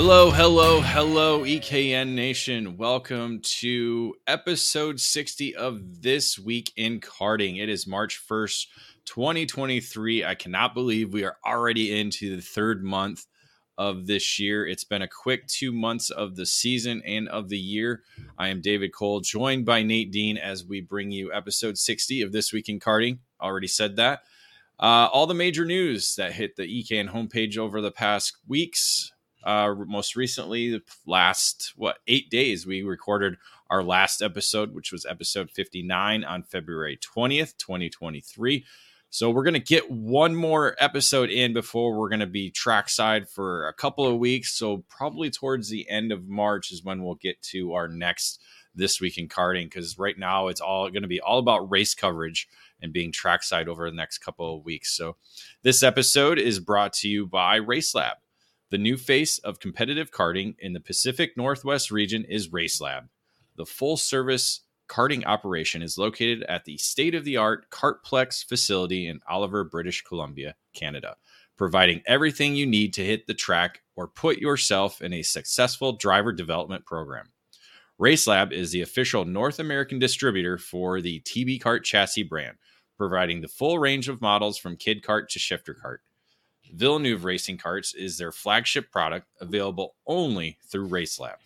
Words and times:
Hello, 0.00 0.30
hello, 0.30 0.80
hello, 0.80 1.40
EKN 1.40 2.14
Nation. 2.14 2.76
Welcome 2.76 3.40
to 3.58 4.14
episode 4.28 5.00
60 5.00 5.56
of 5.56 6.00
This 6.00 6.38
Week 6.38 6.70
in 6.76 7.00
Karting. 7.00 7.60
It 7.60 7.68
is 7.68 7.84
March 7.84 8.22
1st, 8.30 8.66
2023. 9.06 10.24
I 10.24 10.36
cannot 10.36 10.72
believe 10.72 11.12
we 11.12 11.24
are 11.24 11.36
already 11.44 11.98
into 11.98 12.36
the 12.36 12.40
third 12.40 12.84
month 12.84 13.26
of 13.76 14.06
this 14.06 14.38
year. 14.38 14.64
It's 14.64 14.84
been 14.84 15.02
a 15.02 15.08
quick 15.08 15.48
two 15.48 15.72
months 15.72 16.10
of 16.10 16.36
the 16.36 16.46
season 16.46 17.02
and 17.04 17.28
of 17.30 17.48
the 17.48 17.58
year. 17.58 18.04
I 18.38 18.50
am 18.50 18.60
David 18.60 18.94
Cole, 18.94 19.18
joined 19.18 19.66
by 19.66 19.82
Nate 19.82 20.12
Dean 20.12 20.36
as 20.38 20.64
we 20.64 20.80
bring 20.80 21.10
you 21.10 21.32
episode 21.32 21.76
60 21.76 22.22
of 22.22 22.30
This 22.30 22.52
Week 22.52 22.68
in 22.68 22.78
Karting. 22.78 23.18
Already 23.42 23.66
said 23.66 23.96
that. 23.96 24.20
Uh, 24.78 25.08
all 25.12 25.26
the 25.26 25.34
major 25.34 25.64
news 25.64 26.14
that 26.14 26.34
hit 26.34 26.54
the 26.54 26.84
EKN 26.84 27.12
homepage 27.12 27.58
over 27.58 27.80
the 27.80 27.90
past 27.90 28.36
weeks 28.46 29.10
uh, 29.44 29.74
most 29.86 30.16
recently, 30.16 30.70
the 30.70 30.82
last 31.06 31.72
what 31.76 31.98
eight 32.06 32.30
days, 32.30 32.66
we 32.66 32.82
recorded 32.82 33.36
our 33.70 33.82
last 33.82 34.22
episode, 34.22 34.74
which 34.74 34.92
was 34.92 35.06
episode 35.06 35.50
59 35.50 36.24
on 36.24 36.42
February 36.42 36.98
20th, 36.98 37.56
2023. 37.58 38.64
So 39.10 39.30
we're 39.30 39.44
going 39.44 39.54
to 39.54 39.60
get 39.60 39.90
one 39.90 40.34
more 40.34 40.76
episode 40.78 41.30
in 41.30 41.54
before 41.54 41.96
we're 41.96 42.10
going 42.10 42.20
to 42.20 42.26
be 42.26 42.50
trackside 42.50 43.28
for 43.28 43.66
a 43.66 43.72
couple 43.72 44.06
of 44.06 44.18
weeks. 44.18 44.52
So 44.52 44.84
probably 44.88 45.30
towards 45.30 45.70
the 45.70 45.88
end 45.88 46.12
of 46.12 46.28
March 46.28 46.70
is 46.70 46.84
when 46.84 47.02
we'll 47.02 47.14
get 47.14 47.40
to 47.44 47.72
our 47.72 47.88
next 47.88 48.42
this 48.74 49.00
week 49.00 49.16
in 49.16 49.26
karting 49.26 49.64
because 49.64 49.98
right 49.98 50.18
now 50.18 50.48
it's 50.48 50.60
all 50.60 50.90
going 50.90 51.02
to 51.02 51.08
be 51.08 51.20
all 51.20 51.38
about 51.38 51.70
race 51.70 51.94
coverage 51.94 52.48
and 52.82 52.92
being 52.92 53.10
trackside 53.10 53.68
over 53.68 53.88
the 53.88 53.96
next 53.96 54.18
couple 54.18 54.56
of 54.56 54.64
weeks. 54.64 54.94
So 54.94 55.16
this 55.62 55.82
episode 55.82 56.38
is 56.38 56.60
brought 56.60 56.92
to 56.94 57.08
you 57.08 57.26
by 57.26 57.60
RaceLab. 57.60 58.12
The 58.70 58.78
new 58.78 58.98
face 58.98 59.38
of 59.38 59.60
competitive 59.60 60.10
karting 60.10 60.54
in 60.58 60.74
the 60.74 60.80
Pacific 60.80 61.38
Northwest 61.38 61.90
region 61.90 62.24
is 62.24 62.50
RaceLab. 62.50 63.08
The 63.56 63.64
full 63.64 63.96
service 63.96 64.60
karting 64.90 65.24
operation 65.24 65.80
is 65.80 65.96
located 65.96 66.42
at 66.42 66.66
the 66.66 66.76
state 66.76 67.14
of 67.14 67.24
the 67.24 67.38
art 67.38 67.70
Kartplex 67.70 68.46
facility 68.46 69.06
in 69.06 69.20
Oliver, 69.26 69.64
British 69.64 70.02
Columbia, 70.02 70.54
Canada, 70.74 71.16
providing 71.56 72.02
everything 72.06 72.54
you 72.56 72.66
need 72.66 72.92
to 72.92 73.04
hit 73.04 73.26
the 73.26 73.32
track 73.32 73.80
or 73.96 74.06
put 74.06 74.36
yourself 74.36 75.00
in 75.00 75.14
a 75.14 75.22
successful 75.22 75.92
driver 75.92 76.32
development 76.32 76.84
program. 76.84 77.30
RaceLab 77.98 78.52
is 78.52 78.70
the 78.70 78.82
official 78.82 79.24
North 79.24 79.58
American 79.58 79.98
distributor 79.98 80.58
for 80.58 81.00
the 81.00 81.20
TB 81.20 81.62
Kart 81.62 81.84
chassis 81.84 82.22
brand, 82.22 82.58
providing 82.98 83.40
the 83.40 83.48
full 83.48 83.78
range 83.78 84.10
of 84.10 84.20
models 84.20 84.58
from 84.58 84.76
kid 84.76 85.02
kart 85.02 85.28
to 85.28 85.38
shifter 85.38 85.74
kart. 85.74 85.98
Villeneuve 86.72 87.24
Racing 87.24 87.58
Karts 87.58 87.94
is 87.94 88.18
their 88.18 88.32
flagship 88.32 88.90
product, 88.90 89.26
available 89.40 89.94
only 90.06 90.58
through 90.70 90.88
RaceLab. 90.88 91.36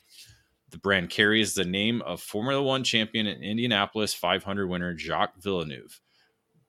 The 0.71 0.79
brand 0.79 1.11
carries 1.11 1.55
the 1.55 1.65
name 1.65 2.01
of 2.03 2.23
Formula 2.23 2.63
One 2.63 2.83
champion 2.83 3.27
and 3.27 3.43
Indianapolis 3.43 4.15
500 4.15 4.67
winner 4.67 4.97
Jacques 4.97 5.41
Villeneuve, 5.41 6.01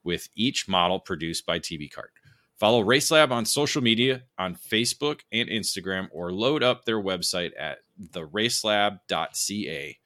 with 0.03 0.27
each 0.35 0.67
model 0.67 0.99
produced 0.99 1.45
by 1.45 1.59
TB 1.59 1.91
Kart. 1.93 2.11
Follow 2.59 2.83
RaceLab 2.83 3.31
on 3.31 3.45
social 3.45 3.81
media 3.81 4.23
on 4.37 4.55
Facebook 4.55 5.21
and 5.31 5.49
Instagram, 5.49 6.07
or 6.11 6.31
load 6.31 6.63
up 6.63 6.85
their 6.85 7.01
website 7.01 7.51
at 7.59 7.79
theracelab.ca 8.11 9.97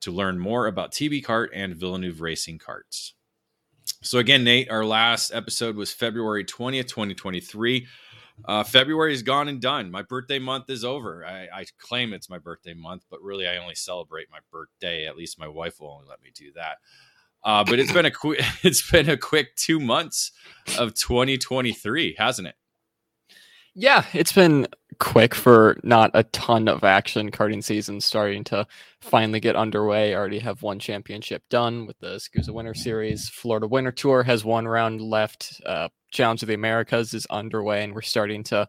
to 0.00 0.12
learn 0.12 0.38
more 0.38 0.66
about 0.66 0.92
TB 0.92 1.24
Kart 1.24 1.48
and 1.52 1.74
Villeneuve 1.74 2.20
Racing 2.20 2.58
Karts. 2.58 3.12
So 4.02 4.18
again, 4.18 4.44
Nate, 4.44 4.70
our 4.70 4.84
last 4.84 5.32
episode 5.32 5.76
was 5.76 5.92
February 5.92 6.44
20th, 6.44 6.86
2023. 6.88 7.86
Uh, 8.44 8.62
February 8.62 9.12
is 9.12 9.24
gone 9.24 9.48
and 9.48 9.60
done. 9.60 9.90
My 9.90 10.02
birthday 10.02 10.38
month 10.38 10.70
is 10.70 10.84
over. 10.84 11.26
I, 11.26 11.48
I, 11.52 11.66
claim 11.80 12.12
it's 12.12 12.30
my 12.30 12.38
birthday 12.38 12.74
month, 12.74 13.04
but 13.10 13.20
really 13.20 13.48
I 13.48 13.56
only 13.56 13.74
celebrate 13.74 14.30
my 14.30 14.38
birthday. 14.52 15.06
At 15.06 15.16
least 15.16 15.40
my 15.40 15.48
wife 15.48 15.80
will 15.80 15.90
only 15.90 16.06
let 16.08 16.22
me 16.22 16.30
do 16.32 16.52
that. 16.54 16.76
Uh, 17.42 17.64
but 17.64 17.80
it's 17.80 17.92
been 17.92 18.06
a 18.06 18.10
quick 18.10 18.40
it's 18.62 18.88
been 18.88 19.08
a 19.08 19.16
quick 19.16 19.56
two 19.56 19.80
months 19.80 20.30
of 20.78 20.94
2023, 20.94 22.14
hasn't 22.18 22.48
it? 22.48 22.54
Yeah, 23.74 24.04
it's 24.12 24.32
been 24.32 24.68
quick 24.98 25.34
for 25.34 25.78
not 25.82 26.10
a 26.14 26.24
ton 26.24 26.68
of 26.68 26.84
action. 26.84 27.30
Karting 27.30 27.62
season 27.62 28.00
starting 28.00 28.44
to 28.44 28.66
finally 29.00 29.40
get 29.40 29.56
underway. 29.56 30.14
already 30.14 30.38
have 30.40 30.62
one 30.62 30.78
championship 30.78 31.42
done 31.48 31.86
with 31.86 31.98
the 32.00 32.16
SKUSA 32.16 32.50
Winter 32.50 32.74
Series. 32.74 33.28
Florida 33.28 33.66
Winter 33.66 33.92
Tour 33.92 34.22
has 34.22 34.44
one 34.44 34.66
round 34.66 35.00
left. 35.00 35.60
Uh, 35.64 35.88
Challenge 36.10 36.42
of 36.42 36.48
the 36.48 36.54
Americas 36.54 37.12
is 37.12 37.26
underway, 37.26 37.84
and 37.84 37.94
we're 37.94 38.00
starting 38.00 38.42
to 38.44 38.66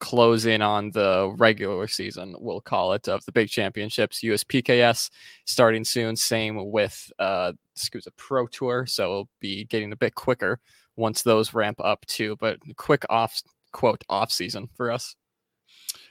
close 0.00 0.46
in 0.46 0.62
on 0.62 0.90
the 0.92 1.34
regular 1.36 1.86
season, 1.86 2.34
we'll 2.38 2.60
call 2.60 2.92
it, 2.92 3.08
of 3.08 3.24
the 3.26 3.32
big 3.32 3.48
championships. 3.48 4.22
USPKS 4.22 5.10
starting 5.44 5.84
soon. 5.84 6.16
Same 6.16 6.70
with 6.70 7.10
uh, 7.18 7.52
SKUSA 7.76 8.08
Pro 8.16 8.46
Tour, 8.46 8.86
so 8.86 9.04
it'll 9.04 9.28
be 9.40 9.64
getting 9.66 9.92
a 9.92 9.96
bit 9.96 10.14
quicker 10.14 10.60
once 10.96 11.22
those 11.22 11.52
ramp 11.52 11.80
up 11.80 12.06
too. 12.06 12.36
But 12.40 12.58
quick 12.76 13.04
off 13.10 13.42
quote 13.72 14.02
off 14.08 14.32
season 14.32 14.68
for 14.76 14.90
us. 14.90 15.14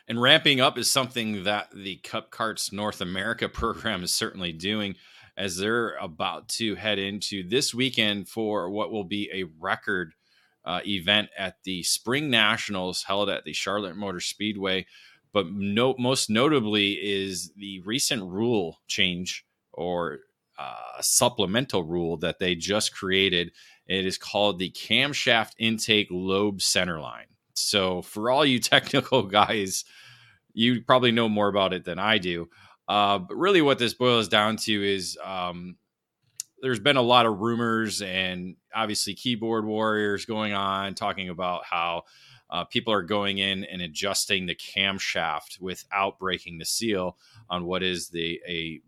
And 0.08 0.22
ramping 0.22 0.62
up 0.62 0.78
is 0.78 0.90
something 0.90 1.44
that 1.44 1.70
the 1.76 1.98
Cup 1.98 2.32
Karts 2.32 2.72
North 2.72 3.02
America 3.02 3.50
program 3.54 4.04
is 4.04 4.14
certainly 4.14 4.54
doing 4.54 4.96
as 5.36 5.58
they're 5.58 5.96
about 5.98 6.48
to 6.48 6.76
head 6.76 6.98
into 6.98 7.48
this 7.48 7.74
weekend 7.74 8.28
for 8.28 8.70
what 8.70 8.92
will 8.92 9.04
be 9.04 9.30
a 9.34 9.44
record 9.60 10.14
uh, 10.66 10.80
event 10.86 11.30
at 11.38 11.58
the 11.64 11.84
Spring 11.84 12.30
Nationals 12.30 13.04
held 13.04 13.30
at 13.30 13.44
the 13.46 13.54
Charlotte 13.54 13.96
Motor 13.96 14.20
Speedway. 14.20 14.86
But 15.32 15.48
no, 15.52 15.96
most 16.00 16.30
notably 16.30 16.94
is 16.94 17.52
the 17.56 17.82
recent 17.82 18.24
rule 18.24 18.80
change 18.88 19.46
or 19.72 20.20
uh, 20.58 21.02
supplemental 21.02 21.84
rule 21.84 22.18
that 22.18 22.40
they 22.40 22.56
just 22.56 22.96
created. 22.96 23.52
It 23.86 24.06
is 24.06 24.18
called 24.18 24.58
the 24.58 24.72
camshaft 24.72 25.52
intake 25.60 26.08
lobe 26.10 26.60
centerline. 26.60 27.28
So 27.60 28.02
for 28.02 28.30
all 28.32 28.46
you 28.46 28.60
technical 28.60 29.24
guys, 29.24 29.86
you 30.54 30.82
probably 30.82 31.12
know 31.12 31.30
more 31.30 31.48
about 31.48 31.74
it 31.74 31.86
than 31.86 32.00
I 32.00 32.18
do. 32.18 32.50
Uh, 32.88 33.20
but 33.20 33.36
really, 33.36 33.62
what 33.62 33.80
this 33.80 33.94
boils 33.94 34.28
down 34.28 34.56
to 34.56 34.84
is 34.84 35.18
um, 35.24 35.76
there's 36.62 36.80
been 36.80 36.98
a 36.98 37.02
lot 37.02 37.26
of 37.26 37.40
rumors 37.40 38.02
and 38.02 38.56
obviously 38.74 39.14
keyboard 39.14 39.66
warriors 39.66 40.26
going 40.26 40.54
on 40.54 40.96
talking 40.96 41.30
about 41.30 41.66
how 41.66 42.04
uh, 42.50 42.64
people 42.64 42.94
are 42.94 43.04
going 43.04 43.40
in 43.40 43.66
and 43.66 43.82
adjusting 43.82 44.46
the 44.46 44.56
camshaft 44.56 45.60
without 45.60 46.18
breaking 46.18 46.58
the 46.58 46.66
seal 46.66 47.18
on 47.50 47.66
what 47.66 47.84
is 47.84 48.10
the 48.10 48.40
a, 48.48 48.80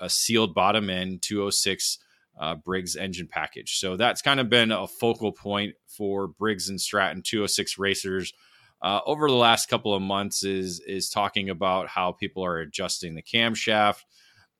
a 0.00 0.10
sealed 0.10 0.54
bottom 0.54 0.90
end 0.90 1.22
206 1.22 1.98
uh, 2.38 2.54
Briggs 2.54 2.96
engine 2.96 3.28
package. 3.28 3.78
So 3.78 3.96
that's 3.96 4.22
kind 4.22 4.40
of 4.40 4.48
been 4.48 4.70
a 4.72 4.86
focal 4.86 5.32
point 5.32 5.74
for 5.86 6.28
Briggs 6.28 6.68
and 6.68 6.80
Stratton 6.80 7.22
206 7.22 7.78
racers 7.78 8.32
uh, 8.82 9.00
over 9.06 9.28
the 9.28 9.34
last 9.34 9.68
couple 9.68 9.94
of 9.94 10.02
months. 10.02 10.44
Is 10.44 10.80
is 10.86 11.08
talking 11.08 11.50
about 11.50 11.88
how 11.88 12.12
people 12.12 12.44
are 12.44 12.58
adjusting 12.58 13.14
the 13.14 13.22
camshaft 13.22 14.04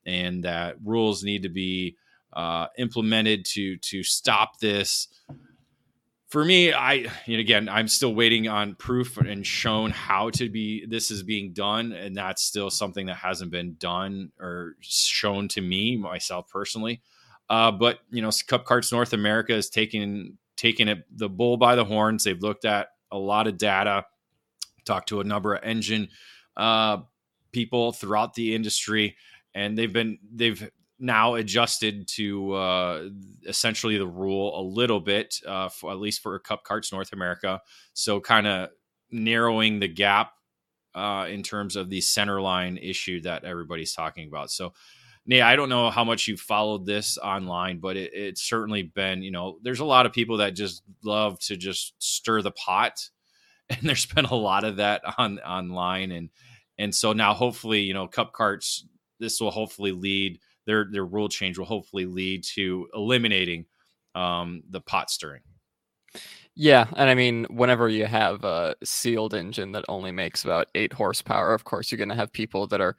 and 0.06 0.44
that 0.44 0.76
rules 0.82 1.22
need 1.22 1.42
to 1.42 1.48
be 1.48 1.96
uh, 2.32 2.66
implemented 2.78 3.44
to 3.44 3.76
to 3.78 4.02
stop 4.02 4.58
this. 4.60 5.08
For 6.28 6.44
me, 6.44 6.72
I 6.72 7.06
know, 7.28 7.38
again, 7.38 7.68
I'm 7.68 7.86
still 7.86 8.14
waiting 8.14 8.48
on 8.48 8.74
proof 8.74 9.16
and 9.16 9.46
shown 9.46 9.90
how 9.92 10.30
to 10.30 10.48
be 10.48 10.84
this 10.86 11.10
is 11.10 11.22
being 11.22 11.52
done, 11.52 11.92
and 11.92 12.16
that's 12.16 12.42
still 12.42 12.70
something 12.70 13.06
that 13.06 13.16
hasn't 13.16 13.50
been 13.50 13.76
done 13.78 14.32
or 14.40 14.76
shown 14.80 15.48
to 15.48 15.60
me 15.60 15.96
myself 15.96 16.48
personally. 16.48 17.02
Uh, 17.48 17.70
but 17.70 18.00
you 18.10 18.22
know, 18.22 18.30
Cup 18.46 18.66
Karts 18.66 18.92
North 18.92 19.12
America 19.12 19.54
is 19.54 19.70
taking 19.70 20.38
taking 20.56 20.88
it 20.88 21.04
the 21.14 21.28
bull 21.28 21.56
by 21.56 21.76
the 21.76 21.84
horns. 21.84 22.24
They've 22.24 22.40
looked 22.40 22.64
at 22.64 22.88
a 23.10 23.18
lot 23.18 23.46
of 23.46 23.58
data, 23.58 24.04
talked 24.84 25.08
to 25.10 25.20
a 25.20 25.24
number 25.24 25.54
of 25.54 25.62
engine 25.62 26.08
uh, 26.56 26.98
people 27.52 27.92
throughout 27.92 28.34
the 28.34 28.54
industry, 28.54 29.16
and 29.54 29.76
they've 29.76 29.92
been 29.92 30.18
they've 30.32 30.70
now 30.98 31.34
adjusted 31.34 32.08
to 32.08 32.54
uh, 32.54 33.08
essentially 33.46 33.98
the 33.98 34.06
rule 34.06 34.58
a 34.58 34.62
little 34.62 35.00
bit, 35.00 35.40
uh, 35.46 35.68
for, 35.68 35.90
at 35.90 35.98
least 35.98 36.22
for 36.22 36.38
Cup 36.38 36.64
Karts 36.64 36.92
North 36.92 37.12
America. 37.12 37.60
So 37.92 38.20
kind 38.20 38.46
of 38.46 38.70
narrowing 39.10 39.78
the 39.78 39.88
gap 39.88 40.32
uh, 40.94 41.26
in 41.28 41.42
terms 41.42 41.76
of 41.76 41.90
the 41.90 42.00
center 42.00 42.40
line 42.40 42.78
issue 42.78 43.20
that 43.20 43.44
everybody's 43.44 43.92
talking 43.92 44.26
about. 44.26 44.50
So 44.50 44.72
Nate, 45.26 45.42
I 45.42 45.56
don't 45.56 45.68
know 45.68 45.90
how 45.90 46.04
much 46.04 46.28
you 46.28 46.36
followed 46.36 46.86
this 46.86 47.18
online, 47.18 47.78
but 47.80 47.96
it, 47.96 48.12
it's 48.14 48.42
certainly 48.42 48.82
been, 48.84 49.22
you 49.22 49.30
know, 49.30 49.58
there's 49.62 49.80
a 49.80 49.84
lot 49.84 50.06
of 50.06 50.12
people 50.12 50.36
that 50.38 50.54
just 50.54 50.82
love 51.04 51.38
to 51.40 51.56
just 51.56 51.94
stir 51.98 52.42
the 52.42 52.52
pot. 52.52 53.08
And 53.68 53.80
there's 53.82 54.06
been 54.06 54.26
a 54.26 54.34
lot 54.36 54.62
of 54.62 54.76
that 54.76 55.02
on 55.18 55.40
online. 55.40 56.12
And 56.12 56.30
and 56.78 56.94
so 56.94 57.12
now 57.12 57.34
hopefully, 57.34 57.80
you 57.80 57.94
know, 57.94 58.06
cup 58.06 58.32
karts, 58.32 58.82
this 59.18 59.40
will 59.40 59.50
hopefully 59.50 59.90
lead 59.90 60.38
their 60.66 60.86
their 60.88 61.04
rule 61.04 61.28
change 61.28 61.58
will 61.58 61.64
hopefully 61.64 62.06
lead 62.06 62.44
to 62.54 62.88
eliminating 62.94 63.64
um, 64.14 64.62
the 64.70 64.80
pot 64.80 65.10
stirring. 65.10 65.42
Yeah, 66.54 66.86
and 66.96 67.10
I 67.10 67.14
mean, 67.14 67.44
whenever 67.50 67.88
you 67.88 68.06
have 68.06 68.42
a 68.44 68.76
sealed 68.82 69.34
engine 69.34 69.72
that 69.72 69.84
only 69.88 70.10
makes 70.10 70.42
about 70.42 70.68
eight 70.74 70.92
horsepower, 70.92 71.52
of 71.52 71.64
course, 71.64 71.90
you're 71.90 71.98
going 71.98 72.08
to 72.08 72.14
have 72.14 72.32
people 72.32 72.66
that 72.68 72.80
are 72.80 72.96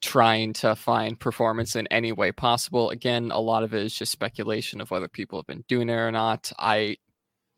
trying 0.00 0.52
to 0.52 0.76
find 0.76 1.18
performance 1.18 1.76
in 1.76 1.86
any 1.88 2.12
way 2.12 2.32
possible. 2.32 2.90
Again, 2.90 3.30
a 3.32 3.40
lot 3.40 3.62
of 3.62 3.74
it 3.74 3.82
is 3.82 3.94
just 3.94 4.12
speculation 4.12 4.80
of 4.80 4.90
whether 4.90 5.08
people 5.08 5.38
have 5.38 5.46
been 5.46 5.64
doing 5.68 5.88
it 5.88 5.94
or 5.94 6.12
not. 6.12 6.52
I 6.58 6.96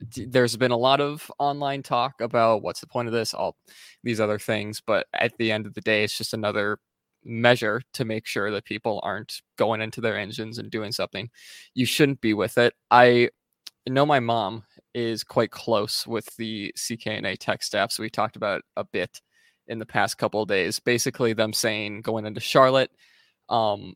there's 0.01 0.57
been 0.57 0.71
a 0.71 0.77
lot 0.77 1.01
of 1.01 1.31
online 1.39 1.83
talk 1.83 2.21
about 2.21 2.63
what's 2.63 2.81
the 2.81 2.87
point 2.87 3.07
of 3.07 3.13
this, 3.13 3.35
all 3.35 3.57
these 4.03 4.19
other 4.21 4.39
things, 4.39 4.81
but 4.81 5.07
at 5.13 5.37
the 5.39 5.53
end 5.53 5.67
of 5.67 5.75
the 5.75 5.83
day, 5.83 6.05
it's 6.05 6.17
just 6.17 6.33
another 6.33 6.79
measure 7.23 7.83
to 7.93 8.05
make 8.05 8.27
sure 8.27 8.51
that 8.51 8.65
people 8.65 9.01
aren't 9.03 9.43
going 9.59 9.83
into 9.83 10.01
their 10.01 10.19
engines 10.19 10.59
and 10.59 10.71
doing 10.71 10.91
something 10.91 11.29
you 11.75 11.85
shouldn't 11.85 12.21
be 12.23 12.33
with 12.33 12.57
it. 12.57 12.73
I 12.91 13.29
know 13.87 14.07
my 14.07 14.21
mom 14.21 14.65
is 14.95 15.23
quite 15.23 15.51
close 15.51 16.07
with 16.07 16.35
the 16.37 16.73
CKNA 16.79 17.37
tech 17.39 17.63
staff, 17.63 17.93
so 17.93 18.03
we 18.03 18.09
talked 18.09 18.37
about 18.37 18.63
a 18.77 18.85
bit 18.85 19.21
in 19.71 19.79
the 19.79 19.87
past 19.87 20.19
couple 20.19 20.45
days. 20.45 20.79
Basically, 20.81 21.33
them 21.33 21.53
saying 21.53 22.03
going 22.03 22.27
into 22.27 22.41
Charlotte. 22.41 22.91
Um, 23.49 23.95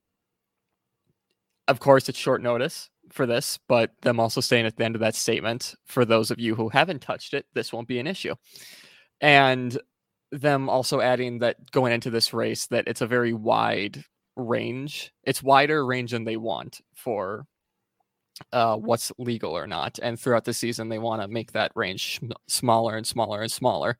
of 1.68 1.80
course, 1.80 2.08
it's 2.08 2.18
short 2.18 2.42
notice 2.42 2.88
for 3.10 3.26
this, 3.26 3.58
but 3.68 3.90
them 4.02 4.20
also 4.20 4.40
saying 4.40 4.66
at 4.66 4.76
the 4.76 4.84
end 4.84 4.94
of 4.94 5.00
that 5.00 5.14
statement, 5.14 5.74
for 5.84 6.04
those 6.04 6.30
of 6.30 6.40
you 6.40 6.54
who 6.54 6.68
haven't 6.68 7.02
touched 7.02 7.34
it, 7.34 7.46
this 7.54 7.72
won't 7.72 7.88
be 7.88 7.98
an 7.98 8.06
issue. 8.06 8.34
And 9.20 9.78
them 10.30 10.68
also 10.68 11.00
adding 11.00 11.40
that 11.40 11.70
going 11.70 11.92
into 11.92 12.10
this 12.10 12.32
race, 12.32 12.66
that 12.68 12.88
it's 12.88 13.00
a 13.00 13.06
very 13.06 13.32
wide 13.32 14.04
range. 14.36 15.12
It's 15.24 15.42
wider 15.42 15.84
range 15.84 16.12
than 16.12 16.24
they 16.24 16.36
want 16.36 16.80
for 16.94 17.46
uh, 18.52 18.76
what's 18.76 19.12
legal 19.18 19.52
or 19.52 19.66
not. 19.66 19.98
And 20.02 20.18
throughout 20.18 20.44
the 20.44 20.52
season, 20.52 20.88
they 20.88 20.98
want 20.98 21.22
to 21.22 21.28
make 21.28 21.52
that 21.52 21.72
range 21.74 22.20
smaller 22.48 22.96
and 22.96 23.06
smaller 23.06 23.42
and 23.42 23.50
smaller 23.50 23.98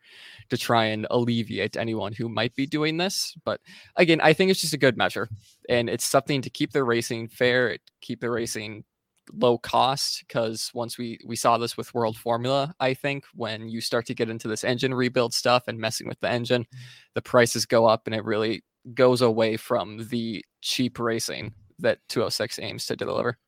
to 0.50 0.56
try 0.56 0.86
and 0.86 1.06
alleviate 1.10 1.76
anyone 1.76 2.12
who 2.12 2.28
might 2.28 2.54
be 2.54 2.66
doing 2.66 2.96
this. 2.96 3.34
But 3.44 3.60
again, 3.96 4.20
I 4.22 4.32
think 4.32 4.50
it's 4.50 4.60
just 4.60 4.75
a 4.75 4.78
good 4.78 4.96
measure, 4.96 5.28
and 5.69 5.88
it's 5.88 6.04
something 6.04 6.42
to 6.42 6.50
keep 6.50 6.72
the 6.72 6.84
racing 6.84 7.28
fair, 7.28 7.78
keep 8.00 8.20
the 8.20 8.31
racing 8.31 8.84
low 9.32 9.56
cost 9.56 10.25
because 10.26 10.70
once 10.75 10.98
we 10.98 11.19
we 11.25 11.34
saw 11.34 11.56
this 11.56 11.78
with 11.78 11.94
world 11.94 12.14
formula 12.14 12.75
i 12.78 12.92
think 12.92 13.25
when 13.34 13.66
you 13.69 13.81
start 13.81 14.04
to 14.04 14.14
get 14.14 14.28
into 14.28 14.48
this 14.48 14.64
engine 14.64 14.92
rebuild 14.92 15.32
stuff 15.32 15.64
and 15.66 15.78
messing 15.78 16.06
with 16.06 16.20
the 16.20 16.28
engine 16.28 16.66
the 17.14 17.22
prices 17.22 17.64
go 17.64 17.86
up 17.86 18.02
and 18.06 18.14
it 18.14 18.22
really 18.22 18.62
goes 18.92 19.22
away 19.22 19.56
from 19.56 20.06
the 20.08 20.44
cheap 20.60 20.98
racing 20.98 21.54
that 21.78 22.00
206 22.10 22.58
aims 22.58 22.84
to 22.84 22.96
deliver 22.96 23.38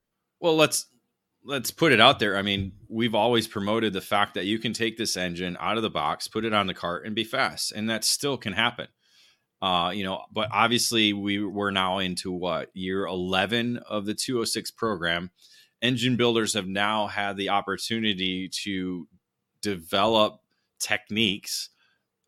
well, 0.41 0.56
let's 0.56 0.87
let's 1.44 1.71
put 1.71 1.93
it 1.93 2.00
out 2.00 2.19
there. 2.19 2.37
I 2.37 2.43
mean, 2.43 2.73
we've 2.88 3.15
always 3.15 3.47
promoted 3.47 3.93
the 3.93 4.00
fact 4.00 4.35
that 4.35 4.47
you 4.47 4.59
can 4.59 4.73
take 4.73 4.97
this 4.97 5.17
engine 5.17 5.56
out 5.61 5.77
of 5.77 5.83
the 5.83 5.91
box, 5.91 6.29
put 6.29 6.44
it 6.44 6.53
on 6.53 6.67
the 6.67 6.75
cart, 6.75 7.06
and 7.06 7.15
be 7.15 7.25
fast, 7.25 7.73
and 7.73 7.88
that 7.88 8.05
still 8.05 8.37
can 8.37 8.53
happen. 8.53 8.88
Uh, 9.62 9.91
you 9.94 10.05
know, 10.05 10.23
but 10.33 10.49
obviously 10.53 11.12
we 11.12 11.43
we're 11.43 11.71
now 11.71 11.99
into 11.99 12.31
what 12.31 12.71
year 12.75 13.06
eleven 13.06 13.79
of 13.88 14.05
the 14.05 14.15
206 14.15 14.71
program. 14.73 15.31
Engine 15.83 16.17
builders 16.17 16.55
have 16.55 16.67
now 16.67 17.06
had 17.06 17.37
the 17.37 17.50
opportunity 17.50 18.49
to 18.49 19.06
develop 19.62 20.41
techniques 20.79 21.71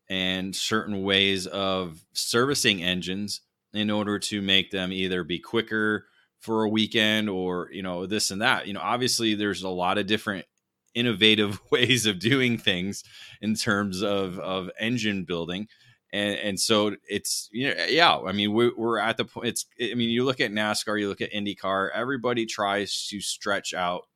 and 0.09 0.55
certain 0.55 1.03
ways 1.03 1.45
of 1.45 2.03
servicing 2.13 2.81
engines 2.81 3.41
in 3.73 3.91
order 3.91 4.17
to 4.17 4.41
make 4.41 4.71
them 4.71 4.91
either 4.91 5.23
be 5.23 5.39
quicker 5.39 6.05
for 6.39 6.63
a 6.63 6.69
weekend 6.69 7.29
or 7.29 7.69
you 7.71 7.83
know 7.83 8.05
this 8.05 8.31
and 8.31 8.41
that. 8.41 8.67
You 8.67 8.73
know 8.73 8.81
obviously 8.81 9.35
there's 9.35 9.63
a 9.63 9.69
lot 9.69 9.97
of 9.97 10.07
different 10.07 10.45
innovative 10.95 11.59
ways 11.71 12.05
of 12.05 12.19
doing 12.19 12.57
things 12.57 13.03
in 13.41 13.55
terms 13.55 14.01
of 14.01 14.39
of 14.39 14.69
engine 14.79 15.23
building. 15.23 15.67
And 16.11 16.37
and 16.39 16.59
so 16.59 16.95
it's 17.07 17.49
you 17.51 17.67
know 17.67 17.85
yeah 17.87 18.17
i 18.17 18.31
mean 18.31 18.51
we're, 18.51 18.71
we're 18.75 18.97
at 18.97 19.17
the 19.17 19.25
point 19.25 19.49
it's 19.49 19.67
i 19.79 19.93
mean 19.93 20.09
you 20.09 20.25
look 20.25 20.41
at 20.41 20.51
nascar 20.51 20.99
you 20.99 21.07
look 21.07 21.21
at 21.21 21.31
indycar 21.31 21.89
everybody 21.93 22.47
tries 22.47 23.07
to 23.09 23.21
stretch 23.21 23.75
out 23.75 24.07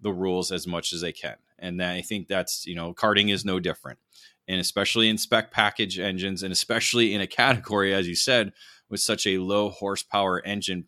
the 0.00 0.12
rules 0.12 0.52
as 0.52 0.68
much 0.68 0.92
as 0.92 1.00
they 1.00 1.12
can. 1.12 1.36
And 1.58 1.82
i 1.82 2.00
think 2.00 2.28
that's 2.28 2.64
you 2.66 2.76
know 2.76 2.94
karting 2.94 3.32
is 3.32 3.44
no 3.44 3.58
different. 3.58 3.98
And 4.46 4.60
especially 4.60 5.08
in 5.08 5.18
spec 5.18 5.50
package 5.50 5.98
engines 5.98 6.44
and 6.44 6.52
especially 6.52 7.12
in 7.12 7.20
a 7.20 7.26
category 7.42 7.92
as 7.92 8.06
you 8.06 8.14
said 8.14 8.52
with 8.88 9.00
such 9.00 9.26
a 9.26 9.38
low 9.38 9.68
horsepower 9.70 10.44
engine 10.44 10.86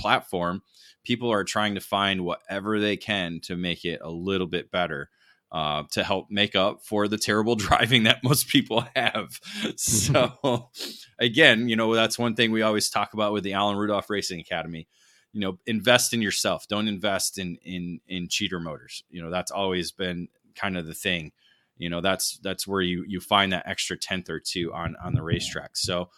platform, 0.00 0.62
people 1.04 1.30
are 1.30 1.44
trying 1.44 1.74
to 1.74 1.80
find 1.80 2.24
whatever 2.24 2.80
they 2.80 2.96
can 2.96 3.40
to 3.40 3.56
make 3.56 3.84
it 3.84 4.00
a 4.02 4.10
little 4.10 4.46
bit 4.46 4.70
better. 4.70 5.10
Uh, 5.52 5.82
to 5.90 6.04
help 6.04 6.30
make 6.30 6.54
up 6.54 6.80
for 6.84 7.08
the 7.08 7.18
terrible 7.18 7.56
driving 7.56 8.04
that 8.04 8.22
most 8.22 8.46
people 8.46 8.84
have. 8.94 9.40
So, 9.76 10.70
again, 11.18 11.68
you 11.68 11.74
know, 11.74 11.92
that's 11.92 12.16
one 12.16 12.36
thing 12.36 12.52
we 12.52 12.62
always 12.62 12.88
talk 12.88 13.14
about 13.14 13.32
with 13.32 13.42
the 13.42 13.54
Alan 13.54 13.76
Rudolph 13.76 14.08
Racing 14.08 14.38
Academy. 14.38 14.86
You 15.32 15.40
know, 15.40 15.58
invest 15.66 16.14
in 16.14 16.22
yourself. 16.22 16.68
Don't 16.68 16.86
invest 16.86 17.36
in 17.36 17.56
in 17.64 18.00
in 18.06 18.28
cheater 18.28 18.60
motors. 18.60 19.02
You 19.10 19.22
know, 19.22 19.30
that's 19.30 19.50
always 19.50 19.90
been 19.90 20.28
kind 20.54 20.76
of 20.76 20.86
the 20.86 20.94
thing. 20.94 21.32
You 21.80 21.88
know, 21.90 22.00
that's 22.00 22.38
that's 22.38 22.66
where 22.66 22.82
you 22.82 23.04
you 23.08 23.20
find 23.20 23.52
that 23.52 23.66
extra 23.66 23.96
tenth 23.96 24.30
or 24.30 24.38
two 24.38 24.72
on 24.72 24.94
on 25.02 25.14
the 25.14 25.22
racetrack. 25.22 25.76
So, 25.76 26.10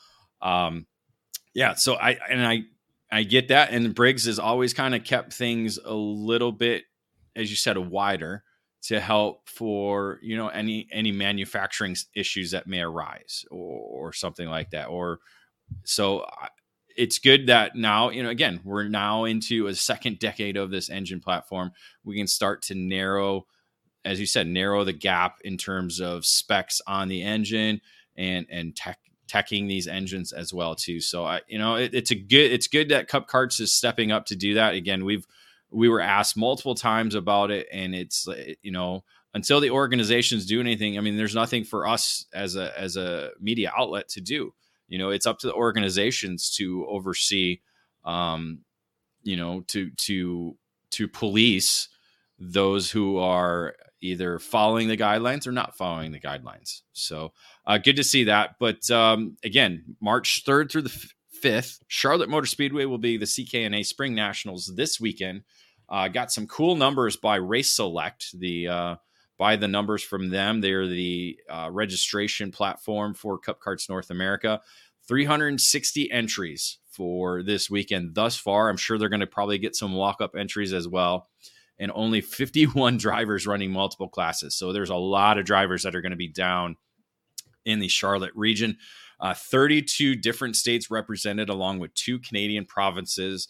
um, 0.42 0.86
yeah. 1.54 1.74
So 1.74 1.94
I 1.94 2.18
and 2.28 2.44
I 2.44 2.64
I 3.12 3.24
get 3.24 3.48
that. 3.48 3.70
And 3.70 3.94
Briggs 3.94 4.24
has 4.24 4.38
always 4.38 4.72
kind 4.72 4.94
of 4.94 5.04
kept 5.04 5.34
things 5.34 5.78
a 5.84 5.94
little 5.94 6.50
bit, 6.50 6.84
as 7.36 7.50
you 7.50 7.56
said, 7.56 7.76
wider 7.76 8.42
to 8.84 8.98
help 8.98 9.48
for 9.48 10.18
you 10.22 10.36
know 10.36 10.48
any 10.48 10.88
any 10.90 11.12
manufacturing 11.12 11.94
issues 12.16 12.50
that 12.50 12.66
may 12.66 12.80
arise 12.80 13.44
or, 13.50 14.08
or 14.08 14.12
something 14.12 14.48
like 14.48 14.70
that. 14.70 14.86
Or 14.86 15.20
so 15.84 16.26
it's 16.96 17.18
good 17.18 17.46
that 17.46 17.76
now 17.76 18.10
you 18.10 18.22
know 18.22 18.28
again 18.30 18.60
we're 18.64 18.88
now 18.88 19.24
into 19.24 19.68
a 19.68 19.74
second 19.74 20.18
decade 20.18 20.56
of 20.56 20.70
this 20.70 20.90
engine 20.90 21.20
platform. 21.20 21.70
We 22.02 22.16
can 22.16 22.26
start 22.26 22.62
to 22.62 22.74
narrow, 22.74 23.46
as 24.04 24.18
you 24.18 24.26
said, 24.26 24.48
narrow 24.48 24.84
the 24.84 24.92
gap 24.92 25.36
in 25.44 25.58
terms 25.58 26.00
of 26.00 26.26
specs 26.26 26.80
on 26.86 27.08
the 27.08 27.22
engine 27.22 27.80
and 28.16 28.46
and 28.50 28.74
tech 28.74 28.98
teching 29.32 29.68
these 29.68 29.86
engines 29.86 30.32
as 30.32 30.52
well 30.52 30.74
too. 30.74 31.00
So 31.00 31.24
I, 31.24 31.40
you 31.46 31.58
know, 31.58 31.76
it, 31.76 31.94
it's 31.94 32.10
a 32.10 32.14
good 32.14 32.52
it's 32.52 32.68
good 32.68 32.90
that 32.90 33.08
Cup 33.08 33.28
Karts 33.28 33.60
is 33.60 33.72
stepping 33.72 34.12
up 34.12 34.26
to 34.26 34.36
do 34.36 34.54
that. 34.54 34.74
Again, 34.74 35.04
we've 35.04 35.26
we 35.70 35.88
were 35.88 36.00
asked 36.00 36.36
multiple 36.36 36.74
times 36.74 37.14
about 37.14 37.50
it, 37.50 37.66
and 37.72 37.94
it's 37.94 38.28
you 38.62 38.70
know 38.70 39.04
until 39.34 39.60
the 39.60 39.70
organizations 39.70 40.46
do 40.46 40.60
anything. 40.60 40.98
I 40.98 41.00
mean, 41.00 41.16
there's 41.16 41.34
nothing 41.34 41.64
for 41.64 41.86
us 41.86 42.26
as 42.34 42.56
a 42.56 42.78
as 42.78 42.96
a 42.96 43.30
media 43.40 43.72
outlet 43.76 44.08
to 44.10 44.20
do. 44.20 44.52
You 44.88 44.98
know, 44.98 45.10
it's 45.10 45.26
up 45.26 45.38
to 45.40 45.46
the 45.46 45.54
organizations 45.54 46.54
to 46.56 46.86
oversee. 46.86 47.60
Um, 48.04 48.60
you 49.22 49.36
know, 49.36 49.62
to 49.68 49.90
to 49.90 50.56
to 50.90 51.08
police 51.08 51.88
those 52.38 52.90
who 52.90 53.18
are 53.18 53.76
either 54.02 54.38
following 54.38 54.88
the 54.88 54.96
guidelines 54.96 55.46
or 55.46 55.52
not 55.52 55.76
following 55.76 56.12
the 56.12 56.20
guidelines. 56.20 56.82
So 56.92 57.32
uh, 57.66 57.78
good 57.78 57.96
to 57.96 58.04
see 58.04 58.24
that. 58.24 58.56
But 58.58 58.90
um, 58.90 59.36
again, 59.44 59.96
March 60.00 60.44
3rd 60.44 60.70
through 60.70 60.82
the 60.82 61.08
5th, 61.42 61.78
Charlotte 61.86 62.28
Motor 62.28 62.46
Speedway 62.46 62.84
will 62.84 62.98
be 62.98 63.16
the 63.16 63.24
CKNA 63.24 63.86
Spring 63.86 64.14
Nationals 64.14 64.72
this 64.76 65.00
weekend. 65.00 65.42
Uh, 65.88 66.08
got 66.08 66.32
some 66.32 66.46
cool 66.46 66.74
numbers 66.74 67.16
by 67.16 67.36
Race 67.36 67.72
Select, 67.72 68.38
the 68.38 68.68
uh, 68.68 68.96
by 69.38 69.56
the 69.56 69.68
numbers 69.68 70.02
from 70.02 70.30
them. 70.30 70.60
They're 70.60 70.86
the 70.86 71.38
uh, 71.48 71.68
registration 71.72 72.50
platform 72.50 73.14
for 73.14 73.38
Cup 73.38 73.60
Karts 73.60 73.88
North 73.88 74.10
America. 74.10 74.60
360 75.08 76.10
entries 76.12 76.78
for 76.90 77.42
this 77.42 77.68
weekend 77.68 78.14
thus 78.14 78.36
far. 78.36 78.68
I'm 78.68 78.76
sure 78.76 78.98
they're 78.98 79.08
going 79.08 79.20
to 79.20 79.26
probably 79.26 79.58
get 79.58 79.74
some 79.74 79.94
walk 79.94 80.20
up 80.20 80.36
entries 80.36 80.72
as 80.72 80.86
well 80.86 81.28
and 81.78 81.90
only 81.94 82.20
51 82.20 82.96
drivers 82.98 83.46
running 83.46 83.70
multiple 83.70 84.08
classes. 84.08 84.56
So 84.56 84.72
there's 84.72 84.90
a 84.90 84.96
lot 84.96 85.38
of 85.38 85.44
drivers 85.44 85.82
that 85.82 85.94
are 85.94 86.02
going 86.02 86.10
to 86.10 86.16
be 86.16 86.28
down 86.28 86.76
in 87.64 87.78
the 87.78 87.88
Charlotte 87.88 88.32
region. 88.34 88.78
Uh, 89.20 89.34
32 89.34 90.16
different 90.16 90.56
states 90.56 90.90
represented, 90.90 91.48
along 91.48 91.78
with 91.78 91.94
two 91.94 92.18
Canadian 92.18 92.64
provinces. 92.64 93.48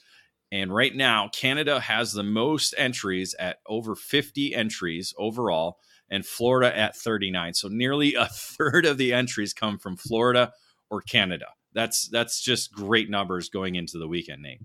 And 0.50 0.74
right 0.74 0.94
now, 0.94 1.28
Canada 1.28 1.80
has 1.80 2.12
the 2.12 2.22
most 2.22 2.74
entries 2.76 3.34
at 3.38 3.58
over 3.66 3.94
50 3.94 4.54
entries 4.54 5.14
overall, 5.16 5.78
and 6.10 6.26
Florida 6.26 6.76
at 6.76 6.94
39. 6.94 7.54
So 7.54 7.68
nearly 7.68 8.14
a 8.14 8.26
third 8.32 8.84
of 8.84 8.98
the 8.98 9.14
entries 9.14 9.54
come 9.54 9.78
from 9.78 9.96
Florida 9.96 10.52
or 10.90 11.00
Canada. 11.00 11.46
That's 11.72 12.06
that's 12.08 12.42
just 12.42 12.74
great 12.74 13.08
numbers 13.08 13.48
going 13.48 13.76
into 13.76 13.98
the 13.98 14.06
weekend, 14.06 14.42
Nate. 14.42 14.60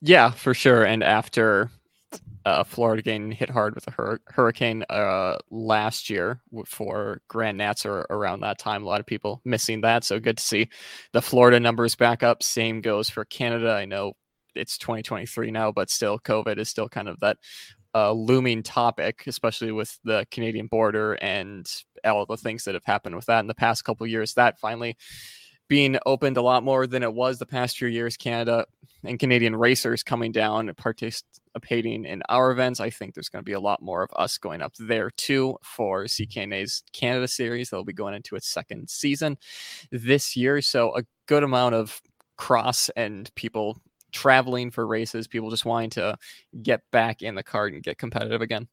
Yeah, 0.00 0.30
for 0.30 0.54
sure. 0.54 0.84
And 0.84 1.02
after 1.02 1.70
uh, 2.44 2.64
Florida 2.64 3.02
getting 3.02 3.30
hit 3.30 3.50
hard 3.50 3.74
with 3.74 3.86
a 3.86 3.90
hur- 3.90 4.20
hurricane 4.26 4.84
uh, 4.88 5.36
last 5.50 6.08
year 6.08 6.40
for 6.66 7.20
Grand 7.28 7.58
Nats 7.58 7.84
or 7.84 8.06
around 8.10 8.40
that 8.40 8.58
time. 8.58 8.82
A 8.82 8.86
lot 8.86 9.00
of 9.00 9.06
people 9.06 9.40
missing 9.44 9.82
that. 9.82 10.04
So 10.04 10.18
good 10.18 10.38
to 10.38 10.42
see 10.42 10.68
the 11.12 11.22
Florida 11.22 11.60
numbers 11.60 11.94
back 11.94 12.22
up. 12.22 12.42
Same 12.42 12.80
goes 12.80 13.10
for 13.10 13.24
Canada. 13.26 13.72
I 13.72 13.84
know 13.84 14.14
it's 14.54 14.78
2023 14.78 15.50
now, 15.50 15.70
but 15.70 15.90
still, 15.90 16.18
COVID 16.18 16.58
is 16.58 16.68
still 16.68 16.88
kind 16.88 17.08
of 17.08 17.20
that 17.20 17.36
a 17.92 18.12
looming 18.14 18.62
topic, 18.62 19.24
especially 19.26 19.72
with 19.72 19.98
the 20.04 20.24
Canadian 20.30 20.68
border 20.68 21.14
and 21.14 21.68
all 22.04 22.24
the 22.24 22.36
things 22.36 22.64
that 22.64 22.74
have 22.74 22.84
happened 22.84 23.16
with 23.16 23.26
that 23.26 23.40
in 23.40 23.48
the 23.48 23.54
past 23.54 23.84
couple 23.84 24.06
years. 24.06 24.34
That 24.34 24.60
finally 24.60 24.96
being 25.70 25.96
opened 26.04 26.36
a 26.36 26.42
lot 26.42 26.64
more 26.64 26.84
than 26.84 27.04
it 27.04 27.14
was 27.14 27.38
the 27.38 27.46
past 27.46 27.78
few 27.78 27.86
years. 27.86 28.16
Canada 28.16 28.66
and 29.04 29.20
Canadian 29.20 29.54
racers 29.54 30.02
coming 30.02 30.32
down 30.32 30.68
and 30.68 30.76
participating 30.76 32.04
in 32.04 32.24
our 32.28 32.50
events. 32.50 32.80
I 32.80 32.90
think 32.90 33.14
there's 33.14 33.28
going 33.28 33.44
to 33.44 33.48
be 33.48 33.52
a 33.52 33.60
lot 33.60 33.80
more 33.80 34.02
of 34.02 34.10
us 34.16 34.36
going 34.36 34.62
up 34.62 34.74
there 34.80 35.10
too 35.10 35.56
for 35.62 36.06
CKNA's 36.06 36.82
Canada 36.92 37.28
series. 37.28 37.70
They'll 37.70 37.84
be 37.84 37.92
going 37.92 38.14
into 38.14 38.34
its 38.34 38.48
second 38.48 38.90
season 38.90 39.38
this 39.92 40.36
year. 40.36 40.60
So 40.60 40.92
a 40.96 41.04
good 41.26 41.44
amount 41.44 41.76
of 41.76 42.02
cross 42.36 42.90
and 42.96 43.32
people 43.36 43.80
traveling 44.10 44.72
for 44.72 44.84
races, 44.84 45.28
people 45.28 45.50
just 45.50 45.64
wanting 45.64 45.90
to 45.90 46.18
get 46.64 46.80
back 46.90 47.22
in 47.22 47.36
the 47.36 47.44
cart 47.44 47.74
and 47.74 47.82
get 47.84 47.96
competitive 47.96 48.42
again. 48.42 48.66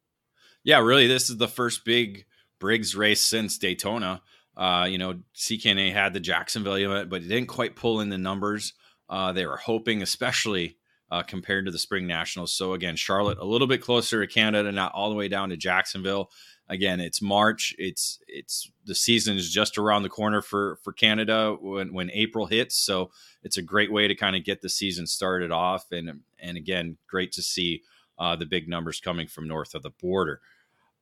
Yeah, 0.64 0.80
really, 0.80 1.06
this 1.06 1.30
is 1.30 1.38
the 1.38 1.48
first 1.48 1.86
big 1.86 2.26
Briggs 2.60 2.96
race 2.96 3.22
since 3.22 3.60
Daytona. 3.60 4.24
Uh, 4.58 4.88
you 4.90 4.98
know, 4.98 5.20
CKNA 5.36 5.94
had 5.94 6.14
the 6.14 6.20
Jacksonville 6.20 6.78
event, 6.78 7.10
but 7.10 7.22
it 7.22 7.28
didn't 7.28 7.48
quite 7.48 7.76
pull 7.76 8.02
in 8.02 8.10
the 8.10 8.18
numbers 8.18 8.74
uh, 9.10 9.32
they 9.32 9.46
were 9.46 9.58
hoping, 9.58 10.02
especially 10.02 10.78
uh, 11.12 11.24
compared 11.24 11.66
to 11.66 11.72
the 11.72 11.80
Spring 11.80 12.06
Nationals. 12.06 12.54
So 12.54 12.74
again, 12.74 12.96
Charlotte 12.96 13.38
a 13.40 13.46
little 13.46 13.68
bit 13.68 13.82
closer 13.82 14.26
to 14.26 14.32
Canada, 14.32 14.72
not 14.72 14.92
all 14.94 15.10
the 15.10 15.16
way 15.16 15.28
down 15.28 15.50
to 15.50 15.58
Jacksonville. 15.58 16.30
Again, 16.70 17.00
it's 17.00 17.22
March. 17.22 17.74
It's 17.78 18.20
it's 18.28 18.70
the 18.86 18.96
season 18.96 19.38
is 19.38 19.50
just 19.50 19.78
around 19.78 20.04
the 20.04 20.10
corner 20.10 20.42
for 20.42 20.78
for 20.84 20.92
Canada 20.92 21.56
when 21.62 21.94
when 21.94 22.12
April 22.12 22.46
hits. 22.46 22.76
So 22.76 23.12
it's 23.42 23.56
a 23.56 23.62
great 23.62 23.92
way 23.92 24.10
to 24.10 24.16
kind 24.16 24.36
of 24.36 24.44
get 24.44 24.62
the 24.62 24.70
season 24.70 25.08
started 25.08 25.50
off. 25.52 25.94
And 25.94 26.24
and 26.40 26.58
again, 26.58 26.98
great 27.08 27.32
to 27.34 27.42
see 27.42 27.84
uh, 28.20 28.36
the 28.36 28.46
big 28.46 28.68
numbers 28.68 29.00
coming 29.00 29.28
from 29.28 29.48
north 29.48 29.76
of 29.76 29.84
the 29.84 29.92
border. 29.92 30.42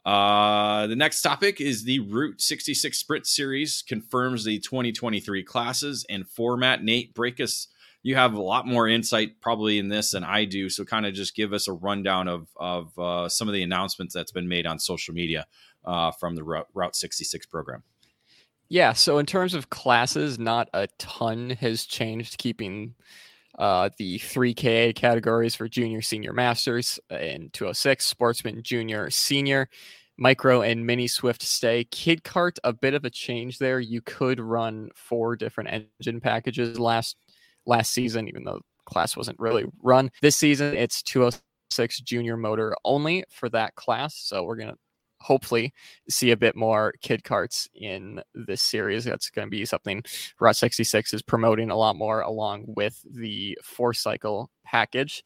Uh, 0.06 0.86
the 0.86 0.96
next 0.96 1.24
topic 1.24 1.60
is 1.60 1.84
the 1.84 2.00
Route 2.00 2.40
66 2.40 2.96
Sprint 2.98 3.26
Series 3.26 3.84
confirms 3.88 4.46
the 4.46 4.60
2023 4.60 5.44
classes 5.44 6.06
and 6.10 6.28
format. 6.28 6.84
Nate, 6.84 7.16
break 7.16 7.40
us. 7.42 7.68
You 8.04 8.16
have 8.16 8.36
a 8.36 8.42
lot 8.42 8.68
more 8.68 8.88
insight 8.88 9.42
probably 9.42 9.80
in 9.80 9.90
this 9.90 10.12
than 10.12 10.24
I 10.24 10.46
do. 10.46 10.70
So, 10.70 10.86
kind 10.86 11.08
of 11.08 11.16
just 11.16 11.36
give 11.36 11.54
us 11.54 11.68
a 11.68 11.74
rundown 11.74 12.28
of 12.28 12.48
of 12.56 12.98
uh, 13.00 13.30
some 13.30 13.48
of 13.48 13.56
the 13.56 13.64
announcements 13.64 14.14
that's 14.14 14.32
been 14.32 14.48
made 14.48 14.68
on 14.68 14.78
social 14.78 15.16
media 15.16 15.48
uh, 15.84 16.12
from 16.12 16.36
the 16.36 16.44
Route, 16.44 16.68
Route 16.76 16.96
66 16.96 17.48
program. 17.48 17.82
Yeah. 18.70 18.94
So, 18.94 19.18
in 19.18 19.26
terms 19.26 19.56
of 19.56 19.72
classes, 19.72 20.38
not 20.38 20.70
a 20.72 20.86
ton 21.00 21.50
has 21.50 21.84
changed, 21.84 22.38
keeping 22.38 22.94
uh, 23.58 23.90
the 23.98 24.20
3KA 24.20 24.96
categories 24.96 25.56
for 25.56 25.68
junior, 25.68 26.02
senior, 26.02 26.34
masters 26.34 27.00
in 27.10 27.50
206, 27.54 28.06
sportsman, 28.06 28.62
junior, 28.64 29.10
senior, 29.10 29.70
micro, 30.18 30.62
and 30.62 30.86
mini 30.86 31.08
Swift 31.08 31.42
stay. 31.42 31.86
Kid 31.86 32.24
Kart, 32.24 32.58
a 32.64 32.74
bit 32.74 32.94
of 32.94 33.06
a 33.06 33.10
change 33.10 33.58
there. 33.58 33.80
You 33.80 34.02
could 34.02 34.40
run 34.40 34.90
four 34.96 35.36
different 35.36 35.88
engine 36.00 36.20
packages 36.20 36.80
last 36.80 37.16
last 37.66 37.94
season, 37.94 38.28
even 38.28 38.44
though 38.44 38.62
class 38.86 39.18
wasn't 39.18 39.40
really 39.40 39.66
run. 39.82 40.12
This 40.22 40.36
season, 40.36 40.76
it's 40.76 41.02
206 41.04 42.02
junior 42.02 42.38
motor 42.38 42.76
only 42.84 43.24
for 43.30 43.50
that 43.50 43.76
class. 43.76 44.16
So 44.16 44.44
we're 44.44 44.58
to 44.72 44.78
hopefully 45.26 45.74
see 46.08 46.32
a 46.32 46.38
bit 46.38 46.56
more 46.56 46.94
kid 47.02 47.24
carts 47.24 47.68
in 47.74 48.22
this 48.36 48.62
series. 48.62 49.06
That's 49.06 49.30
going 49.32 49.48
to 49.48 49.50
be 49.50 49.66
something 49.66 50.04
Route 50.40 50.56
66 50.56 51.14
is 51.14 51.22
promoting 51.24 51.72
a 51.72 51.76
lot 51.76 51.96
more 51.96 52.22
along 52.22 52.66
with 52.68 53.02
the 53.10 53.58
four 53.64 53.94
cycle 53.94 54.52
package. 54.64 55.24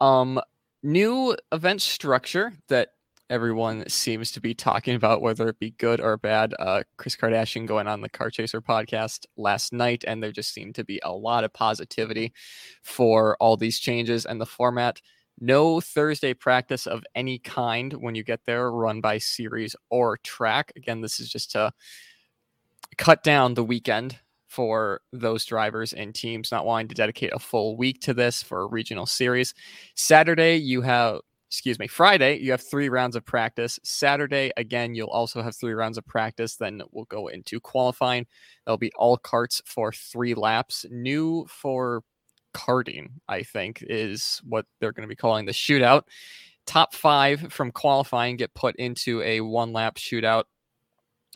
Um, 0.00 0.40
new 0.82 1.34
event 1.50 1.80
structure 1.80 2.52
that 2.68 2.88
everyone 3.30 3.88
seems 3.88 4.32
to 4.32 4.40
be 4.40 4.54
talking 4.54 4.94
about, 4.94 5.22
whether 5.22 5.48
it 5.48 5.58
be 5.58 5.72
good 5.72 6.00
or 6.00 6.16
bad. 6.16 6.54
Uh, 6.58 6.82
Chris 6.96 7.16
Kardashian 7.16 7.66
going 7.66 7.86
on 7.86 8.00
the 8.00 8.08
Car 8.08 8.30
Chaser 8.30 8.60
podcast 8.60 9.26
last 9.36 9.72
night, 9.72 10.04
and 10.06 10.22
there 10.22 10.32
just 10.32 10.52
seemed 10.52 10.74
to 10.76 10.84
be 10.84 11.00
a 11.02 11.12
lot 11.12 11.44
of 11.44 11.52
positivity 11.52 12.32
for 12.82 13.36
all 13.40 13.56
these 13.56 13.78
changes 13.78 14.24
and 14.26 14.40
the 14.40 14.46
format 14.46 15.00
no 15.40 15.80
Thursday 15.80 16.34
practice 16.34 16.86
of 16.86 17.04
any 17.14 17.38
kind 17.38 17.92
when 17.92 18.14
you 18.14 18.24
get 18.24 18.40
there, 18.46 18.70
run 18.70 19.00
by 19.00 19.18
series 19.18 19.74
or 19.90 20.16
track. 20.18 20.72
Again, 20.76 21.00
this 21.00 21.20
is 21.20 21.28
just 21.30 21.50
to 21.52 21.72
cut 22.96 23.22
down 23.22 23.54
the 23.54 23.64
weekend 23.64 24.18
for 24.48 25.02
those 25.12 25.44
drivers 25.44 25.92
and 25.92 26.14
teams 26.14 26.50
not 26.50 26.64
wanting 26.64 26.88
to 26.88 26.94
dedicate 26.94 27.32
a 27.34 27.38
full 27.38 27.76
week 27.76 28.00
to 28.00 28.14
this 28.14 28.42
for 28.42 28.62
a 28.62 28.66
regional 28.66 29.06
series. 29.06 29.54
Saturday, 29.94 30.56
you 30.56 30.80
have, 30.80 31.20
excuse 31.50 31.78
me, 31.78 31.86
Friday, 31.86 32.38
you 32.38 32.50
have 32.50 32.62
three 32.62 32.88
rounds 32.88 33.14
of 33.14 33.24
practice. 33.24 33.78
Saturday, 33.84 34.50
again, 34.56 34.94
you'll 34.94 35.08
also 35.08 35.42
have 35.42 35.54
three 35.54 35.74
rounds 35.74 35.98
of 35.98 36.06
practice. 36.06 36.56
Then 36.56 36.80
we'll 36.92 37.04
go 37.04 37.28
into 37.28 37.60
qualifying. 37.60 38.26
There'll 38.64 38.78
be 38.78 38.92
all 38.96 39.18
carts 39.18 39.60
for 39.66 39.92
three 39.92 40.34
laps. 40.34 40.86
New 40.90 41.46
for 41.48 42.02
karting, 42.54 43.08
I 43.28 43.42
think, 43.42 43.84
is 43.86 44.40
what 44.44 44.66
they're 44.80 44.92
going 44.92 45.06
to 45.06 45.12
be 45.12 45.16
calling 45.16 45.46
the 45.46 45.52
shootout. 45.52 46.02
Top 46.66 46.94
five 46.94 47.52
from 47.52 47.72
qualifying 47.72 48.36
get 48.36 48.54
put 48.54 48.76
into 48.76 49.22
a 49.22 49.40
one 49.40 49.72
lap 49.72 49.96
shootout, 49.96 50.44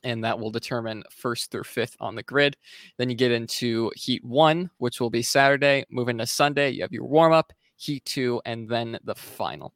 and 0.05 0.25
that 0.25 0.39
will 0.39 0.51
determine 0.51 1.05
first 1.11 1.51
through 1.51 1.65
fifth 1.65 1.97
on 2.01 2.15
the 2.15 2.23
grid. 2.23 2.57
Then 2.99 3.09
you 3.09 3.17
get 3.17 3.33
into 3.33 3.91
heat 3.95 4.25
one, 4.25 4.71
which 4.79 5.01
will 5.01 5.11
be 5.11 5.23
Saturday. 5.23 5.85
Moving 5.91 6.19
to 6.19 6.27
Sunday, 6.27 6.71
you 6.71 6.83
have 6.83 6.93
your 6.93 7.07
warm 7.07 7.33
up, 7.33 7.53
heat 7.77 8.05
two, 8.05 8.43
and 8.45 8.69
then 8.69 8.99
the 9.05 9.15
final. 9.15 9.73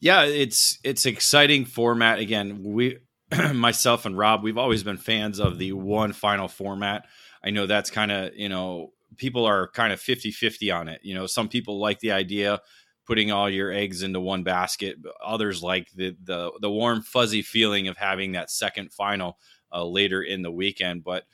Yeah, 0.00 0.24
it's 0.24 0.78
it's 0.84 1.06
exciting 1.06 1.64
format. 1.64 2.18
Again, 2.18 2.62
we 2.62 2.98
myself 3.54 4.04
and 4.04 4.16
Rob, 4.16 4.42
we've 4.42 4.58
always 4.58 4.82
been 4.82 4.96
fans 4.96 5.38
of 5.38 5.58
the 5.58 5.72
one 5.72 6.12
final 6.12 6.48
format. 6.48 7.06
I 7.42 7.50
know 7.50 7.66
that's 7.66 7.90
kind 7.90 8.10
of, 8.10 8.34
you 8.34 8.48
know, 8.48 8.92
people 9.16 9.44
are 9.44 9.68
kind 9.68 9.92
of 9.92 10.00
50 10.00 10.30
50 10.30 10.70
on 10.70 10.88
it. 10.88 11.00
You 11.02 11.14
know, 11.14 11.26
some 11.26 11.48
people 11.48 11.78
like 11.78 12.00
the 12.00 12.12
idea 12.12 12.60
putting 13.06 13.30
all 13.30 13.50
your 13.50 13.70
eggs 13.72 14.02
into 14.02 14.20
one 14.20 14.42
basket. 14.42 14.96
Others 15.24 15.62
like 15.62 15.88
the 15.94 16.16
the 16.22 16.50
the 16.60 16.70
warm 16.70 17.02
fuzzy 17.02 17.42
feeling 17.42 17.88
of 17.88 17.96
having 17.96 18.32
that 18.32 18.50
second 18.50 18.92
final 18.92 19.38
uh, 19.72 19.84
later 19.84 20.22
in 20.22 20.42
the 20.42 20.52
weekend. 20.52 21.04
But 21.04 21.24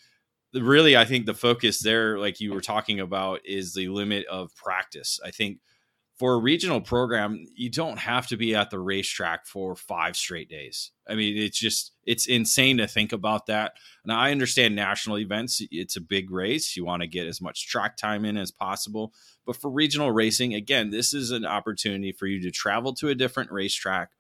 really, 0.54 0.96
I 0.96 1.04
think 1.04 1.26
the 1.26 1.34
focus 1.34 1.80
there, 1.80 2.18
like 2.18 2.40
you 2.40 2.52
were 2.52 2.60
talking 2.60 3.00
about, 3.00 3.40
is 3.44 3.74
the 3.74 3.88
limit 3.88 4.26
of 4.26 4.54
practice. 4.56 5.20
I 5.24 5.30
think 5.30 5.58
for 6.20 6.34
a 6.34 6.38
regional 6.38 6.82
program, 6.82 7.46
you 7.54 7.70
don't 7.70 7.98
have 7.98 8.26
to 8.26 8.36
be 8.36 8.54
at 8.54 8.68
the 8.68 8.78
racetrack 8.78 9.46
for 9.46 9.74
five 9.74 10.14
straight 10.14 10.50
days. 10.50 10.90
I 11.08 11.14
mean, 11.14 11.34
it's 11.38 11.58
just 11.58 11.92
it's 12.04 12.26
insane 12.26 12.76
to 12.76 12.86
think 12.86 13.14
about 13.14 13.46
that. 13.46 13.72
Now, 14.04 14.18
I 14.20 14.30
understand 14.30 14.76
national 14.76 15.18
events; 15.18 15.62
it's 15.70 15.96
a 15.96 16.00
big 16.02 16.30
race. 16.30 16.76
You 16.76 16.84
want 16.84 17.00
to 17.00 17.08
get 17.08 17.26
as 17.26 17.40
much 17.40 17.68
track 17.68 17.96
time 17.96 18.26
in 18.26 18.36
as 18.36 18.50
possible. 18.50 19.14
But 19.46 19.56
for 19.56 19.70
regional 19.70 20.12
racing, 20.12 20.52
again, 20.52 20.90
this 20.90 21.14
is 21.14 21.30
an 21.30 21.46
opportunity 21.46 22.12
for 22.12 22.26
you 22.26 22.38
to 22.42 22.50
travel 22.50 22.92
to 22.96 23.08
a 23.08 23.14
different 23.14 23.50
racetrack, 23.50 24.10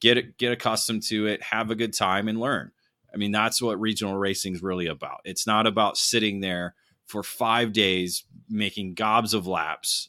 get 0.00 0.36
get 0.36 0.50
accustomed 0.50 1.04
to 1.04 1.26
it, 1.26 1.44
have 1.44 1.70
a 1.70 1.76
good 1.76 1.94
time, 1.94 2.26
and 2.26 2.40
learn. 2.40 2.72
I 3.14 3.18
mean, 3.18 3.30
that's 3.30 3.62
what 3.62 3.80
regional 3.80 4.16
racing 4.16 4.56
is 4.56 4.64
really 4.64 4.88
about. 4.88 5.20
It's 5.24 5.46
not 5.46 5.68
about 5.68 5.96
sitting 5.96 6.40
there 6.40 6.74
for 7.06 7.22
five 7.22 7.72
days 7.72 8.24
making 8.48 8.94
gobs 8.94 9.32
of 9.32 9.46
laps 9.46 10.08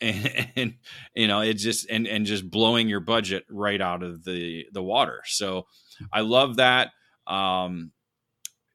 and, 0.00 0.50
and, 0.56 0.74
you 1.14 1.28
know 1.28 1.40
it 1.40 1.54
just 1.54 1.88
and 1.88 2.06
and 2.06 2.26
just 2.26 2.50
blowing 2.50 2.88
your 2.88 3.00
budget 3.00 3.44
right 3.50 3.80
out 3.80 4.02
of 4.02 4.24
the 4.24 4.66
the 4.72 4.82
water. 4.82 5.22
So 5.26 5.66
i 6.12 6.20
love 6.20 6.56
that 6.56 6.92
um 7.26 7.92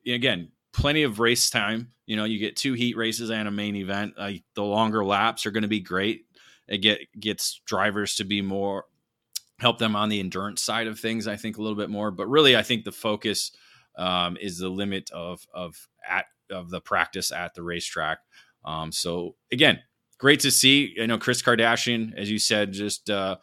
again 0.06 0.52
plenty 0.74 1.02
of 1.02 1.20
race 1.20 1.50
time 1.50 1.90
you 2.06 2.16
know 2.16 2.26
you 2.26 2.38
get 2.38 2.56
two 2.56 2.74
heat 2.74 2.96
races 2.96 3.32
and 3.32 3.48
a 3.48 3.52
main 3.52 3.76
event 3.76 4.14
uh, 4.18 4.32
the 4.54 4.64
longer 4.64 5.04
laps 5.04 5.46
are 5.46 5.52
going 5.52 5.64
to 5.64 5.68
be 5.68 5.80
great. 5.80 6.26
It 6.68 6.80
get 6.80 7.00
gets 7.20 7.62
drivers 7.66 8.16
to 8.16 8.24
be 8.24 8.42
more 8.42 8.86
help 9.60 9.78
them 9.78 9.96
on 9.96 10.10
the 10.10 10.20
endurance 10.20 10.62
side 10.62 10.88
of 10.88 11.00
things 11.00 11.28
i 11.28 11.36
think 11.36 11.58
a 11.58 11.62
little 11.62 11.78
bit 11.78 11.90
more. 11.90 12.12
But 12.12 12.28
really 12.28 12.56
i 12.56 12.62
think 12.62 12.84
the 12.84 12.92
focus 12.92 13.52
um, 13.98 14.38
is 14.40 14.58
the 14.58 14.70
limit 14.70 15.10
of 15.12 15.46
of 15.54 15.88
at 16.08 16.26
of 16.50 16.70
the 16.70 16.82
practice 16.82 17.32
at 17.32 17.56
the 17.56 17.64
racetrack. 17.64 18.20
Um, 18.64 18.92
so 18.92 19.36
again 19.52 19.80
great 20.18 20.40
to 20.42 20.52
see. 20.52 20.96
I 21.02 21.06
know, 21.06 21.18
Chris 21.18 21.42
Kardashian, 21.42 22.14
as 22.16 22.30
you 22.30 22.40
said, 22.40 22.72
just 22.72 23.10
uh, 23.10 23.38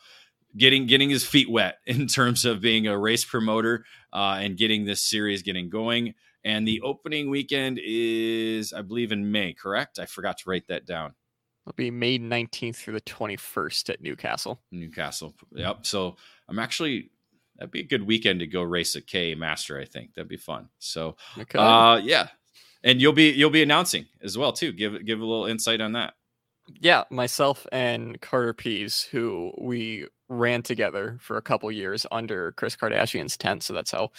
getting 0.57 0.87
getting 0.87 1.11
his 1.11 1.25
feet 1.25 1.51
wet 1.51 1.79
in 1.87 2.07
terms 2.07 2.45
of 2.45 2.61
being 2.61 2.87
a 2.87 2.99
race 2.99 3.25
promoter 3.25 3.85
uh, 4.13 4.39
and 4.41 4.57
getting 4.57 4.85
this 4.85 5.03
series 5.03 5.43
getting 5.43 5.71
going. 5.71 6.15
And 6.45 6.67
the 6.67 6.81
opening 6.81 7.31
weekend 7.31 7.79
is, 7.83 8.73
I 8.73 8.83
believe, 8.83 9.13
in 9.13 9.31
May. 9.31 9.53
Correct? 9.53 10.01
I 10.01 10.07
forgot 10.07 10.39
to 10.39 10.51
write 10.51 10.67
that 10.69 10.87
down. 10.87 11.15
It'll 11.65 11.77
be 11.77 11.93
May 11.93 12.19
19th 12.19 12.75
through 12.75 12.95
the 12.95 13.01
21st 13.03 13.91
at 13.91 14.01
Newcastle. 14.03 14.61
Newcastle. 14.73 15.35
Yep. 15.53 15.87
So 15.87 16.17
I'm 16.49 16.59
actually 16.59 17.13
that'd 17.57 17.71
be 17.71 17.81
a 17.81 17.85
good 17.85 18.05
weekend 18.05 18.41
to 18.41 18.49
go 18.49 18.63
race 18.63 18.97
a 18.97 19.01
K 19.01 19.37
Master. 19.37 19.79
I 19.79 19.85
think 19.85 20.15
that'd 20.15 20.29
be 20.29 20.37
fun. 20.37 20.69
So, 20.81 21.17
uh, 21.55 22.01
yeah, 22.03 22.29
and 22.83 23.01
you'll 23.01 23.13
be 23.13 23.31
you'll 23.31 23.51
be 23.51 23.63
announcing 23.63 24.07
as 24.23 24.37
well 24.37 24.53
too. 24.53 24.73
Give 24.73 25.05
give 25.07 25.21
a 25.21 25.25
little 25.25 25.47
insight 25.47 25.81
on 25.81 25.93
that 25.93 26.15
yeah, 26.81 27.05
myself 27.11 27.67
and 27.73 28.21
Carter 28.21 28.55
Pease, 28.55 29.03
who 29.11 29.53
we 29.59 30.07
ran 30.33 30.63
together 30.63 31.19
for 31.21 31.37
a 31.37 31.43
couple 31.43 31.71
years 31.71 32.07
under 32.11 32.53
Chris 32.53 32.75
Kardashian's 32.75 33.37
tent. 33.37 33.63
So 33.63 33.75
that's 33.75 33.91
how 33.91 34.11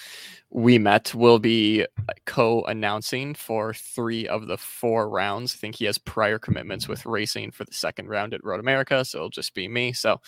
we 0.51 0.77
met. 0.77 1.13
We'll 1.15 1.39
be 1.39 1.85
co 2.25 2.63
announcing 2.63 3.33
for 3.33 3.73
three 3.73 4.27
of 4.27 4.47
the 4.47 4.57
four 4.57 5.09
rounds. 5.09 5.55
I 5.55 5.57
think 5.57 5.75
he 5.75 5.85
has 5.85 5.97
prior 5.97 6.37
commitments 6.37 6.87
with 6.87 7.05
racing 7.05 7.51
for 7.51 7.65
the 7.65 7.73
second 7.73 8.07
round 8.09 8.33
at 8.33 8.43
Road 8.43 8.59
America. 8.59 9.03
So 9.03 9.17
it'll 9.17 9.29
just 9.29 9.55
be 9.55 9.67
me. 9.67 9.91
So 9.93 10.21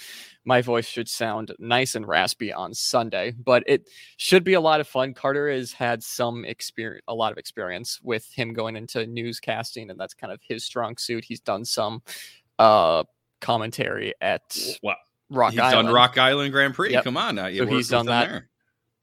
my 0.43 0.61
voice 0.61 0.87
should 0.87 1.07
sound 1.07 1.53
nice 1.59 1.95
and 1.95 2.07
raspy 2.07 2.51
on 2.51 2.73
Sunday, 2.73 3.31
but 3.31 3.63
it 3.67 3.89
should 4.17 4.43
be 4.43 4.53
a 4.53 4.61
lot 4.61 4.79
of 4.79 4.87
fun. 4.87 5.13
Carter 5.13 5.49
has 5.49 5.71
had 5.71 6.01
some 6.03 6.45
experience, 6.45 7.03
a 7.07 7.13
lot 7.13 7.31
of 7.31 7.37
experience 7.37 7.99
with 8.03 8.31
him 8.33 8.53
going 8.53 8.75
into 8.75 9.05
newscasting, 9.05 9.91
and 9.91 9.99
that's 9.99 10.13
kind 10.13 10.33
of 10.33 10.39
his 10.47 10.63
strong 10.63 10.97
suit. 10.97 11.23
He's 11.23 11.39
done 11.39 11.63
some 11.65 12.01
uh 12.57 13.03
commentary 13.41 14.13
at 14.21 14.57
Well, 14.81 14.95
Rock 15.29 15.51
he's 15.51 15.59
Island. 15.59 15.87
done 15.87 15.95
Rock 15.95 16.17
Island 16.17 16.51
Grand 16.51 16.73
Prix. 16.73 16.91
Yep. 16.91 17.03
Come 17.03 17.17
on 17.17 17.35
now. 17.35 17.51
So 17.53 17.65
he's 17.65 17.89
done 17.89 18.05
that. 18.07 18.29
there. 18.29 18.49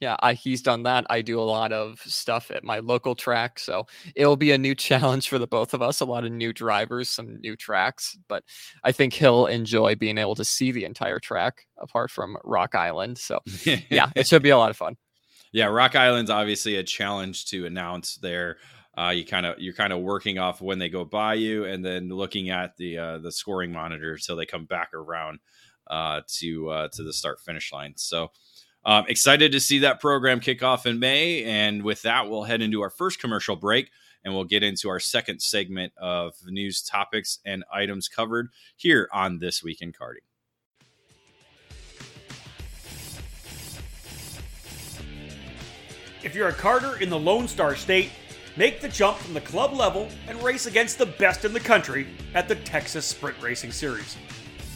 Yeah, 0.02 0.16
I, 0.18 0.32
he's 0.32 0.62
done 0.62 0.82
that. 0.82 1.06
I 1.10 1.22
do 1.22 1.38
a 1.38 1.42
lot 1.42 1.72
of 1.72 2.00
stuff 2.00 2.50
at 2.50 2.64
my 2.64 2.80
local 2.80 3.14
track, 3.14 3.60
so 3.60 3.86
it'll 4.16 4.36
be 4.36 4.50
a 4.50 4.58
new 4.58 4.74
challenge 4.88 5.28
for 5.28 5.38
the 5.38 5.46
both 5.46 5.74
of 5.74 5.80
us. 5.80 6.00
A 6.00 6.04
lot 6.04 6.24
of 6.24 6.32
new 6.32 6.52
drivers, 6.52 7.08
some 7.08 7.40
new 7.40 7.54
tracks, 7.54 8.18
but 8.26 8.42
I 8.82 8.90
think 8.90 9.12
he'll 9.12 9.46
enjoy 9.46 9.94
being 9.94 10.18
able 10.18 10.34
to 10.34 10.44
see 10.44 10.72
the 10.72 10.84
entire 10.84 11.20
track 11.20 11.66
apart 11.78 12.10
from 12.10 12.36
Rock 12.42 12.74
Island. 12.74 13.16
So 13.16 13.38
yeah, 13.64 14.10
it 14.16 14.26
should 14.26 14.42
be 14.42 14.50
a 14.50 14.58
lot 14.58 14.70
of 14.70 14.76
fun. 14.76 14.96
Yeah, 15.52 15.66
Rock 15.66 15.94
Island's 15.94 16.30
obviously 16.30 16.76
a 16.76 16.82
challenge 16.82 17.46
to 17.50 17.66
announce 17.66 18.16
there. 18.16 18.56
Uh, 18.98 19.10
you 19.10 19.24
kind 19.24 19.46
of 19.46 19.58
you're 19.60 19.72
kind 19.72 19.92
of 19.92 20.00
working 20.00 20.38
off 20.38 20.60
when 20.60 20.80
they 20.80 20.88
go 20.88 21.04
by 21.04 21.34
you, 21.34 21.64
and 21.66 21.84
then 21.84 22.08
looking 22.08 22.50
at 22.50 22.76
the 22.76 22.98
uh, 22.98 23.18
the 23.18 23.30
scoring 23.30 23.70
monitor 23.70 24.18
till 24.18 24.34
they 24.34 24.46
come 24.46 24.64
back 24.64 24.92
around 24.94 25.38
uh, 25.88 26.22
to 26.38 26.70
uh, 26.70 26.88
to 26.92 27.02
the 27.02 27.12
start 27.12 27.40
finish 27.40 27.72
line. 27.72 27.94
So 27.96 28.30
um, 28.84 29.04
excited 29.08 29.52
to 29.52 29.60
see 29.60 29.78
that 29.80 30.00
program 30.00 30.40
kick 30.40 30.62
off 30.62 30.86
in 30.86 30.98
May, 30.98 31.44
and 31.44 31.82
with 31.82 32.02
that, 32.02 32.28
we'll 32.28 32.44
head 32.44 32.62
into 32.62 32.82
our 32.82 32.90
first 32.90 33.20
commercial 33.20 33.54
break, 33.54 33.90
and 34.24 34.34
we'll 34.34 34.44
get 34.44 34.62
into 34.62 34.88
our 34.88 34.98
second 34.98 35.40
segment 35.40 35.92
of 35.96 36.34
news 36.46 36.82
topics 36.82 37.38
and 37.44 37.64
items 37.72 38.08
covered 38.08 38.48
here 38.76 39.08
on 39.12 39.38
this 39.38 39.62
week 39.62 39.82
in 39.82 39.92
karting. 39.92 40.24
If 46.24 46.36
you're 46.36 46.48
a 46.48 46.52
karter 46.52 47.00
in 47.00 47.10
the 47.10 47.18
Lone 47.18 47.48
Star 47.48 47.74
State, 47.74 48.10
make 48.56 48.80
the 48.80 48.88
jump 48.88 49.18
from 49.18 49.34
the 49.34 49.40
club 49.40 49.72
level 49.72 50.08
and 50.28 50.40
race 50.42 50.66
against 50.66 50.98
the 50.98 51.06
best 51.06 51.44
in 51.44 51.52
the 51.52 51.60
country 51.60 52.06
at 52.34 52.46
the 52.46 52.54
Texas 52.54 53.06
Sprint 53.06 53.40
Racing 53.42 53.72
Series. 53.72 54.16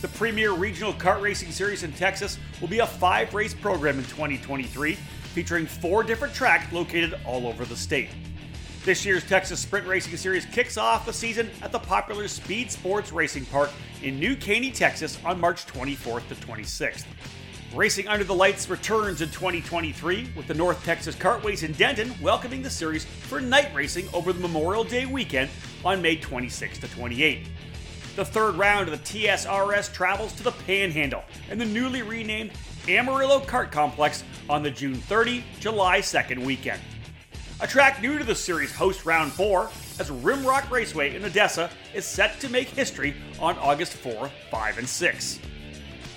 The 0.03 0.09
premier 0.09 0.53
regional 0.53 0.93
kart 0.93 1.23
racing 1.23 1.51
series 1.53 1.83
in 1.83 1.91
Texas 1.91 2.39
will 2.61 2.69
be 2.69 2.81
a 2.81 2.87
five 2.87 3.33
race 3.33 3.55
program 3.55 3.99
in 3.99 4.05
2023, 4.05 4.93
featuring 5.33 5.65
four 5.65 6.03
different 6.03 6.35
tracks 6.35 6.71
located 6.71 7.19
all 7.25 7.47
over 7.47 7.65
the 7.65 7.77
state. 7.77 8.11
This 8.85 9.07
year's 9.07 9.27
Texas 9.27 9.59
Sprint 9.59 9.87
Racing 9.87 10.19
Series 10.19 10.45
kicks 10.45 10.77
off 10.77 11.07
the 11.07 11.15
season 11.15 11.51
at 11.63 11.73
the 11.73 11.79
popular 11.79 12.29
Speed 12.29 12.71
Sports 12.71 13.11
Racing 13.11 13.47
Park 13.47 13.71
in 14.03 14.21
New 14.21 14.37
Caney, 14.37 14.71
Texas 14.71 15.19
on 15.25 15.41
March 15.41 15.67
24th 15.67 16.29
to 16.29 16.35
26th. 16.35 17.07
Racing 17.75 18.07
Under 18.07 18.25
the 18.25 18.35
Lights 18.35 18.69
returns 18.69 19.23
in 19.23 19.31
2023 19.31 20.29
with 20.37 20.47
the 20.47 20.55
North 20.55 20.85
Texas 20.85 21.17
Kartways 21.17 21.63
in 21.63 21.73
Denton 21.73 22.15
welcoming 22.21 22.63
the 22.63 22.71
series 22.71 23.07
for 23.07 23.41
night 23.41 23.75
racing 23.75 24.09
over 24.13 24.33
the 24.33 24.41
Memorial 24.41 24.85
Day 24.85 25.07
weekend 25.07 25.51
on 25.87 26.03
May 26.03 26.19
26th 26.19 26.81
to 26.81 26.89
28. 26.89 27.49
The 28.17 28.25
third 28.25 28.55
round 28.55 28.89
of 28.89 28.99
the 28.99 29.05
TSRS 29.27 29.93
travels 29.93 30.33
to 30.37 30.43
the 30.43 30.51
Panhandle 30.51 31.23
and 31.51 31.61
the 31.61 31.67
newly 31.67 32.01
renamed 32.01 32.51
Amarillo 32.89 33.41
Kart 33.41 33.71
Complex 33.71 34.25
on 34.49 34.63
the 34.63 34.71
June 34.71 34.95
30, 34.95 35.45
July 35.61 35.99
2nd 35.99 36.43
weekend. 36.43 36.81
A 37.61 37.67
track 37.67 38.01
new 38.01 38.17
to 38.17 38.25
the 38.25 38.35
series 38.35 38.75
hosts 38.75 39.05
round 39.05 39.33
4 39.33 39.65
as 39.99 40.11
Rimrock 40.11 40.71
Raceway 40.71 41.15
in 41.15 41.27
Odessa 41.27 41.69
is 41.93 42.07
set 42.07 42.41
to 42.41 42.49
make 42.49 42.69
history 42.69 43.15
on 43.39 43.59
August 43.59 43.93
4, 43.93 44.31
5, 44.51 44.79
and 44.79 44.89
6. 44.89 45.39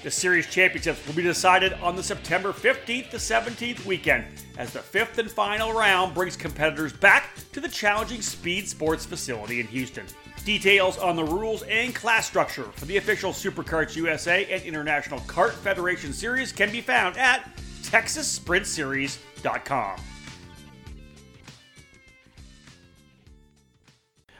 The 0.01 0.11
series 0.11 0.47
championships 0.47 1.05
will 1.05 1.15
be 1.15 1.23
decided 1.23 1.73
on 1.73 1.97
the 1.97 2.03
September 2.03 2.53
15th 2.53 3.09
to 3.09 3.17
17th 3.17 3.85
weekend, 3.85 4.23
as 4.57 4.71
the 4.71 4.79
fifth 4.79 5.17
and 5.17 5.29
final 5.29 5.73
round 5.73 6.13
brings 6.13 6.37
competitors 6.37 6.93
back 6.93 7.31
to 7.51 7.59
the 7.59 7.67
challenging 7.67 8.21
Speed 8.21 8.69
Sports 8.69 9.05
facility 9.05 9.59
in 9.59 9.67
Houston. 9.67 10.05
Details 10.49 10.97
on 10.97 11.15
the 11.15 11.23
rules 11.23 11.61
and 11.61 11.93
class 11.93 12.25
structure 12.25 12.63
for 12.63 12.85
the 12.85 12.97
official 12.97 13.31
Superkarts 13.31 13.95
USA 13.95 14.51
and 14.51 14.63
International 14.63 15.19
Kart 15.19 15.51
Federation 15.51 16.11
series 16.11 16.51
can 16.51 16.71
be 16.71 16.81
found 16.81 17.17
at 17.17 17.47
TexasSprintSeries.com. 17.83 19.99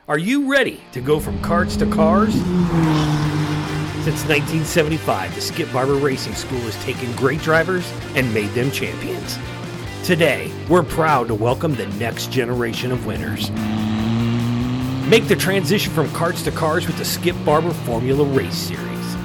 Are 0.08 0.18
you 0.18 0.52
ready 0.52 0.82
to 0.94 1.00
go 1.00 1.20
from 1.20 1.40
carts 1.44 1.78
to 1.78 1.86
cars? 1.86 2.34
Since 2.34 4.26
1975, 4.26 5.36
the 5.36 5.42
Skip 5.42 5.72
Barber 5.72 5.94
Racing 5.94 6.34
School 6.34 6.58
has 6.62 6.84
taken 6.84 7.16
great 7.18 7.42
drivers 7.42 7.88
and 8.16 8.34
made 8.34 8.50
them 8.54 8.72
champions. 8.72 9.38
Today, 10.04 10.52
we're 10.68 10.82
proud 10.82 11.28
to 11.28 11.36
welcome 11.36 11.76
the 11.76 11.86
next 12.00 12.32
generation 12.32 12.92
of 12.92 13.06
winners. 13.06 13.52
Make 15.10 15.28
the 15.28 15.36
transition 15.36 15.92
from 15.92 16.08
carts 16.12 16.44
to 16.44 16.52
cars 16.52 16.86
with 16.86 17.00
the 17.00 17.04
Skip 17.04 17.36
Barber 17.44 17.74
Formula 17.74 18.24
Race 18.24 18.54
Series. 18.54 19.16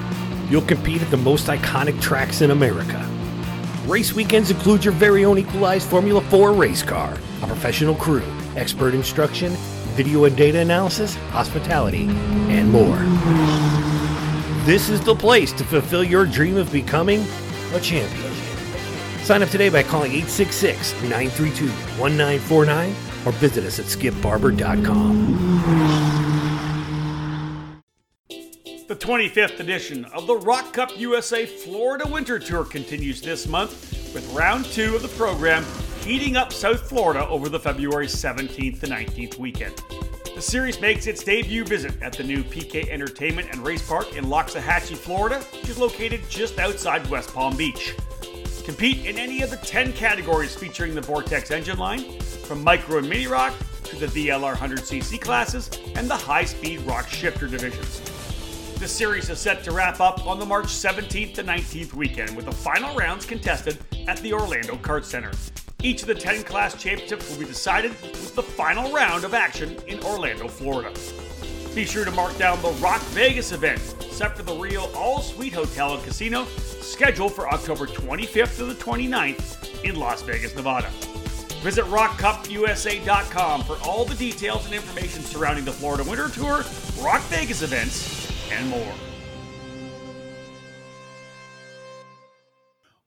You'll 0.49 0.63
compete 0.63 1.03
at 1.03 1.11
the 1.11 1.17
most 1.17 1.45
iconic 1.45 2.01
tracks 2.01 2.41
in 2.41 2.49
America. 2.49 3.07
Race 3.85 4.11
weekends 4.11 4.49
include 4.49 4.83
your 4.83 4.95
very 4.95 5.25
own 5.25 5.37
equalized 5.37 5.87
Formula 5.87 6.21
4 6.21 6.53
race 6.53 6.81
car, 6.81 7.13
a 7.43 7.45
professional 7.45 7.93
crew, 7.93 8.23
expert 8.55 8.95
instruction, 8.95 9.51
video 9.93 10.23
and 10.25 10.35
data 10.35 10.57
analysis, 10.57 11.13
hospitality, 11.29 12.07
and 12.49 12.71
more. 12.71 12.97
This 14.65 14.89
is 14.89 15.01
the 15.01 15.13
place 15.13 15.51
to 15.51 15.63
fulfill 15.63 16.03
your 16.03 16.25
dream 16.25 16.57
of 16.57 16.71
becoming 16.71 17.23
a 17.73 17.79
champion. 17.79 18.33
Sign 19.23 19.43
up 19.43 19.49
today 19.49 19.69
by 19.69 19.83
calling 19.83 20.11
866 20.13 20.93
932 21.03 21.67
1949 22.01 23.04
or 23.25 23.31
visit 23.33 23.63
us 23.65 23.79
at 23.79 23.85
skipbarber.com. 23.85 25.35
The 28.87 28.95
25th 28.95 29.59
edition 29.59 30.05
of 30.05 30.27
the 30.27 30.37
ROK 30.37 30.71
Cup 30.73 30.91
USA 30.99 31.45
Florida 31.45 32.07
Winter 32.07 32.37
Tour 32.37 32.63
continues 32.63 33.19
this 33.19 33.47
month 33.47 34.13
with 34.13 34.31
round 34.31 34.65
two 34.65 34.95
of 34.95 35.01
the 35.01 35.07
program 35.09 35.65
heating 36.01 36.37
up 36.37 36.53
South 36.53 36.87
Florida 36.87 37.27
over 37.27 37.49
the 37.49 37.59
February 37.59 38.05
17th 38.05 38.79
to 38.79 38.85
19th 38.85 39.39
weekend. 39.39 39.75
The 40.35 40.41
series 40.41 40.79
makes 40.79 41.07
its 41.07 41.23
debut 41.23 41.63
visit 41.63 41.99
at 42.03 42.13
the 42.13 42.23
new 42.23 42.43
Piquet 42.43 42.91
Entertainment 42.91 43.49
and 43.51 43.65
Race 43.65 43.87
Park 43.87 44.15
in 44.15 44.25
Loxahatchee, 44.25 44.97
Florida, 44.97 45.39
which 45.39 45.69
is 45.69 45.79
located 45.79 46.21
just 46.29 46.59
outside 46.59 47.09
West 47.09 47.33
Palm 47.33 47.57
Beach. 47.57 47.95
Compete 48.65 49.05
in 49.05 49.17
any 49.17 49.41
of 49.41 49.49
the 49.49 49.57
10 49.57 49.93
categories 49.93 50.53
featuring 50.53 50.93
the 50.93 51.01
Vortex 51.01 51.51
engine 51.51 51.79
line, 51.79 52.19
from 52.45 52.63
micro 52.63 52.99
and 52.99 53.09
mini 53.09 53.27
ROK 53.27 53.53
to 53.85 53.95
the 53.95 54.05
VLR 54.07 54.55
100cc 54.55 55.19
classes 55.19 55.69
and 55.95 56.09
the 56.09 56.15
high 56.15 56.45
speed 56.45 56.81
ROK 56.81 57.07
shifter 57.07 57.47
divisions. 57.47 57.99
The 58.79 58.87
series 58.87 59.29
is 59.29 59.39
set 59.39 59.63
to 59.63 59.71
wrap 59.71 59.99
up 59.99 60.27
on 60.27 60.37
the 60.37 60.45
March 60.45 60.67
17th 60.67 61.33
to 61.35 61.43
19th 61.43 61.93
weekend 61.93 62.35
with 62.35 62.45
the 62.45 62.51
final 62.51 62.95
rounds 62.95 63.25
contested 63.25 63.77
at 64.07 64.17
the 64.17 64.33
Orlando 64.33 64.75
Kart 64.75 65.03
Center. 65.03 65.31
Each 65.81 66.01
of 66.01 66.07
the 66.07 66.15
10 66.15 66.43
class 66.43 66.81
championships 66.81 67.29
will 67.29 67.39
be 67.39 67.45
decided 67.45 67.91
with 68.01 68.35
the 68.35 68.43
final 68.43 68.91
round 68.91 69.23
of 69.23 69.33
action 69.33 69.77
in 69.87 69.99
Orlando, 70.03 70.47
Florida. 70.47 70.91
Be 71.73 71.85
sure 71.85 72.05
to 72.05 72.11
mark 72.11 72.37
down 72.37 72.61
the 72.61 72.71
ROK 72.73 73.01
Vegas 73.11 73.51
event, 73.51 73.79
set 74.01 74.37
for 74.37 74.43
the 74.43 74.55
Rio 74.55 74.91
All 74.93 75.21
Suite 75.21 75.53
Hotel 75.53 75.93
and 75.95 76.03
Casino, 76.03 76.45
scheduled 76.45 77.33
for 77.33 77.49
October 77.49 77.85
25th 77.85 78.57
to 78.57 78.65
the 78.65 78.75
29th 78.75 79.83
in 79.83 79.95
Las 79.95 80.21
Vegas, 80.21 80.55
Nevada. 80.55 80.91
Visit 81.65 81.85
ROKCupUSA.com 81.85 83.63
for 83.63 83.79
all 83.83 84.05
the 84.05 84.13
details 84.13 84.65
and 84.65 84.75
information 84.75 85.23
surrounding 85.23 85.65
the 85.65 85.71
Florida 85.71 86.07
Winter 86.07 86.29
Tour, 86.29 86.63
ROK 87.01 87.21
Vegas 87.23 87.63
events, 87.63 88.31
and 88.51 88.69
more. 88.69 88.93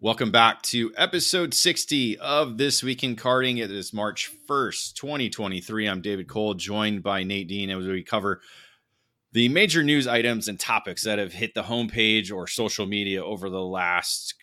Welcome 0.01 0.33
back 0.33 0.63
to 0.63 0.93
episode 0.97 1.55
60 1.55 2.19
of 2.19 2.59
This 2.59 2.83
Week 2.83 3.05
in 3.05 3.15
Karting. 3.15 3.63
It 3.63 3.71
is 3.71 3.93
March 3.93 4.29
1st, 4.49 4.95
2023. 4.95 5.87
I'm 5.87 6.01
David 6.01 6.27
Cole, 6.27 6.55
joined 6.55 7.05
by 7.05 7.23
Nate 7.23 7.47
Dean 7.47 7.71
as 7.71 7.87
we 7.87 8.03
cover 8.03 8.41
the 9.31 9.49
major 9.49 9.85
news 9.85 10.09
items 10.09 10.49
and 10.49 10.59
topics 10.59 11.05
that 11.05 11.21
have 11.21 11.33
hit 11.33 11.55
the 11.55 11.63
homepage 11.63 12.33
or 12.33 12.49
social 12.49 12.87
media 12.87 13.25
over 13.25 13.49
the 13.51 13.63
last 13.63 14.35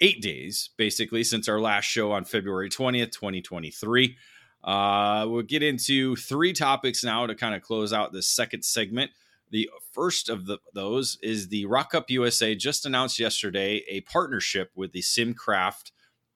eight 0.00 0.22
days, 0.22 0.70
basically, 0.76 1.24
since 1.24 1.48
our 1.48 1.60
last 1.60 1.84
show 1.84 2.12
on 2.12 2.24
February 2.24 2.70
20th, 2.70 3.12
2023. 3.12 4.16
Uh, 4.64 5.26
we'll 5.28 5.42
get 5.42 5.62
into 5.62 6.16
three 6.16 6.52
topics 6.52 7.04
now 7.04 7.26
to 7.26 7.34
kind 7.34 7.54
of 7.54 7.62
close 7.62 7.92
out 7.92 8.12
this 8.12 8.26
second 8.26 8.64
segment. 8.64 9.10
The 9.50 9.70
first 9.92 10.28
of 10.28 10.46
the, 10.46 10.58
those 10.74 11.18
is 11.22 11.48
the 11.48 11.66
ROK 11.66 11.90
Cup 11.90 12.10
USA 12.10 12.54
just 12.54 12.84
announced 12.84 13.18
yesterday 13.18 13.82
a 13.88 14.02
partnership 14.02 14.70
with 14.74 14.92
the 14.92 15.00
SimCraft 15.00 15.92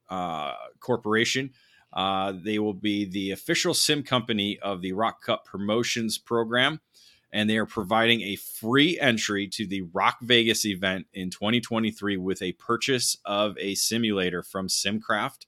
uh, 0.09 0.55
Corporation. 0.81 1.51
Uh, 1.93 2.33
they 2.43 2.59
will 2.59 2.73
be 2.73 3.05
the 3.05 3.33
official 3.33 3.75
sim 3.75 4.03
company 4.03 4.59
of 4.61 4.81
the 4.81 4.93
ROK 4.93 5.23
Cup 5.23 5.45
Promotions 5.45 6.17
program, 6.17 6.81
and 7.33 7.49
they 7.49 7.57
are 7.57 7.67
providing 7.67 8.21
a 8.21 8.37
free 8.37 8.99
entry 9.01 9.49
to 9.49 9.67
the 9.67 9.83
ROK 9.93 10.21
Vegas 10.21 10.67
event 10.67 11.07
in 11.15 11.31
2023 11.31 12.17
with 12.19 12.43
a 12.43 12.53
purchase 12.53 13.17
of 13.25 13.57
a 13.59 13.75
simulator 13.75 14.43
from 14.43 14.69
SimCraft. 14.69 15.47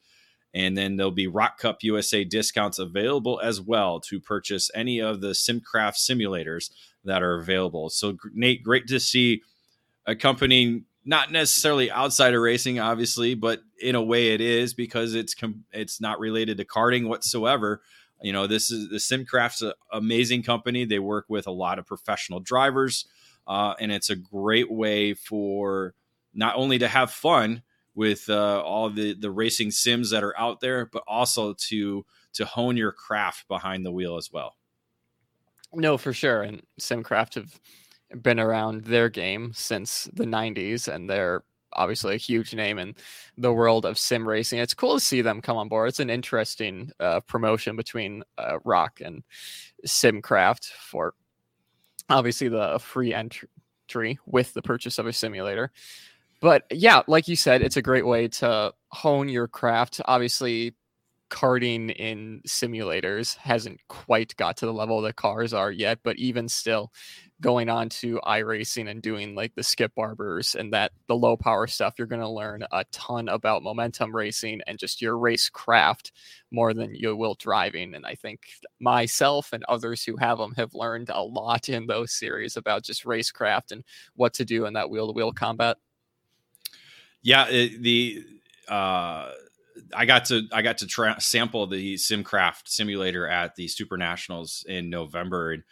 And 0.55 0.79
then 0.79 0.97
there'll 0.97 1.11
be 1.11 1.27
ROK 1.27 1.59
Cup 1.59 1.83
USA 1.83 2.25
discounts 2.25 2.79
available 2.79 3.41
as 3.43 3.61
well 3.61 4.01
to 4.01 4.21
purchase 4.21 4.71
any 4.75 5.01
of 5.01 5.21
the 5.21 5.31
SimCraft 5.31 5.97
simulators 5.97 6.71
that 7.05 7.23
are 7.23 7.39
available. 7.39 7.91
So, 7.91 8.17
Nate, 8.33 8.63
great 8.63 8.87
to 8.87 8.99
see 9.01 9.43
a 10.07 10.15
company 10.15 10.85
not 11.05 11.31
necessarily 11.31 11.91
outside 11.91 12.35
of 12.35 12.41
racing, 12.41 12.81
obviously, 12.81 13.35
but 13.35 13.61
in 13.79 13.95
a 13.95 14.03
way 14.03 14.29
it 14.29 14.41
is 14.41 14.73
because 14.73 15.15
it's 15.15 15.35
com- 15.35 15.65
it's 15.73 16.01
not 16.01 16.19
related 16.19 16.57
to 16.57 16.65
karting 16.65 17.09
whatsoever. 17.09 17.83
You 18.23 18.33
know, 18.33 18.47
this 18.47 18.71
is 18.71 18.89
the 18.89 18.97
SimCraft's 18.97 19.63
an 19.63 19.73
amazing 19.93 20.43
company. 20.43 20.85
They 20.85 20.99
work 20.99 21.27
with 21.29 21.47
a 21.47 21.53
lot 21.53 21.79
of 21.79 21.87
professional 21.87 22.41
drivers, 22.41 23.07
uh, 23.47 23.75
and 23.79 23.93
it's 23.93 24.11
a 24.11 24.17
great 24.17 24.71
way 24.71 25.15
for 25.15 25.95
not 26.33 26.57
only 26.57 26.79
to 26.79 26.89
have 26.89 27.11
fun 27.11 27.63
with 27.95 28.29
uh, 28.29 28.61
all 28.63 28.91
the 28.91 29.15
the 29.15 29.31
racing 29.31 29.71
sims 29.71 30.11
that 30.11 30.25
are 30.25 30.39
out 30.39 30.61
there, 30.61 30.87
but 30.87 31.03
also 31.07 31.55
to 31.55 32.05
to 32.35 32.45
hone 32.45 32.77
your 32.77 32.93
craft 32.93 33.47
behind 33.49 33.85
the 33.85 33.93
wheel 33.93 34.17
as 34.17 34.31
well. 34.33 34.57
No, 35.73 35.97
for 35.97 36.13
sure. 36.13 36.43
And 36.43 36.63
Simcraft 36.81 37.35
have 37.35 37.61
been 38.23 38.39
around 38.39 38.85
their 38.85 39.09
game 39.09 39.53
since 39.55 40.09
the 40.13 40.25
90s, 40.25 40.89
and 40.89 41.09
they're 41.09 41.45
obviously 41.75 42.15
a 42.15 42.19
huge 42.19 42.55
name 42.55 42.79
in 42.79 42.95
the 43.37 43.53
world 43.53 43.85
of 43.85 43.99
sim 43.99 44.27
racing. 44.27 44.59
It's 44.59 44.75
cool 44.75 44.95
to 44.95 45.01
see 45.01 45.23
them 45.23 45.41
come 45.41 45.57
on 45.57 45.69
board. 45.69 45.89
It's 45.89 46.01
an 46.01 46.11
interesting 46.11 46.91
uh, 47.01 47.21
promotion 47.21 47.77
between 47.77 48.23
uh, 48.39 48.59
ROK 48.65 49.01
and 49.01 49.23
Simcraft 49.87 50.67
for 50.67 51.15
obviously 52.09 52.49
the 52.49 52.79
free 52.79 53.15
entry 53.15 54.19
with 54.27 54.53
the 54.55 54.63
purchase 54.63 54.99
of 54.99 55.07
a 55.07 55.13
simulator. 55.13 55.71
But 56.41 56.65
yeah, 56.71 57.03
like 57.07 57.29
you 57.29 57.37
said, 57.37 57.63
it's 57.63 57.77
a 57.77 57.83
great 57.83 58.07
way 58.07 58.29
to 58.29 58.73
hone 58.89 59.29
your 59.29 59.49
craft. 59.49 60.01
Obviously, 60.05 60.75
karting 61.31 61.95
in 61.97 62.41
simulators 62.47 63.37
hasn't 63.37 63.81
quite 63.89 64.37
got 64.37 64.57
to 64.59 64.67
the 64.67 64.73
level 64.73 65.01
the 65.01 65.13
cars 65.13 65.53
are 65.53 65.71
yet, 65.71 65.99
but 66.03 66.17
even 66.17 66.49
still, 66.49 66.93
going 67.41 67.69
on 67.69 67.89
to 67.89 68.21
iRacing 68.25 68.89
and 68.89 69.03
doing 69.03 69.35
like 69.35 69.55
the 69.55 69.63
skip 69.63 69.95
barbers 69.95 70.55
and 70.55 70.73
that 70.73 70.93
the 71.09 71.15
low 71.15 71.37
power 71.37 71.67
stuff, 71.67 71.95
you're 71.99 72.07
going 72.07 72.21
to 72.21 72.29
learn 72.29 72.65
a 72.73 72.85
ton 72.91 73.29
about 73.29 73.63
momentum 73.63 74.17
racing 74.17 74.61
and 74.67 74.79
just 74.79 75.03
your 75.03 75.19
race 75.19 75.51
craft 75.51 76.13
more 76.51 76.73
than 76.73 76.95
you 76.95 77.15
will 77.15 77.35
driving. 77.35 77.95
And 77.95 78.07
I 78.07 78.15
think 78.15 78.41
myself 78.81 79.53
and 79.53 79.65
others 79.65 80.05
who 80.05 80.17
have 80.17 80.39
them 80.39 80.55
have 80.57 80.75
learned 80.75 81.11
a 81.13 81.23
lot 81.23 81.69
in 81.69 81.87
those 81.87 82.13
series 82.13 82.57
about 82.57 82.85
just 82.85 83.05
racecraft 83.05 83.73
and 83.73 83.85
what 84.15 84.33
to 84.35 84.45
do 84.45 84.65
in 84.65 84.73
that 84.75 84.89
wheel 84.89 85.09
to 85.09 85.13
wheel 85.13 85.33
combat. 85.33 85.77
Yeah, 87.21 87.47
it, 87.49 87.83
the 87.83 88.25
uh, 88.69 89.33
I 89.95 90.05
got 90.05 90.27
to 90.27 90.43
I 90.53 90.63
got 90.63 90.79
to 90.79 90.87
tra- 90.87 91.21
sample 91.21 91.67
the 91.67 91.95
SimCraft 91.95 92.67
simulator 92.69 93.27
at 93.27 93.57
the 93.57 93.69
Super 93.69 93.97
Nationals 93.97 94.65
in 94.69 94.91
November, 94.91 95.53
and 95.53 95.63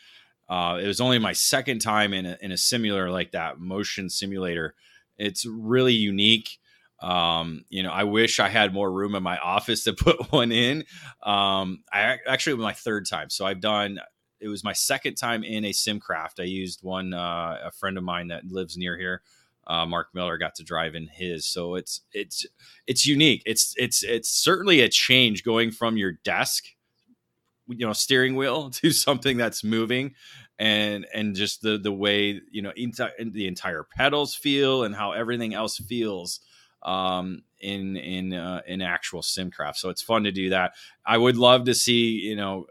uh, 0.48 0.78
it 0.82 0.86
was 0.86 1.00
only 1.00 1.18
my 1.18 1.32
second 1.32 1.80
time 1.80 2.12
in 2.12 2.26
a, 2.26 2.36
in 2.40 2.52
a 2.52 2.56
simulator 2.56 3.10
like 3.10 3.32
that, 3.32 3.58
motion 3.58 4.08
simulator. 4.10 4.74
It's 5.18 5.46
really 5.46 5.94
unique. 5.94 6.58
Um, 7.00 7.64
you 7.68 7.82
know, 7.82 7.90
I 7.90 8.04
wish 8.04 8.38
I 8.38 8.48
had 8.48 8.72
more 8.72 8.90
room 8.90 9.14
in 9.14 9.22
my 9.22 9.38
office 9.38 9.84
to 9.84 9.92
put 9.98 10.32
one 10.32 10.52
in. 10.52 10.84
Um, 11.22 11.82
I 11.92 12.18
actually 12.26 12.56
my 12.56 12.72
third 12.72 13.08
time, 13.08 13.30
so 13.30 13.46
I've 13.46 13.60
done. 13.60 13.98
It 14.40 14.48
was 14.48 14.64
my 14.64 14.72
second 14.72 15.14
time 15.14 15.44
in 15.44 15.64
a 15.64 15.70
SimCraft. 15.70 16.40
I 16.40 16.44
used 16.44 16.80
one. 16.82 17.14
Uh, 17.14 17.58
a 17.64 17.70
friend 17.70 17.96
of 17.96 18.04
mine 18.04 18.28
that 18.28 18.44
lives 18.44 18.76
near 18.76 18.98
here 18.98 19.22
uh, 19.66 19.86
Mark 19.86 20.08
Miller 20.14 20.38
got 20.38 20.54
to 20.56 20.64
drive 20.64 20.94
in 20.94 21.06
his. 21.06 21.46
So 21.46 21.74
it's 21.74 22.00
it's 22.12 22.46
it's 22.86 23.06
unique. 23.06 23.42
It's 23.46 23.74
it's 23.76 24.02
it's 24.02 24.30
certainly 24.30 24.80
a 24.80 24.88
change 24.88 25.44
going 25.44 25.70
from 25.70 25.96
your 25.96 26.12
desk, 26.24 26.64
you 27.68 27.86
know, 27.86 27.92
steering 27.92 28.36
wheel 28.36 28.70
to 28.82 28.90
something 28.90 29.36
that's 29.36 29.62
moving, 29.62 30.14
and 30.58 31.06
and 31.14 31.34
just 31.34 31.62
the 31.62 31.78
the 31.78 31.92
way 31.92 32.40
you 32.50 32.62
know 32.62 32.72
enti- 32.76 33.32
the 33.32 33.46
entire 33.46 33.84
pedals 33.84 34.34
feel 34.34 34.84
and 34.84 34.94
how 34.94 35.12
everything 35.12 35.54
else 35.54 35.78
feels 35.78 36.40
um, 36.82 37.42
in 37.60 37.96
in 37.96 38.32
uh, 38.34 38.62
in 38.66 38.82
actual 38.82 39.22
simcraft. 39.22 39.76
So 39.76 39.90
it's 39.90 40.02
fun 40.02 40.24
to 40.24 40.32
do 40.32 40.50
that. 40.50 40.72
I 41.06 41.18
would 41.18 41.36
love 41.36 41.64
to 41.66 41.74
see 41.74 42.18
you 42.20 42.34
know 42.34 42.66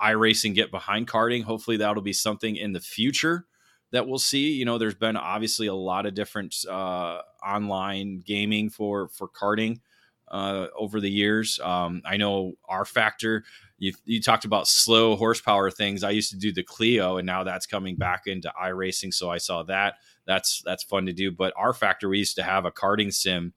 iRacing 0.00 0.54
get 0.54 0.70
behind 0.70 1.06
karting. 1.06 1.42
Hopefully 1.44 1.76
that'll 1.76 2.02
be 2.02 2.14
something 2.14 2.56
in 2.56 2.72
the 2.72 2.80
future 2.80 3.46
that 3.92 4.08
we'll 4.08 4.18
see. 4.18 4.52
You 4.52 4.64
know, 4.64 4.78
there's 4.78 4.94
been 4.94 5.16
obviously 5.16 5.68
a 5.68 5.74
lot 5.74 6.06
of 6.06 6.14
different 6.14 6.56
uh, 6.68 7.20
online 7.46 8.22
gaming 8.26 8.70
for 8.70 9.08
for 9.08 9.28
karting 9.28 9.80
uh, 10.28 10.66
over 10.76 11.00
the 11.00 11.10
years. 11.10 11.60
Um, 11.62 12.02
I 12.04 12.16
know 12.16 12.54
rFactor. 12.68 13.42
You, 13.78 13.92
you 14.04 14.20
talked 14.20 14.44
about 14.44 14.68
slow 14.68 15.16
horsepower 15.16 15.70
things. 15.70 16.04
I 16.04 16.10
used 16.10 16.30
to 16.30 16.38
do 16.38 16.52
the 16.52 16.62
Clio, 16.62 17.16
and 17.18 17.26
now 17.26 17.44
that's 17.44 17.66
coming 17.66 17.96
back 17.96 18.22
into 18.26 18.52
iRacing. 18.60 19.12
So 19.12 19.30
I 19.30 19.38
saw 19.38 19.62
that. 19.64 19.94
That's 20.26 20.62
that's 20.64 20.84
fun 20.84 21.06
to 21.06 21.12
do. 21.12 21.30
But 21.30 21.54
rFactor, 21.54 22.08
we 22.08 22.18
used 22.18 22.36
to 22.36 22.42
have 22.42 22.64
a 22.64 22.72
karting 22.72 23.12
sim. 23.12 23.52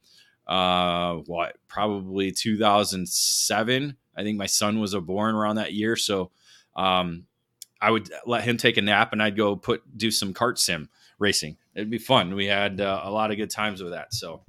Uh, 0.47 1.15
what 1.25 1.57
probably 1.67 2.31
2007. 2.31 3.97
I 4.17 4.23
think 4.23 4.37
my 4.37 4.45
son 4.45 4.79
was 4.79 4.93
born 4.95 5.35
around 5.35 5.55
that 5.55 5.73
year. 5.73 5.95
So 5.95 6.31
um, 6.75 7.25
I 7.85 7.91
would 7.91 8.09
let 8.25 8.43
him 8.43 8.57
take 8.57 8.77
a 8.77 8.81
nap 8.81 9.13
and 9.13 9.21
I'd 9.21 9.37
go 9.37 9.55
put 9.55 9.83
do 9.95 10.09
some 10.09 10.33
kart 10.33 10.57
sim 10.57 10.89
racing. 11.19 11.57
It'd 11.75 11.91
be 11.91 11.99
fun. 11.99 12.33
We 12.33 12.47
had 12.47 12.81
uh, 12.81 13.01
a 13.03 13.11
lot 13.11 13.29
of 13.29 13.37
good 13.37 13.51
times 13.51 13.83
with 13.83 13.91
that. 13.91 14.11
So 14.11 14.41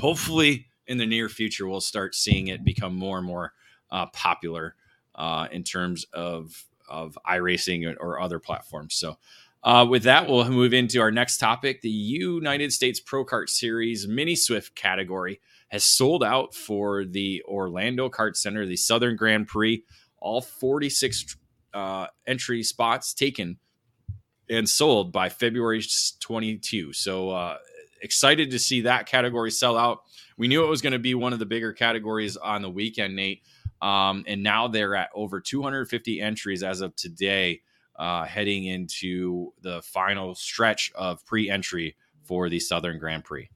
hopefully 0.00 0.66
in 0.88 0.98
the 0.98 1.06
near 1.06 1.28
future 1.28 1.68
we'll 1.68 1.80
start 1.80 2.16
seeing 2.16 2.48
it 2.48 2.64
become 2.64 2.96
more 2.96 3.18
and 3.18 3.26
more 3.26 3.52
uh, 3.92 4.06
popular 4.06 4.74
uh, 5.14 5.46
in 5.52 5.62
terms 5.62 6.06
of 6.12 6.64
of 6.88 7.16
iRacing 7.24 7.94
or 8.00 8.20
other 8.20 8.40
platforms. 8.40 8.96
So 8.96 9.16
uh, 9.62 9.86
with 9.88 10.02
that, 10.02 10.28
we'll 10.28 10.48
move 10.50 10.74
into 10.74 11.00
our 11.00 11.12
next 11.12 11.38
topic. 11.38 11.82
The 11.82 11.88
United 11.88 12.72
States 12.72 12.98
Pro 12.98 13.24
Kart 13.24 13.48
Series 13.48 14.08
Mini 14.08 14.34
Swift 14.34 14.74
category 14.74 15.40
has 15.68 15.84
sold 15.84 16.24
out 16.24 16.52
for 16.54 17.04
the 17.04 17.42
Orlando 17.46 18.08
Kart 18.08 18.36
Center, 18.36 18.66
the 18.66 18.76
Southern 18.76 19.14
Grand 19.14 19.46
Prix. 19.46 19.84
All 20.18 20.40
46 20.40 21.36
uh, 21.76 22.06
entry 22.26 22.62
spots 22.62 23.12
taken 23.12 23.58
and 24.48 24.66
sold 24.66 25.12
by 25.12 25.28
February 25.28 25.82
22. 26.20 26.94
So 26.94 27.30
uh, 27.30 27.58
excited 28.00 28.50
to 28.52 28.58
see 28.58 28.82
that 28.82 29.04
category 29.04 29.50
sell 29.50 29.76
out. 29.76 30.00
We 30.38 30.48
knew 30.48 30.64
it 30.64 30.68
was 30.68 30.80
going 30.80 30.94
to 30.94 30.98
be 30.98 31.14
one 31.14 31.34
of 31.34 31.38
the 31.38 31.46
bigger 31.46 31.74
categories 31.74 32.38
on 32.38 32.62
the 32.62 32.70
weekend, 32.70 33.14
Nate. 33.14 33.42
Um, 33.82 34.24
and 34.26 34.42
now 34.42 34.68
they're 34.68 34.94
at 34.94 35.10
over 35.14 35.38
250 35.38 36.20
entries 36.20 36.62
as 36.62 36.80
of 36.80 36.96
today, 36.96 37.60
uh, 37.96 38.24
heading 38.24 38.64
into 38.64 39.52
the 39.60 39.82
final 39.82 40.34
stretch 40.34 40.90
of 40.94 41.24
pre 41.26 41.50
entry 41.50 41.96
for 42.24 42.48
the 42.48 42.58
Southern 42.58 42.98
Grand 42.98 43.24
Prix. 43.24 43.50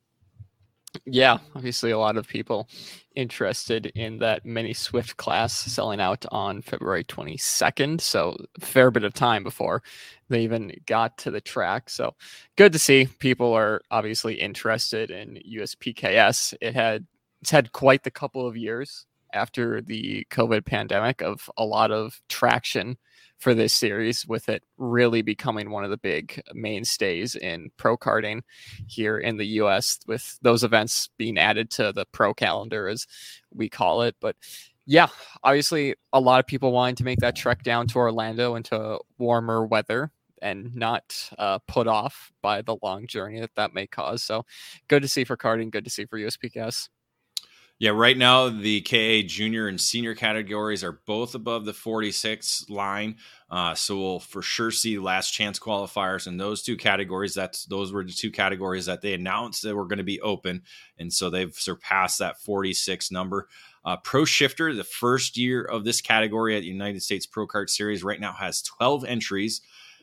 Yeah, 1.06 1.38
obviously 1.54 1.92
a 1.92 1.98
lot 1.98 2.16
of 2.16 2.26
people 2.26 2.68
interested 3.14 3.86
in 3.86 4.18
that 4.18 4.44
mini 4.44 4.72
Swift 4.74 5.16
class 5.16 5.54
selling 5.54 6.00
out 6.00 6.24
on 6.32 6.62
February 6.62 7.04
22nd. 7.04 8.00
So 8.00 8.36
a 8.60 8.64
fair 8.64 8.90
bit 8.90 9.04
of 9.04 9.14
time 9.14 9.44
before 9.44 9.82
they 10.28 10.42
even 10.42 10.72
got 10.86 11.16
to 11.18 11.30
the 11.30 11.40
track. 11.40 11.90
So 11.90 12.14
good 12.56 12.72
to 12.72 12.78
see 12.78 13.08
people 13.18 13.52
are 13.52 13.82
obviously 13.90 14.34
interested 14.34 15.10
in 15.10 15.40
USPKS. 15.48 16.54
It 16.60 16.74
had 16.74 17.06
it's 17.40 17.50
had 17.50 17.72
quite 17.72 18.02
the 18.02 18.10
couple 18.10 18.46
of 18.46 18.56
years 18.56 19.06
after 19.32 19.80
the 19.80 20.26
COVID 20.30 20.66
pandemic 20.66 21.22
of 21.22 21.48
a 21.56 21.64
lot 21.64 21.90
of 21.90 22.20
traction 22.28 22.98
for 23.40 23.54
this 23.54 23.72
series, 23.72 24.26
with 24.26 24.48
it 24.48 24.62
really 24.76 25.22
becoming 25.22 25.70
one 25.70 25.82
of 25.82 25.90
the 25.90 25.96
big 25.96 26.40
mainstays 26.52 27.34
in 27.34 27.70
pro 27.78 27.96
karting 27.96 28.42
here 28.86 29.18
in 29.18 29.38
the 29.38 29.46
US, 29.46 29.98
with 30.06 30.38
those 30.42 30.62
events 30.62 31.08
being 31.16 31.38
added 31.38 31.70
to 31.72 31.92
the 31.92 32.06
pro 32.12 32.32
calendar, 32.34 32.86
as 32.86 33.06
we 33.52 33.68
call 33.68 34.02
it. 34.02 34.14
But 34.20 34.36
yeah, 34.86 35.08
obviously, 35.42 35.94
a 36.12 36.20
lot 36.20 36.40
of 36.40 36.46
people 36.46 36.72
wanting 36.72 36.96
to 36.96 37.04
make 37.04 37.18
that 37.20 37.36
trek 37.36 37.62
down 37.62 37.86
to 37.88 37.98
Orlando 37.98 38.54
into 38.54 38.98
warmer 39.18 39.64
weather 39.66 40.12
and 40.42 40.74
not 40.74 41.30
uh, 41.38 41.58
put 41.66 41.86
off 41.86 42.32
by 42.42 42.62
the 42.62 42.76
long 42.82 43.06
journey 43.06 43.40
that 43.40 43.54
that 43.56 43.74
may 43.74 43.86
cause. 43.86 44.22
So 44.22 44.44
good 44.88 45.02
to 45.02 45.08
see 45.08 45.24
for 45.24 45.36
karting, 45.36 45.70
good 45.70 45.84
to 45.84 45.90
see 45.90 46.04
for 46.04 46.18
USPKS. 46.18 46.88
Yeah, 47.80 47.92
right 47.92 48.18
now 48.18 48.50
the 48.50 48.82
KA 48.82 49.26
junior 49.26 49.66
and 49.66 49.80
senior 49.80 50.14
categories 50.14 50.84
are 50.84 51.00
both 51.06 51.34
above 51.34 51.64
the 51.64 51.72
46 51.72 52.68
line. 52.68 53.16
Uh, 53.50 53.74
so 53.74 53.98
we'll 53.98 54.18
for 54.18 54.42
sure 54.42 54.70
see 54.70 54.98
last 54.98 55.30
chance 55.30 55.58
qualifiers 55.58 56.26
in 56.26 56.36
those 56.36 56.62
two 56.62 56.76
categories. 56.76 57.34
That's 57.34 57.64
those 57.64 57.90
were 57.90 58.04
the 58.04 58.12
two 58.12 58.30
categories 58.30 58.84
that 58.84 59.00
they 59.00 59.14
announced 59.14 59.62
that 59.62 59.74
were 59.74 59.86
going 59.86 59.96
to 59.96 60.04
be 60.04 60.20
open, 60.20 60.62
and 60.98 61.10
so 61.10 61.30
they've 61.30 61.54
surpassed 61.54 62.18
that 62.18 62.38
46 62.42 63.10
number. 63.10 63.48
Uh, 63.82 63.96
Pro 63.96 64.26
Shifter, 64.26 64.74
the 64.74 64.84
first 64.84 65.38
year 65.38 65.62
of 65.64 65.84
this 65.84 66.02
category 66.02 66.56
at 66.56 66.60
the 66.60 66.66
United 66.66 67.02
States 67.02 67.24
Pro 67.24 67.46
Kart 67.46 67.70
Series, 67.70 68.04
right 68.04 68.20
now 68.20 68.34
has 68.34 68.60
12 68.60 69.06
entries, 69.06 69.62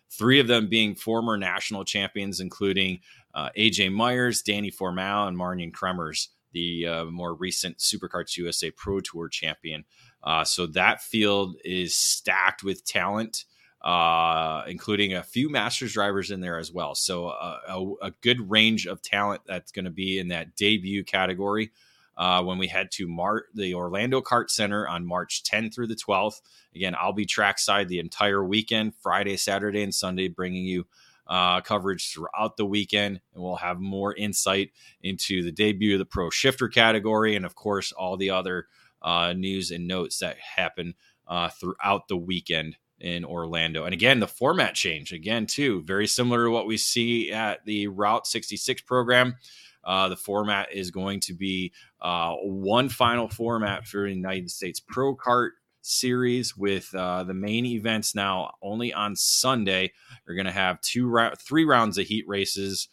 three 0.10 0.40
of 0.40 0.48
them 0.48 0.68
being 0.68 0.96
former 0.96 1.38
national 1.38 1.86
champions, 1.86 2.40
including 2.40 3.02
uh, 3.36 3.50
AJ 3.56 3.94
Myers, 3.94 4.42
Danny 4.42 4.72
Formal, 4.72 5.28
and 5.28 5.38
Marijn 5.38 5.72
Kremers 5.72 6.30
the 6.51 6.88
uh, 6.88 7.05
more 7.05 7.33
recent 7.33 7.77
Superkarts 7.77 8.38
USA 8.38 8.71
Pro 8.71 8.99
Tour 8.99 9.27
champion. 9.27 9.86
Uh, 10.23 10.43
so 10.43 10.67
that 10.67 11.01
field 11.01 11.55
is 11.63 11.95
stacked 11.95 12.63
with 12.63 12.86
talent, 12.86 13.45
uh, 13.81 14.63
including 14.67 15.13
a 15.13 15.23
few 15.23 15.49
Masters 15.49 15.93
drivers 15.93 16.31
in 16.31 16.41
there 16.41 16.57
as 16.57 16.71
well. 16.71 16.95
So 16.95 17.27
uh, 17.27 17.60
a, 17.67 18.07
a, 18.07 18.12
good 18.21 18.49
range 18.49 18.88
of 18.88 19.01
talent 19.01 19.41
that's 19.45 19.71
going 19.71 19.86
to 19.86 19.91
be 19.91 20.19
in 20.19 20.29
that 20.29 20.55
debut 20.55 21.03
category. 21.03 21.71
Uh, 22.17 22.41
when 22.41 22.57
we 22.57 22.65
head 22.65 22.89
to 22.89 23.07
Mar- 23.07 23.45
the 23.53 23.75
Orlando 23.75 24.21
Kart 24.21 24.49
Center 24.49 24.88
on 24.88 25.05
March 25.05 25.43
10 25.43 25.69
through 25.69 25.86
the 25.86 25.95
12th. 25.95 26.41
Again, 26.73 26.95
I'll 26.99 27.13
be 27.13 27.27
trackside 27.27 27.89
the 27.89 27.99
entire 27.99 28.43
weekend, 28.43 28.95
Friday, 28.95 29.38
Saturday, 29.38 29.83
and 29.83 29.93
Sunday, 29.93 30.27
bringing 30.27 30.65
you 30.65 30.88
uh, 31.28 31.62
coverage 31.62 32.12
throughout 32.12 32.58
the 32.58 32.66
weekend, 32.66 33.22
and 33.34 33.44
we'll 33.44 33.56
have 33.56 33.80
more 33.80 34.13
insight 34.16 34.72
into 35.02 35.44
the 35.44 35.52
debut 35.52 35.94
of 35.94 36.00
the 36.00 36.06
Pro 36.06 36.30
Shifter 36.30 36.68
category, 36.68 37.36
and 37.36 37.46
of 37.46 37.56
course, 37.56 37.92
all 37.92 38.18
the 38.18 38.30
other 38.30 38.68
uh, 39.02 39.34
news 39.34 39.72
and 39.72 39.88
notes 39.88 40.20
that 40.20 40.38
happen 40.38 40.96
uh, 41.28 41.50
throughout 41.50 42.08
the 42.08 42.18
weekend 42.18 42.78
in 43.00 43.26
Orlando. 43.26 43.84
And 43.86 43.94
again, 43.94 44.20
the 44.20 44.28
format 44.28 44.74
change 44.74 45.13
again 45.13 45.46
too, 45.46 45.84
very 45.84 46.08
similar 46.08 46.46
to 46.46 46.52
what 46.52 46.68
we 46.68 46.78
see 46.78 47.32
at 47.32 47.63
the 47.66 47.88
Route 47.88 48.26
66 48.26 48.82
program. 48.82 49.36
Uh, 49.84 50.10
the 50.10 50.18
format 50.18 50.74
is 50.74 50.92
going 50.92 51.20
to 51.22 51.34
be 51.34 51.72
uh, 52.02 52.34
one 52.42 52.90
final 52.90 53.30
format 53.30 53.88
for 53.88 54.04
the 54.04 54.13
United 54.13 54.52
States 54.52 54.80
Pro 54.80 55.16
Kart 55.16 55.52
series 55.88 56.56
with 56.56 56.93
uh, 56.93 57.23
the 57.23 57.34
main 57.34 57.65
events 57.65 58.13
now 58.13 58.54
only 58.62 58.93
on 58.93 59.15
Sunday. 59.15 59.93
We're 60.28 60.36
going 60.36 60.45
to 60.45 60.52
have 60.52 60.82
two, 60.82 61.15
three 61.39 61.65
rounds 61.65 61.97
of 61.97 62.08
heat 62.08 62.28
races 62.28 62.89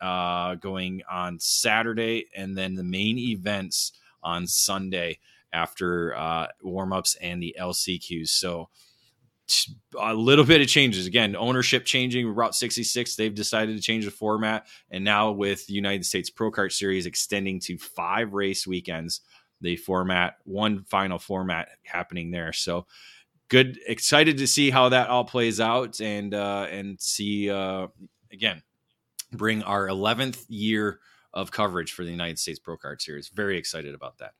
uh, 0.00 0.56
going 0.56 1.02
on 1.10 1.38
Saturday, 1.40 2.26
and 2.36 2.56
then 2.56 2.74
the 2.74 2.84
main 2.84 3.18
events 3.18 3.92
on 4.22 4.46
Sunday 4.46 5.18
after 5.52 6.14
uh, 6.16 6.48
warm 6.62 6.92
ups 6.92 7.16
and 7.20 7.42
the 7.42 7.56
LCQs. 7.58 8.28
So 8.28 8.68
a 9.98 10.14
little 10.14 10.44
bit 10.44 10.62
of 10.62 10.66
changes 10.66 11.06
again 11.06 11.36
ownership 11.36 11.84
changing 11.84 12.26
route 12.26 12.54
66 12.54 13.14
they've 13.16 13.34
decided 13.34 13.76
to 13.76 13.82
change 13.82 14.06
the 14.06 14.10
format 14.10 14.66
and 14.90 15.04
now 15.04 15.32
with 15.32 15.66
the 15.66 15.74
united 15.74 16.06
states 16.06 16.30
pro 16.30 16.50
kart 16.50 16.72
series 16.72 17.04
extending 17.04 17.60
to 17.60 17.76
five 17.76 18.32
race 18.32 18.66
weekends 18.66 19.20
the 19.64 19.76
format, 19.76 20.36
one 20.44 20.84
final 20.84 21.18
format 21.18 21.68
happening 21.82 22.30
there. 22.30 22.52
So 22.52 22.86
good, 23.48 23.78
excited 23.86 24.38
to 24.38 24.46
see 24.46 24.70
how 24.70 24.90
that 24.90 25.08
all 25.08 25.24
plays 25.24 25.60
out 25.60 26.00
and 26.00 26.32
uh, 26.34 26.66
and 26.70 27.00
see 27.00 27.50
uh, 27.50 27.88
again 28.32 28.62
bring 29.32 29.62
our 29.64 29.88
11th 29.88 30.44
year 30.48 31.00
of 31.32 31.50
coverage 31.50 31.92
for 31.92 32.04
the 32.04 32.10
United 32.10 32.38
States 32.38 32.60
Pro 32.60 32.76
Kart 32.76 33.02
Series. 33.02 33.28
Very 33.28 33.58
excited 33.58 33.94
about 33.94 34.18
that. 34.18 34.34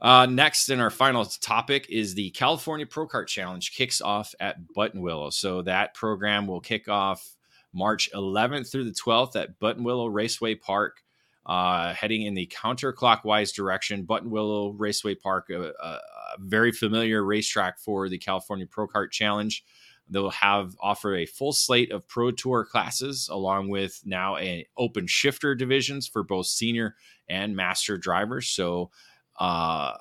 Uh, 0.00 0.26
next, 0.26 0.68
in 0.68 0.80
our 0.80 0.90
final 0.90 1.24
topic, 1.24 1.86
is 1.88 2.14
the 2.14 2.30
California 2.30 2.86
Pro 2.86 3.08
Kart 3.08 3.26
Challenge 3.26 3.72
kicks 3.72 4.00
off 4.00 4.34
at 4.40 4.56
Buttonwillow. 4.76 5.32
So 5.32 5.62
that 5.62 5.94
program 5.94 6.46
will 6.46 6.60
kick 6.60 6.88
off 6.88 7.36
March 7.72 8.10
11th 8.14 8.70
through 8.70 8.84
the 8.84 8.92
12th 8.92 9.36
at 9.36 9.58
Buttonwillow 9.58 10.12
Raceway 10.12 10.54
Park 10.54 11.02
uh, 11.48 11.94
heading 11.94 12.22
in 12.22 12.34
the 12.34 12.46
counterclockwise 12.46 13.54
direction. 13.54 14.04
Buttonwillow 14.04 14.74
Raceway 14.76 15.14
Park, 15.14 15.48
a, 15.50 15.72
a, 15.82 15.98
very 16.38 16.70
familiar 16.70 17.24
racetrack 17.24 17.78
for 17.78 18.08
the 18.08 18.18
California 18.18 18.66
Pro 18.66 18.86
Kart 18.86 19.10
Challenge. 19.10 19.64
They'll 20.10 20.30
have 20.30 20.76
offer 20.78 21.16
a 21.16 21.26
full 21.26 21.52
slate 21.52 21.90
of 21.90 22.06
Pro 22.06 22.30
Tour 22.30 22.64
classes, 22.64 23.28
along 23.30 23.68
with 23.68 24.00
now 24.04 24.36
a 24.36 24.66
open 24.76 25.06
shifter 25.06 25.54
divisions 25.54 26.06
for 26.06 26.22
both 26.22 26.46
senior 26.46 26.96
and 27.28 27.56
master 27.56 27.96
drivers. 27.96 28.48
So, 28.48 28.90
uh, 29.38 29.96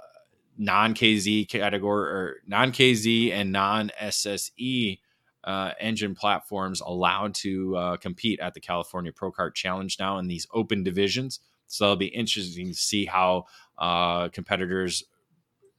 non 0.57 0.93
KZ 0.95 1.47
category 1.47 2.09
or 2.09 2.35
non 2.45 2.71
KZ 2.71 3.31
and 3.31 3.51
non 3.51 3.91
SSE 4.01 4.99
uh, 5.47 5.71
engine 5.79 6.13
platforms 6.13 6.81
allowed 6.81 7.33
to 7.33 7.75
uh, 7.77 7.97
compete 7.97 8.39
at 8.41 8.53
the 8.53 8.59
California 8.59 9.13
Pro 9.13 9.31
Kart 9.31 9.55
Challenge 9.55 9.97
now 9.97 10.17
in 10.17 10.27
these 10.27 10.45
open 10.53 10.83
divisions. 10.83 11.39
So 11.67 11.85
it'll 11.85 11.95
be 11.95 12.07
interesting 12.07 12.67
to 12.67 12.73
see 12.73 13.05
how 13.05 13.45
uh, 13.77 14.27
competitors 14.27 15.05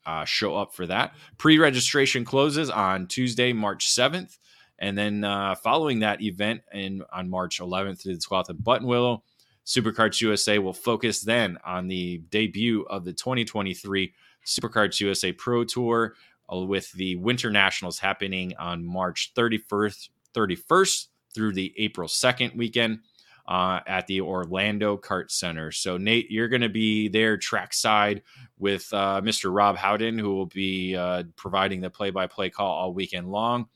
uh, 0.06 0.24
show 0.24 0.56
up 0.56 0.74
for 0.74 0.86
that. 0.86 1.14
Pre 1.36 1.58
registration 1.58 2.24
closes 2.24 2.70
on 2.70 3.06
Tuesday, 3.08 3.52
March 3.52 3.86
7th. 3.86 4.38
And 4.78 4.96
then 4.96 5.22
uh, 5.22 5.54
following 5.56 5.98
that 5.98 6.22
event 6.22 6.62
in, 6.72 7.02
on 7.12 7.28
March 7.28 7.60
11th 7.60 8.00
through 8.00 8.14
the 8.14 8.20
12th 8.20 8.50
at 8.50 8.56
Buttonwillow, 8.56 9.20
Superkarts 9.66 10.22
USA 10.22 10.58
will 10.58 10.72
focus 10.72 11.20
then 11.20 11.58
on 11.62 11.88
the 11.88 12.18
debut 12.30 12.86
of 12.88 13.04
the 13.04 13.12
2023 13.12 14.14
Superkarts 14.46 14.98
USA 15.00 15.32
Pro 15.32 15.62
Tour, 15.64 16.14
with 16.50 16.90
the 16.92 17.16
Winter 17.16 17.50
Nationals 17.50 17.98
happening 17.98 18.54
on 18.58 18.84
March 18.84 19.32
31st, 19.36 20.08
31st 20.34 21.06
through 21.34 21.52
the 21.52 21.74
April 21.76 22.08
2nd 22.08 22.56
weekend 22.56 23.00
uh, 23.48 23.80
at 23.86 24.06
the 24.06 24.20
Orlando 24.20 24.96
Kart 24.98 25.30
Center. 25.30 25.72
So, 25.72 25.96
Nate, 25.96 26.30
you're 26.30 26.48
going 26.48 26.62
to 26.62 26.68
be 26.68 27.08
there 27.08 27.38
trackside 27.38 28.22
with 28.58 28.92
uh, 28.92 29.22
Mr. 29.24 29.54
Rob 29.54 29.76
Howden, 29.76 30.18
who 30.18 30.34
will 30.34 30.46
be 30.46 30.94
uh, 30.94 31.24
providing 31.36 31.80
the 31.80 31.90
play 31.90 32.10
by 32.10 32.26
play 32.26 32.50
call 32.50 32.70
all 32.70 32.92
weekend 32.92 33.30
long. 33.30 33.66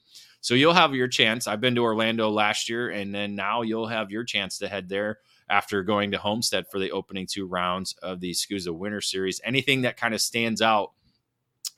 So, 0.42 0.54
you'll 0.54 0.74
have 0.74 0.94
your 0.94 1.08
chance. 1.08 1.46
I've 1.46 1.61
been 1.61 1.74
to 1.76 1.82
Orlando 1.82 2.28
last 2.28 2.68
year, 2.68 2.90
and 2.90 3.14
then 3.14 3.35
now 3.35 3.62
you'll 3.62 3.87
have 3.87 4.11
your 4.11 4.24
chance 4.24 4.58
to 4.58 4.68
head 4.68 4.90
there 4.90 5.20
after 5.48 5.82
going 5.82 6.11
to 6.11 6.18
Homestead 6.18 6.66
for 6.70 6.78
the 6.78 6.90
opening 6.90 7.26
two 7.26 7.46
rounds 7.46 7.94
of 8.02 8.20
the 8.20 8.32
SKUSA 8.32 8.74
Winter 8.76 9.00
Series. 9.00 9.40
Anything 9.42 9.82
that 9.82 9.96
kind 9.96 10.14
of 10.14 10.20
stands 10.20 10.61
out 10.61 10.92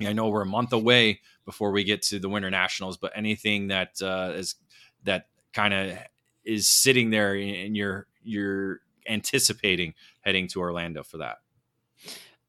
I 0.01 0.13
know 0.13 0.29
we're 0.29 0.43
a 0.43 0.47
month 0.47 0.73
away 0.73 1.21
before 1.45 1.71
we 1.71 1.85
get 1.85 2.03
to 2.03 2.19
the 2.19 2.29
Winter 2.29 2.51
Nationals, 2.51 2.97
but 2.97 3.13
anything 3.15 3.69
that 3.69 4.01
uh, 4.03 4.33
is 4.35 4.57
that 5.05 5.27
kind 5.53 5.75
of 5.75 5.99
is 6.45 6.71
sitting 6.71 7.11
there 7.11 7.35
and 7.35 7.77
you're 7.77 8.07
you're 8.23 8.81
anticipating 9.09 9.95
heading 10.23 10.49
to 10.49 10.61
Orlando 10.61 11.03
for 11.03 11.19
that. 11.19 11.39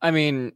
I 0.02 0.12
mean, 0.12 0.54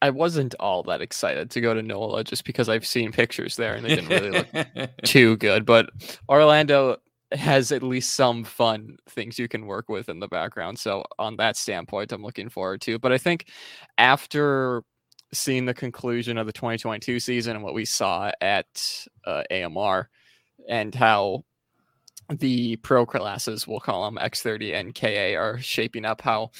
I 0.00 0.10
wasn't 0.10 0.54
all 0.60 0.82
that 0.84 1.00
excited 1.00 1.50
to 1.50 1.60
go 1.60 1.74
to 1.74 1.82
NOLA 1.82 2.24
just 2.24 2.44
because 2.44 2.68
I've 2.68 2.86
seen 2.86 3.12
pictures 3.12 3.56
there 3.56 3.74
and 3.74 3.84
they 3.84 3.96
didn't 3.96 4.08
really 4.08 4.30
look 4.30 4.90
too 5.04 5.36
good. 5.36 5.66
But 5.66 5.90
Orlando 6.28 6.98
has 7.32 7.72
at 7.72 7.82
least 7.82 8.14
some 8.14 8.44
fun 8.44 8.96
things 9.10 9.38
you 9.38 9.48
can 9.48 9.66
work 9.66 9.88
with 9.88 10.08
in 10.08 10.20
the 10.20 10.28
background. 10.28 10.78
So 10.78 11.04
on 11.18 11.36
that 11.36 11.56
standpoint, 11.56 12.12
I'm 12.12 12.22
looking 12.22 12.48
forward 12.48 12.80
to. 12.82 12.98
But 12.98 13.12
I 13.12 13.18
think 13.18 13.48
after 13.98 14.82
seeing 15.32 15.66
the 15.66 15.74
conclusion 15.74 16.38
of 16.38 16.46
the 16.46 16.52
2022 16.52 17.20
season 17.20 17.56
and 17.56 17.64
what 17.64 17.74
we 17.74 17.84
saw 17.84 18.30
at 18.40 18.66
uh, 19.26 19.42
AMR 19.50 20.08
and 20.68 20.94
how 20.94 21.44
the 22.30 22.76
pro 22.76 23.06
classes, 23.06 23.66
we'll 23.66 23.80
call 23.80 24.04
them 24.04 24.18
X30 24.22 24.74
and 24.74 24.94
KA, 24.94 25.38
are 25.38 25.58
shaping 25.58 26.04
up. 26.04 26.20
How 26.20 26.50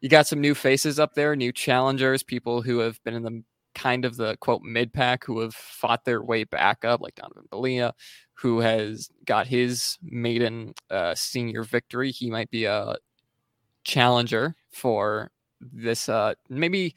you 0.00 0.08
got 0.08 0.26
some 0.26 0.40
new 0.40 0.54
faces 0.54 0.98
up 0.98 1.14
there, 1.14 1.36
new 1.36 1.52
challengers, 1.52 2.22
people 2.22 2.62
who 2.62 2.78
have 2.78 3.02
been 3.04 3.14
in 3.14 3.22
the 3.22 3.42
kind 3.74 4.04
of 4.04 4.16
the 4.16 4.36
quote 4.38 4.62
mid 4.62 4.92
pack 4.92 5.24
who 5.24 5.40
have 5.40 5.54
fought 5.54 6.04
their 6.04 6.22
way 6.22 6.44
back 6.44 6.84
up, 6.84 7.00
like 7.00 7.14
Donovan 7.14 7.44
Belia, 7.50 7.92
who 8.34 8.60
has 8.60 9.08
got 9.24 9.46
his 9.46 9.98
maiden 10.02 10.74
uh, 10.90 11.14
senior 11.14 11.62
victory. 11.62 12.10
He 12.10 12.30
might 12.30 12.50
be 12.50 12.64
a 12.64 12.96
challenger 13.84 14.56
for 14.70 15.30
this, 15.60 16.08
uh, 16.08 16.34
maybe 16.48 16.94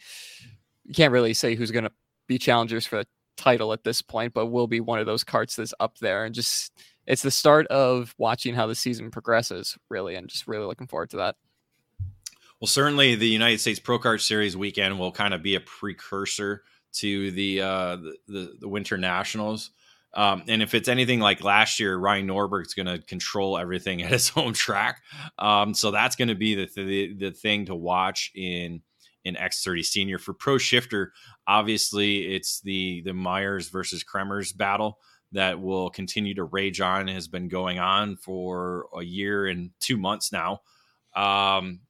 you 0.87 0.93
can't 0.93 1.11
really 1.11 1.33
say 1.33 1.55
who's 1.55 1.71
going 1.71 1.83
to 1.83 1.91
be 2.27 2.37
challengers 2.37 2.85
for 2.85 2.99
the 2.99 3.07
title 3.35 3.73
at 3.73 3.83
this 3.83 4.01
point, 4.01 4.33
but 4.33 4.47
will 4.47 4.67
be 4.67 4.79
one 4.79 4.99
of 4.99 5.05
those 5.05 5.23
carts 5.23 5.55
that's 5.55 5.73
up 5.79 5.97
there. 5.99 6.25
And 6.25 6.33
just 6.33 6.71
it's 7.05 7.21
the 7.21 7.31
start 7.31 7.67
of 7.67 8.15
watching 8.17 8.53
how 8.53 8.67
the 8.67 8.75
season 8.75 9.11
progresses, 9.11 9.77
really, 9.89 10.15
and 10.15 10.27
just 10.27 10.47
really 10.47 10.65
looking 10.65 10.87
forward 10.87 11.09
to 11.11 11.17
that. 11.17 11.35
Well, 12.59 12.67
certainly 12.67 13.15
the 13.15 13.27
United 13.27 13.59
States 13.59 13.79
Pro 13.79 13.99
Kart 13.99 14.21
Series 14.21 14.57
weekend 14.57 14.97
will 14.97 15.11
kind 15.11 15.33
of 15.33 15.43
be 15.43 15.55
a 15.55 15.59
precursor 15.59 16.63
to 16.93 17.31
the 17.31 17.61
uh, 17.61 17.95
the, 17.97 18.15
the, 18.27 18.53
the 18.61 18.67
Winter 18.67 18.97
Nationals. 18.97 19.71
Um, 20.13 20.43
and 20.47 20.63
if 20.63 20.73
it's 20.73 20.87
anything 20.87 21.19
like 21.19 21.43
last 21.43 21.79
year, 21.79 21.95
Ryan 21.97 22.27
Norberg's 22.27 22.73
going 22.73 22.87
to 22.87 22.99
control 23.05 23.57
everything 23.57 24.01
at 24.03 24.11
his 24.11 24.29
home 24.29 24.53
track. 24.53 25.01
Um, 25.37 25.73
so 25.73 25.91
that's 25.91 26.15
going 26.15 26.29
to 26.29 26.35
be 26.35 26.55
the, 26.55 26.69
the 26.75 27.13
the 27.13 27.31
thing 27.31 27.65
to 27.65 27.75
watch 27.75 28.31
in 28.33 28.81
in 29.27 29.35
X30 29.35 29.85
Senior. 29.85 30.17
For 30.17 30.33
Pro 30.33 30.57
Shifter, 30.57 31.13
obviously 31.45 32.33
it's 32.35 32.61
the 32.61 33.01
the 33.01 33.13
Myers 33.13 33.69
versus 33.69 34.03
Kremers 34.03 34.55
battle 34.55 34.99
that 35.33 35.59
will 35.59 35.89
continue 35.89 36.33
to 36.35 36.45
rage 36.45 36.81
on 36.81 37.07
has 37.07 37.27
been 37.27 37.47
going 37.47 37.79
on 37.79 38.15
for 38.15 38.87
a 38.95 39.03
year 39.03 39.47
and 39.47 39.71
two 39.79 39.97
months 39.97 40.31
now. 40.31 40.61
Um, 41.15 41.81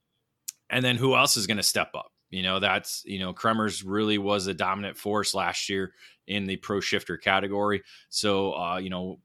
and 0.69 0.83
then 0.83 0.95
who 0.95 1.15
else 1.15 1.37
is 1.37 1.47
going 1.47 1.57
to 1.57 1.63
step 1.63 1.91
up? 1.93 2.11
You 2.29 2.43
know, 2.43 2.59
that's, 2.59 3.03
you 3.05 3.19
know, 3.19 3.33
Kremers 3.33 3.83
really 3.85 4.17
was 4.17 4.47
a 4.47 4.53
dominant 4.53 4.97
force 4.97 5.33
last 5.33 5.69
year 5.69 5.93
in 6.27 6.45
the 6.45 6.57
pro 6.57 6.79
shifter 6.79 7.15
category. 7.15 7.83
So, 8.09 8.53
uh, 8.53 8.77
you 8.77 8.89
know, 8.89 9.19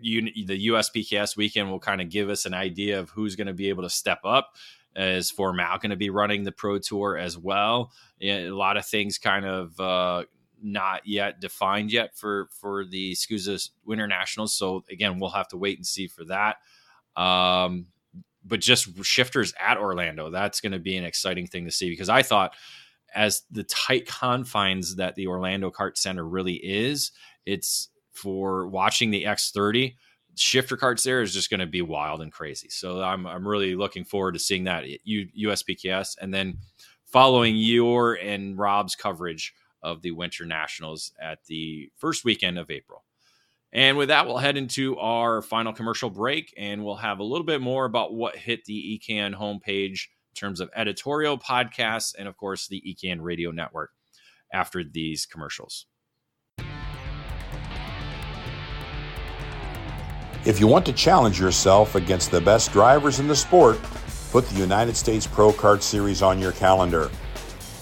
you, 0.00 0.46
the 0.46 0.68
USPKS 0.68 1.36
weekend 1.36 1.70
will 1.70 1.80
kind 1.80 2.00
of 2.00 2.08
give 2.08 2.30
us 2.30 2.46
an 2.46 2.54
idea 2.54 3.00
of 3.00 3.10
who's 3.10 3.36
going 3.36 3.48
to 3.48 3.52
be 3.52 3.68
able 3.68 3.82
to 3.82 3.90
step 3.90 4.20
up. 4.24 4.52
Is 4.98 5.30
Formal 5.30 5.78
going 5.78 5.90
to 5.90 5.96
be 5.96 6.10
running 6.10 6.42
the 6.42 6.52
pro 6.52 6.78
tour 6.78 7.16
as 7.16 7.38
well? 7.38 7.92
A 8.20 8.50
lot 8.50 8.76
of 8.76 8.84
things 8.84 9.16
kind 9.16 9.46
of 9.46 9.78
uh, 9.78 10.24
not 10.60 11.02
yet 11.06 11.40
defined 11.40 11.92
yet 11.92 12.16
for 12.16 12.48
for 12.60 12.84
the 12.84 13.12
SKUSA 13.12 13.70
Winter 13.84 14.08
Nationals. 14.08 14.54
So 14.54 14.84
again, 14.90 15.20
we'll 15.20 15.30
have 15.30 15.48
to 15.48 15.56
wait 15.56 15.78
and 15.78 15.86
see 15.86 16.08
for 16.08 16.24
that. 16.24 16.56
Um, 17.16 17.86
but 18.44 18.60
just 18.60 19.04
shifters 19.04 19.54
at 19.60 19.78
Orlando, 19.78 20.30
that's 20.30 20.60
going 20.60 20.72
to 20.72 20.78
be 20.78 20.96
an 20.96 21.04
exciting 21.04 21.46
thing 21.46 21.64
to 21.66 21.70
see 21.70 21.90
because 21.90 22.08
I 22.08 22.22
thought 22.22 22.54
as 23.14 23.42
the 23.50 23.64
tight 23.64 24.06
confines 24.06 24.96
that 24.96 25.14
the 25.14 25.28
Orlando 25.28 25.70
Kart 25.70 25.96
Center 25.96 26.26
really 26.26 26.54
is, 26.54 27.12
it's 27.46 27.88
for 28.12 28.66
watching 28.66 29.10
the 29.10 29.24
X30 29.24 29.94
shifter 30.40 30.76
carts 30.76 31.04
there 31.04 31.22
is 31.22 31.32
just 31.32 31.50
going 31.50 31.60
to 31.60 31.66
be 31.66 31.82
wild 31.82 32.20
and 32.20 32.32
crazy. 32.32 32.68
So 32.70 33.02
I'm 33.02 33.26
I'm 33.26 33.46
really 33.46 33.74
looking 33.74 34.04
forward 34.04 34.32
to 34.32 34.38
seeing 34.38 34.64
that 34.64 34.84
at 34.84 35.00
USPKS 35.06 36.16
and 36.20 36.32
then 36.32 36.58
following 37.04 37.56
your 37.56 38.14
and 38.14 38.58
Rob's 38.58 38.94
coverage 38.94 39.54
of 39.82 40.02
the 40.02 40.10
Winter 40.10 40.44
Nationals 40.44 41.12
at 41.20 41.44
the 41.44 41.90
first 41.96 42.24
weekend 42.24 42.58
of 42.58 42.70
April. 42.70 43.04
And 43.72 43.98
with 43.98 44.08
that, 44.08 44.26
we'll 44.26 44.38
head 44.38 44.56
into 44.56 44.96
our 44.98 45.42
final 45.42 45.72
commercial 45.72 46.10
break 46.10 46.54
and 46.56 46.84
we'll 46.84 46.96
have 46.96 47.18
a 47.18 47.24
little 47.24 47.44
bit 47.44 47.60
more 47.60 47.84
about 47.84 48.14
what 48.14 48.36
hit 48.36 48.64
the 48.64 48.98
EKN 48.98 49.34
homepage 49.34 50.06
in 50.30 50.34
terms 50.34 50.60
of 50.60 50.70
editorial 50.74 51.38
podcasts 51.38 52.14
and, 52.18 52.26
of 52.26 52.36
course, 52.36 52.66
the 52.66 52.82
EKN 52.86 53.18
radio 53.20 53.50
network 53.50 53.90
after 54.52 54.82
these 54.82 55.26
commercials. 55.26 55.86
If 60.48 60.58
you 60.58 60.66
want 60.66 60.86
to 60.86 60.94
challenge 60.94 61.38
yourself 61.38 61.94
against 61.94 62.30
the 62.30 62.40
best 62.40 62.72
drivers 62.72 63.20
in 63.20 63.28
the 63.28 63.36
sport, 63.36 63.78
put 64.30 64.48
the 64.48 64.58
United 64.58 64.96
States 64.96 65.26
Pro 65.26 65.52
Kart 65.52 65.82
Series 65.82 66.22
on 66.22 66.38
your 66.38 66.52
calendar. 66.52 67.10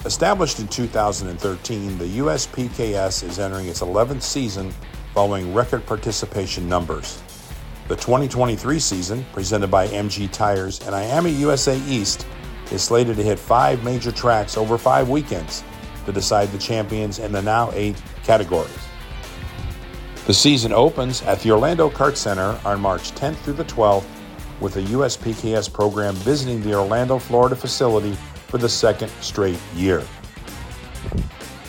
Established 0.04 0.58
in 0.58 0.66
2013, 0.66 1.96
the 1.96 2.18
USPKS 2.18 3.22
is 3.22 3.38
entering 3.38 3.68
its 3.68 3.82
11th 3.82 4.22
season 4.22 4.74
following 5.14 5.54
record 5.54 5.86
participation 5.86 6.68
numbers. 6.68 7.22
The 7.86 7.94
2023 7.94 8.80
season, 8.80 9.24
presented 9.32 9.68
by 9.68 9.86
MG 9.86 10.28
Tires 10.32 10.80
and 10.80 10.90
IAME 10.92 11.38
USA 11.38 11.78
East, 11.82 12.26
is 12.72 12.82
slated 12.82 13.14
to 13.14 13.22
hit 13.22 13.38
five 13.38 13.84
major 13.84 14.10
tracks 14.10 14.56
over 14.56 14.76
five 14.76 15.08
weekends 15.08 15.62
to 16.04 16.10
decide 16.10 16.50
the 16.50 16.58
champions 16.58 17.20
in 17.20 17.30
the 17.30 17.42
now 17.42 17.70
eight 17.74 18.02
categories. 18.24 18.76
The 20.26 20.34
season 20.34 20.72
opens 20.72 21.22
at 21.22 21.38
the 21.38 21.52
Orlando 21.52 21.88
Kart 21.88 22.16
Center 22.16 22.58
on 22.64 22.80
March 22.80 23.12
10th 23.12 23.36
through 23.36 23.52
the 23.52 23.64
12th, 23.64 24.06
with 24.60 24.74
the 24.74 24.80
USPKS 24.80 25.72
program 25.72 26.16
visiting 26.16 26.60
the 26.62 26.74
Orlando, 26.74 27.16
Florida 27.16 27.54
facility 27.54 28.12
for 28.48 28.58
the 28.58 28.68
second 28.68 29.08
straight 29.20 29.60
year. 29.76 30.02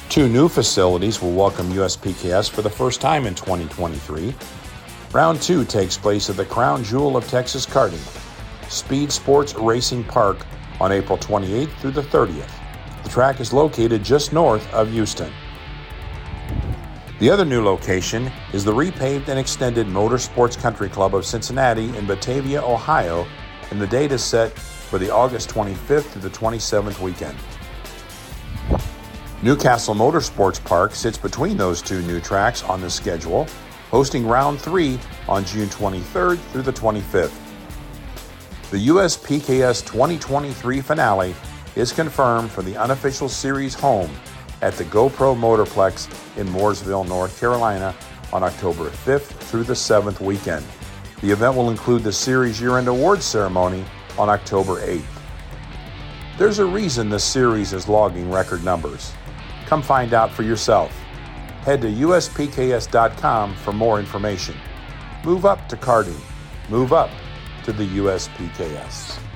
Two 0.09 0.27
new 0.27 0.49
facilities 0.49 1.21
will 1.21 1.33
welcome 1.33 1.69
USPKS 1.69 2.49
for 2.49 2.63
the 2.63 2.69
first 2.69 2.99
time 2.99 3.27
in 3.27 3.35
2023. 3.35 4.33
Round 5.13 5.39
two 5.39 5.63
takes 5.63 5.95
place 5.95 6.27
at 6.27 6.35
the 6.35 6.45
crown 6.45 6.83
jewel 6.83 7.15
of 7.15 7.27
Texas 7.27 7.63
karting, 7.63 8.01
Speed 8.71 9.11
Sports 9.11 9.53
Racing 9.53 10.03
Park, 10.03 10.47
on 10.81 10.91
April 10.91 11.19
28th 11.19 11.69
through 11.77 11.91
the 11.91 12.01
30th. 12.01 12.49
The 13.03 13.09
track 13.09 13.39
is 13.39 13.53
located 13.53 14.03
just 14.03 14.33
north 14.33 14.67
of 14.73 14.91
Houston. 14.91 15.31
The 17.19 17.31
other 17.31 17.45
new 17.45 17.63
location 17.63 18.31
is 18.53 18.63
the 18.63 18.71
repaved 18.71 19.27
and 19.27 19.39
extended 19.39 19.87
Motorsports 19.87 20.55
Country 20.55 20.87
Club 20.87 21.15
of 21.15 21.25
Cincinnati 21.25 21.85
in 21.97 22.05
Batavia, 22.05 22.61
Ohio, 22.61 23.25
and 23.71 23.81
the 23.81 23.87
date 23.87 24.11
is 24.11 24.23
set 24.23 24.51
for 24.51 24.99
the 24.99 25.09
August 25.09 25.49
25th 25.49 26.13
to 26.13 26.19
the 26.19 26.29
27th 26.29 26.99
weekend. 26.99 27.35
New 29.41 29.55
Castle 29.55 29.95
Motorsports 29.95 30.63
Park 30.63 30.93
sits 30.93 31.17
between 31.17 31.57
those 31.57 31.81
two 31.81 32.03
new 32.03 32.19
tracks 32.19 32.61
on 32.61 32.81
the 32.81 32.89
schedule, 32.89 33.47
hosting 33.89 34.27
round 34.27 34.61
three 34.61 34.99
on 35.27 35.43
June 35.43 35.69
23rd 35.69 36.37
through 36.37 36.61
the 36.61 36.73
25th. 36.73 37.35
The 38.69 38.79
US 38.93 39.17
PKS 39.17 39.83
2023 39.87 40.81
finale 40.81 41.33
is 41.75 41.91
confirmed 41.91 42.51
for 42.51 42.61
the 42.61 42.77
unofficial 42.77 43.27
series 43.27 43.73
home 43.73 44.11
at 44.61 44.73
the 44.73 44.85
GoPro 44.85 45.35
Motorplex 45.35 46.07
in 46.37 46.47
Mooresville, 46.47 47.07
North 47.07 47.39
Carolina 47.39 47.95
on 48.33 48.43
October 48.43 48.89
5th 48.89 49.27
through 49.49 49.63
the 49.63 49.73
7th 49.73 50.19
weekend. 50.19 50.65
The 51.21 51.31
event 51.31 51.55
will 51.55 51.69
include 51.69 52.03
the 52.03 52.11
series 52.11 52.59
year 52.59 52.77
end 52.77 52.87
awards 52.87 53.25
ceremony 53.25 53.83
on 54.17 54.29
October 54.29 54.81
8th. 54.85 55.03
There's 56.37 56.59
a 56.59 56.65
reason 56.65 57.09
this 57.09 57.23
series 57.23 57.73
is 57.73 57.87
logging 57.87 58.29
record 58.29 58.63
numbers. 58.63 59.13
Come 59.65 59.81
find 59.81 60.13
out 60.13 60.31
for 60.31 60.43
yourself. 60.43 60.91
Head 61.61 61.81
to 61.81 61.87
uspks.com 61.87 63.55
for 63.55 63.73
more 63.73 63.99
information. 63.99 64.55
Move 65.25 65.45
up 65.45 65.67
to 65.69 65.75
karting. 65.75 66.19
Move 66.69 66.93
up 66.93 67.09
to 67.63 67.73
the 67.73 67.85
USPKS. 67.97 69.26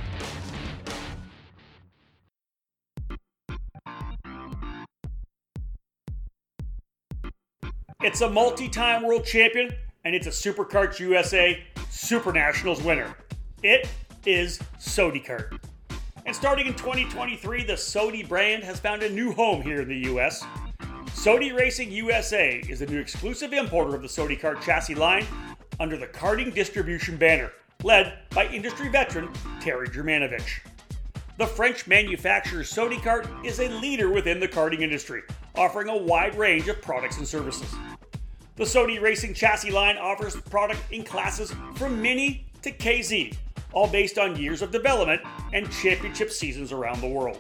It's 8.12 8.20
a 8.20 8.30
multi 8.30 8.68
time 8.68 9.04
world 9.04 9.24
champion, 9.24 9.74
and 10.04 10.14
it's 10.14 10.28
a 10.28 10.32
SuperKarts 10.32 11.00
USA 11.00 11.64
Super 11.90 12.34
Nationals 12.34 12.84
winner. 12.84 13.16
It 13.64 13.88
is 14.26 14.60
SodiKart. 14.82 15.58
And 16.26 16.36
starting 16.36 16.68
in 16.68 16.74
2023, 16.74 17.64
the 17.64 17.72
Sodi 17.72 18.28
brand 18.28 18.66
has 18.66 18.82
found 18.82 19.02
a 19.02 19.10
new 19.10 19.32
home 19.32 19.62
here 19.62 19.80
in 19.80 19.88
the 19.88 20.10
US. 20.10 20.44
Sodi 21.12 21.58
Racing 21.58 21.90
USA 21.90 22.62
is 22.68 22.80
the 22.80 22.86
new 22.88 23.00
exclusive 23.00 23.54
importer 23.54 23.96
of 23.96 24.02
the 24.02 24.10
Sodi 24.10 24.38
Kart 24.38 24.62
chassis 24.62 24.94
line 24.94 25.26
under 25.80 25.96
the 25.96 26.08
karting 26.08 26.54
distribution 26.54 27.16
banner, 27.16 27.54
led 27.82 28.20
by 28.32 28.46
industry 28.48 28.90
veteran 28.90 29.30
Terry 29.62 29.88
Germanovich. 29.88 30.60
The 31.38 31.48
French 31.48 31.88
manufacturer 31.88 32.64
Sodi 32.64 32.98
Kart 32.98 33.26
is 33.46 33.62
a 33.62 33.70
leader 33.70 34.10
within 34.12 34.42
the 34.42 34.50
karting 34.50 34.82
industry, 34.82 35.22
offering 35.56 35.88
a 35.88 35.96
wide 35.96 36.36
range 36.36 36.68
of 36.68 36.82
products 36.82 37.18
and 37.18 37.26
services. 37.26 37.74
The 38.62 38.68
Sodi 38.68 39.02
Racing 39.02 39.34
chassis 39.34 39.72
line 39.72 39.98
offers 39.98 40.36
product 40.36 40.82
in 40.92 41.04
classes 41.04 41.52
from 41.74 42.00
Mini 42.00 42.46
to 42.62 42.72
KZ, 42.72 43.36
all 43.74 43.88
based 43.88 44.20
on 44.20 44.36
years 44.36 44.62
of 44.62 44.70
development 44.70 45.20
and 45.52 45.72
championship 45.72 46.30
seasons 46.30 46.72
around 46.72 47.02
the 47.02 47.08
world. 47.08 47.40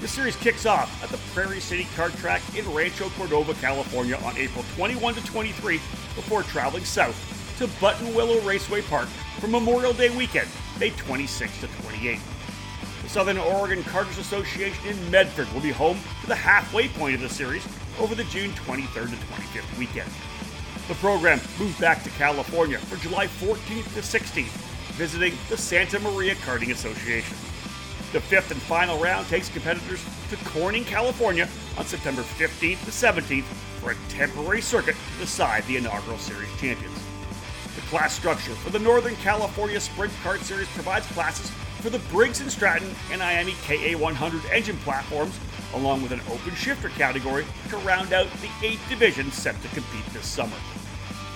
The 0.00 0.08
series 0.08 0.34
kicks 0.36 0.64
off 0.64 1.04
at 1.04 1.10
the 1.10 1.18
Prairie 1.34 1.60
City 1.60 1.84
Kart 1.94 2.18
Track 2.20 2.40
in 2.56 2.64
Rancho 2.72 3.10
Cordova, 3.10 3.52
California 3.52 4.16
on 4.24 4.38
April 4.38 4.64
21 4.76 5.16
to 5.16 5.26
23 5.26 5.74
before 6.14 6.42
traveling 6.42 6.86
south 6.86 7.14
to 7.58 7.66
Buttonwillow 7.84 8.42
Raceway 8.46 8.80
Park 8.80 9.08
for 9.40 9.48
Memorial 9.48 9.92
Day 9.92 10.08
weekend, 10.08 10.48
May 10.80 10.88
26 10.88 11.60
to 11.60 11.66
28. 11.82 12.18
The 13.02 13.08
Southern 13.10 13.36
Oregon 13.36 13.82
Karters 13.82 14.18
Association 14.18 14.86
in 14.86 15.10
Medford 15.10 15.52
will 15.52 15.60
be 15.60 15.70
home 15.70 15.98
to 16.22 16.26
the 16.28 16.34
halfway 16.34 16.88
point 16.88 17.16
of 17.16 17.20
the 17.20 17.28
series 17.28 17.68
over 18.00 18.14
the 18.14 18.24
June 18.24 18.52
23rd 18.52 19.10
to 19.10 19.16
25th 19.16 19.78
weekend. 19.78 20.10
The 20.88 20.94
program 20.94 21.38
moves 21.58 21.78
back 21.78 22.02
to 22.04 22.10
California 22.10 22.78
for 22.78 22.96
July 22.96 23.26
14th 23.26 23.92
to 23.92 24.00
16th, 24.00 24.46
visiting 24.96 25.34
the 25.50 25.56
Santa 25.58 25.98
Maria 25.98 26.34
Karting 26.36 26.72
Association. 26.72 27.36
The 28.14 28.20
fifth 28.22 28.50
and 28.50 28.62
final 28.62 28.98
round 28.98 29.26
takes 29.28 29.50
competitors 29.50 30.02
to 30.30 30.36
Corning, 30.46 30.84
California 30.84 31.46
on 31.76 31.84
September 31.84 32.22
15th 32.22 32.82
to 32.86 32.90
17th 32.90 33.44
for 33.82 33.90
a 33.90 33.96
temporary 34.08 34.62
circuit 34.62 34.96
to 35.12 35.20
decide 35.20 35.62
the 35.66 35.76
inaugural 35.76 36.16
series 36.16 36.48
champions. 36.58 36.98
The 37.74 37.82
class 37.82 38.14
structure 38.14 38.54
for 38.54 38.70
the 38.70 38.78
Northern 38.78 39.16
California 39.16 39.80
Sprint 39.80 40.12
Kart 40.24 40.38
Series 40.38 40.68
provides 40.68 41.06
classes 41.08 41.50
for 41.82 41.90
the 41.90 41.98
Briggs 42.10 42.42
& 42.44 42.48
Stratton 42.50 42.88
and 43.12 43.20
IAME 43.20 43.52
KA100 43.66 44.50
engine 44.50 44.78
platforms, 44.78 45.38
along 45.74 46.02
with 46.02 46.12
an 46.12 46.20
open 46.30 46.54
shifter 46.54 46.90
category 46.90 47.44
to 47.68 47.76
round 47.78 48.12
out 48.12 48.28
the 48.40 48.66
eight 48.66 48.78
divisions 48.88 49.34
set 49.34 49.60
to 49.62 49.68
compete 49.68 50.06
this 50.12 50.26
summer. 50.26 50.56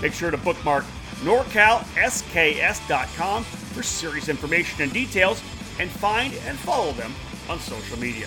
Make 0.01 0.13
sure 0.13 0.31
to 0.31 0.37
bookmark 0.37 0.85
NorCalSKS.com 1.23 3.45
for 3.45 3.83
series 3.83 4.29
information 4.29 4.83
and 4.83 4.93
details 4.93 5.43
and 5.79 5.91
find 5.91 6.35
and 6.47 6.59
follow 6.59 6.93
them 6.93 7.13
on 7.49 7.59
social 7.59 7.99
media. 7.99 8.27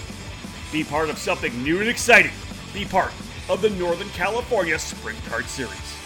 Be 0.71 0.83
part 0.83 1.09
of 1.09 1.17
something 1.17 1.63
new 1.63 1.79
and 1.79 1.89
exciting. 1.89 2.31
Be 2.73 2.85
part 2.85 3.11
of 3.49 3.61
the 3.61 3.69
Northern 3.71 4.09
California 4.09 4.77
Sprint 4.79 5.19
Kart 5.19 5.45
Series. 5.45 6.04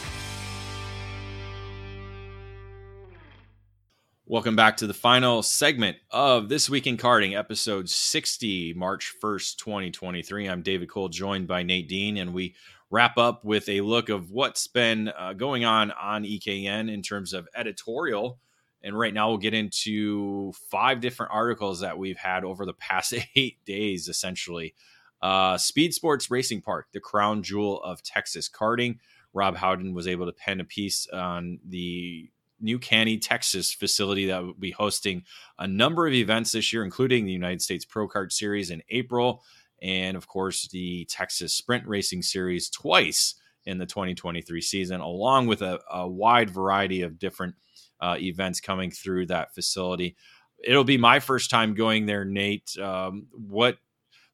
Welcome 4.30 4.55
back 4.55 4.77
to 4.77 4.86
the 4.86 4.93
final 4.93 5.41
segment 5.41 5.97
of 6.11 6.49
This 6.49 6.69
Week 6.69 6.86
in 6.86 6.97
Karting, 6.97 7.36
episode 7.36 7.89
60, 7.89 8.75
March 8.75 9.15
1st, 9.23 9.57
2023. 9.57 10.45
I'm 10.45 10.61
David 10.61 10.88
Cole, 10.88 11.09
joined 11.09 11.47
by 11.47 11.63
Nate 11.63 11.89
Dean, 11.89 12.15
and 12.15 12.32
we 12.32 12.53
wrap 12.91 13.17
up 13.17 13.43
with 13.43 13.67
a 13.67 13.82
look 13.82 14.09
of 14.09 14.30
what's 14.30 14.67
been 14.67 15.11
uh, 15.17 15.34
going 15.34 15.65
on 15.65 15.89
on 15.91 16.25
EKN 16.25 16.93
in 16.93 17.01
terms 17.01 17.34
of 17.34 17.47
editorial 17.55 18.39
and 18.84 18.97
right 18.97 19.13
now 19.13 19.30
we'll 19.30 19.38
get 19.38 19.53
into 19.53 20.53
five 20.69 21.01
different 21.01 21.34
articles 21.34 21.82
that 21.82 21.97
we've 21.97 22.17
had 22.17 22.43
over 22.43 22.65
the 22.65 22.73
past 22.73 23.13
eight 23.36 23.63
days, 23.65 24.07
essentially. 24.07 24.73
Uh, 25.21 25.57
Speed 25.57 25.93
Sports 25.93 26.32
Racing 26.32 26.61
Park, 26.61 26.88
the 26.93 26.99
crown 26.99 27.43
jewel 27.43 27.82
of 27.84 28.03
Texas 28.03 28.49
karting. 28.49 28.99
Rob 29.34 29.57
Howden 29.57 29.93
was 29.93 30.07
able 30.07 30.25
to 30.25 30.32
pen 30.32 30.59
a 30.59 30.63
piece 30.63 31.07
on 31.07 31.59
the 31.67 32.30
New 32.60 32.80
Caney, 32.80 33.18
Texas 33.18 33.74
facility 33.74 34.26
that 34.28 34.43
will 34.43 34.53
be 34.53 34.72
hosting 34.72 35.24
a 35.57 35.68
number 35.68 36.07
of 36.07 36.14
events 36.14 36.51
this 36.51 36.72
year, 36.74 36.84
including 36.84 37.26
the 37.26 37.32
United 37.32 37.62
States 37.62 37.86
Pro 37.86 38.07
Kart 38.07 38.32
Series 38.32 38.70
in 38.70 38.82
April, 38.89 39.43
and 39.82 40.18
of 40.18 40.28
course 40.28 40.68
the 40.70 41.05
Texas 41.05 41.53
Sprint 41.53 41.88
Racing 41.88 42.22
Series 42.22 42.70
twice 42.70 43.36
in 43.66 43.78
the 43.78 43.86
2023 43.86 44.62
season, 44.62 45.01
along 45.01 45.47
with 45.47 45.62
a, 45.62 45.80
a 45.91 46.07
wide 46.07 46.49
variety 46.49 47.01
of 47.01 47.20
different 47.20 47.55
uh, 48.01 48.16
events 48.20 48.60
coming 48.60 48.91
through 48.91 49.26
that 49.28 49.53
facility. 49.53 50.16
It'll 50.64 50.84
be 50.84 50.97
my 50.97 51.20
first 51.20 51.49
time 51.49 51.74
going 51.74 52.05
there, 52.05 52.26
Nate. 52.26 52.78
Um, 52.78 53.28
what 53.32 53.78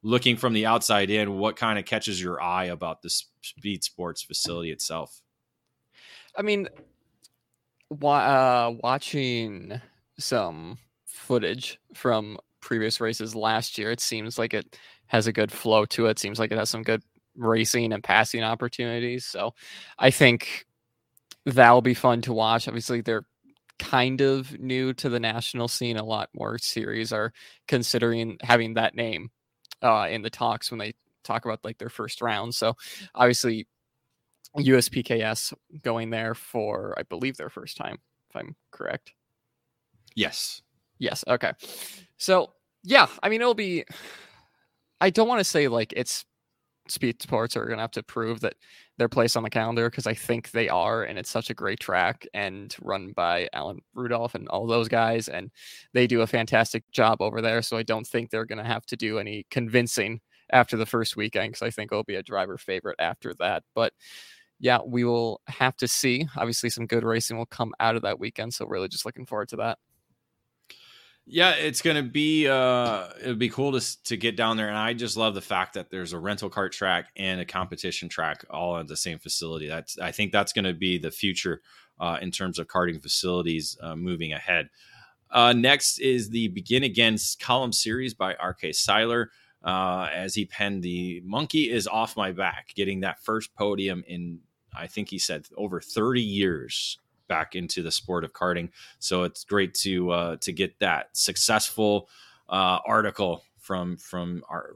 looking 0.04 0.38
from 0.38 0.54
the 0.54 0.68
outside 0.68 1.10
in, 1.10 1.38
what 1.38 1.56
kind 1.56 1.80
of 1.80 1.86
catches 1.86 2.22
your 2.22 2.42
eye 2.42 2.66
about 2.66 3.02
the 3.02 3.10
speed 3.10 3.84
sports 3.84 4.22
facility 4.22 4.72
itself? 4.72 5.22
I 6.38 6.44
mean, 6.44 6.68
uh, 8.02 8.74
watching 8.84 9.82
some 10.18 10.78
footage 11.06 11.80
from 11.93 12.38
previous 12.62 13.00
races 13.00 13.36
last 13.36 13.78
year, 13.78 13.91
it 13.91 14.00
seems 14.00 14.38
like 14.38 14.54
it 14.54 14.78
has 15.08 15.28
a 15.28 15.34
good 15.34 15.52
flow 15.52 15.86
to 15.86 16.08
it. 16.08 16.20
Seems 16.20 16.39
like 16.39 16.52
it 16.52 16.58
has 16.58 16.70
some 16.70 16.84
good 16.84 17.04
racing 17.36 17.93
and 17.93 18.04
passing 18.04 18.43
opportunities. 18.43 19.26
So 19.26 19.54
I 20.00 20.12
think 20.12 20.66
that'll 21.46 21.82
be 21.82 21.93
fun 21.93 22.22
to 22.24 22.34
watch. 22.34 22.68
Obviously, 22.68 23.02
they're 23.02 23.26
kind 23.78 24.22
of 24.22 24.58
new 24.60 24.93
to 24.93 25.10
the 25.10 25.20
national 25.20 25.68
scene. 25.68 25.98
A 25.98 26.04
lot 26.04 26.30
more 26.34 26.58
series 26.58 27.12
are 27.12 27.34
considering 27.68 28.38
having 28.41 28.76
that 28.76 28.96
name 28.96 29.30
uh, 29.82 30.08
in 30.10 30.22
the 30.22 30.30
talks 30.30 30.72
when 30.72 30.80
they 30.80 30.93
talk 31.24 31.46
about 31.46 31.64
like 31.64 31.78
their 31.78 31.89
first 31.89 32.22
round. 32.22 32.56
So 32.56 32.76
obviously, 33.14 33.68
USPKS 34.58 35.53
going 35.84 36.10
there 36.10 36.34
for 36.34 36.93
I 36.97 37.03
believe 37.03 37.38
their 37.38 37.49
first 37.49 37.78
time, 37.78 37.97
if 38.30 38.36
I'm 38.36 38.56
correct. 38.72 39.14
Yes. 40.16 40.62
Yes. 40.99 41.24
Okay. 41.28 41.51
So 42.18 42.53
yeah, 42.84 43.08
I 43.22 43.30
mean 43.30 43.41
it'll 43.41 43.53
be. 43.53 43.86
I 45.01 45.10
don't 45.10 45.28
want 45.28 45.39
to 45.39 45.43
say 45.43 45.68
like 45.68 45.93
it's 45.95 46.26
speed 46.88 47.22
sports 47.22 47.58
are 47.58 47.66
going 47.66 47.78
to 47.78 47.82
have 47.82 47.91
to 47.91 48.03
prove 48.03 48.41
that 48.41 48.56
their 48.97 49.10
place 49.10 49.36
on 49.36 49.43
the 49.43 49.49
calendar 49.49 49.89
because 49.89 50.08
I 50.08 50.14
think 50.14 50.51
they 50.51 50.70
are, 50.70 51.03
and 51.03 51.18
it's 51.20 51.30
such 51.30 51.49
a 51.49 51.53
great 51.53 51.80
track 51.80 52.26
and 52.34 52.74
run 52.82 53.12
by 53.12 53.49
Alan 53.53 53.82
Rudolph 53.93 54.36
and 54.36 54.47
all 54.49 54.68
those 54.68 54.88
guys, 54.88 55.28
and 55.28 55.51
they 55.93 56.08
do 56.08 56.22
a 56.22 56.28
fantastic 56.28 56.89
job 56.91 57.22
over 57.22 57.41
there. 57.41 57.62
So 57.62 57.78
I 57.78 57.84
don't 57.84 58.08
think 58.08 58.30
they're 58.30 58.45
going 58.45 58.64
to 58.64 58.70
have 58.70 58.86
to 58.88 58.95
do 58.95 59.20
any 59.20 59.45
convincing 59.49 60.22
after 60.51 60.78
the 60.78 60.86
first 60.86 61.18
weekend 61.18 61.49
because 61.53 61.66
I 61.66 61.72
think 61.72 61.91
it'll 61.91 62.03
be 62.03 62.16
a 62.16 62.24
driver 62.24 62.58
favorite 62.58 62.97
after 62.99 63.34
that. 63.39 63.64
But 63.74 63.93
yeah, 64.60 64.80
we 64.86 65.03
will 65.03 65.41
have 65.47 65.76
to 65.78 65.88
see. 65.88 66.28
Obviously, 66.38 66.70
some 66.70 66.86
good 66.86 67.03
racing 67.03 67.38
will 67.38 67.45
come 67.45 67.74
out 67.80 67.95
of 67.95 68.03
that 68.03 68.20
weekend, 68.20 68.53
so 68.53 68.66
really 68.66 68.88
just 68.88 69.06
looking 69.06 69.26
forward 69.26 69.49
to 69.49 69.58
that. 69.58 69.78
Yeah, 71.28 71.51
it's 71.51 71.82
gonna 71.82 72.03
be 72.03 72.47
uh 72.47 73.08
it'd 73.20 73.39
be 73.39 73.49
cool 73.49 73.72
to 73.72 74.03
to 74.03 74.16
get 74.16 74.38
down 74.38 74.58
there, 74.58 74.68
and 74.68 74.78
I 74.78 74.93
just 74.93 75.18
love 75.18 75.34
the 75.34 75.41
fact 75.41 75.74
that 75.74 75.89
there's 75.89 76.14
a 76.14 76.20
rental 76.20 76.49
cart 76.49 76.72
track 76.72 77.08
and 77.16 77.41
a 77.41 77.45
competition 77.45 78.10
track 78.10 78.45
all 78.49 78.78
at 78.78 78.88
the 78.88 78.95
same 78.95 79.18
facility. 79.18 79.68
That's 79.68 79.97
I 79.97 80.12
think 80.12 80.32
that's 80.32 80.53
gonna 80.53 80.74
be 80.74 80.99
the 80.99 81.10
future 81.10 81.62
uh, 81.99 82.20
in 82.22 82.30
terms 82.30 82.60
of 82.60 82.68
karting 82.68 83.01
facilities 83.01 83.76
uh, 83.82 83.95
moving 83.95 84.34
ahead. 84.34 84.70
Uh, 85.32 85.53
next 85.53 85.97
is 85.99 86.30
the 86.30 86.49
Begin 86.49 86.84
Again 86.84 87.18
column 87.39 87.74
series 87.74 88.14
by 88.14 88.34
RK 88.34 88.74
Seiler. 88.74 89.32
Uh, 89.64 90.08
as 90.14 90.36
he 90.36 90.45
penned 90.45 90.84
the 90.84 91.24
monkey 91.26 91.72
is 91.72 91.88
off 91.88 92.16
my 92.16 92.32
back, 92.32 92.70
getting 92.76 92.99
that 92.99 93.20
first 93.24 93.56
podium 93.56 94.03
in 94.08 94.39
I 94.78 94.88
think 94.88 95.10
he 95.10 95.20
said 95.20 95.48
over 95.58 95.80
30 95.82 96.22
years 96.22 97.00
back 97.28 97.56
into 97.56 97.82
the 97.82 97.92
sport 97.92 98.24
of 98.24 98.34
karting. 98.34 98.70
So 99.00 99.24
it's 99.24 99.44
great 99.44 99.74
to 99.76 100.12
uh, 100.12 100.36
to 100.38 100.52
get 100.52 100.80
that 100.80 101.10
successful 101.14 102.10
uh, 102.50 102.80
article 102.86 103.44
from 103.58 103.98
from 103.98 104.44
our 104.50 104.74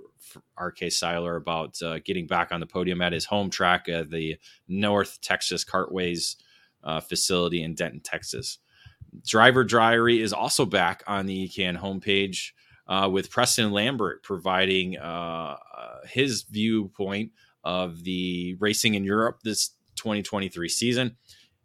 RK 0.60 0.92
Seiler 0.92 1.36
about 1.36 1.82
uh, 1.82 2.00
getting 2.00 2.28
back 2.28 2.52
on 2.52 2.60
the 2.60 2.66
podium 2.66 3.02
at 3.02 3.14
his 3.14 3.26
home 3.26 3.50
track 3.50 3.86
the 3.86 4.38
North 4.68 5.20
Texas 5.22 5.64
Kartways 5.64 6.36
uh, 6.84 7.00
facility 7.00 7.64
in 7.64 7.76
Denton, 7.76 8.00
Texas. 8.00 8.60
Driver 9.26 9.64
Diary 9.64 10.22
is 10.22 10.34
also 10.34 10.66
back 10.66 11.04
on 11.08 11.26
the 11.26 11.48
EKN 11.48 11.78
homepage 11.78 12.52
uh, 12.88 13.10
with 13.12 13.30
Preston 13.30 13.72
Lambert 13.72 14.24
providing 14.24 14.98
uh, 14.98 15.58
his 16.06 16.44
viewpoint 16.44 17.32
of 17.64 18.04
the 18.04 18.56
racing 18.60 18.94
in 18.96 19.04
Europe 19.04 19.40
this 19.44 19.72
2023 20.00 20.70
season. 20.70 21.18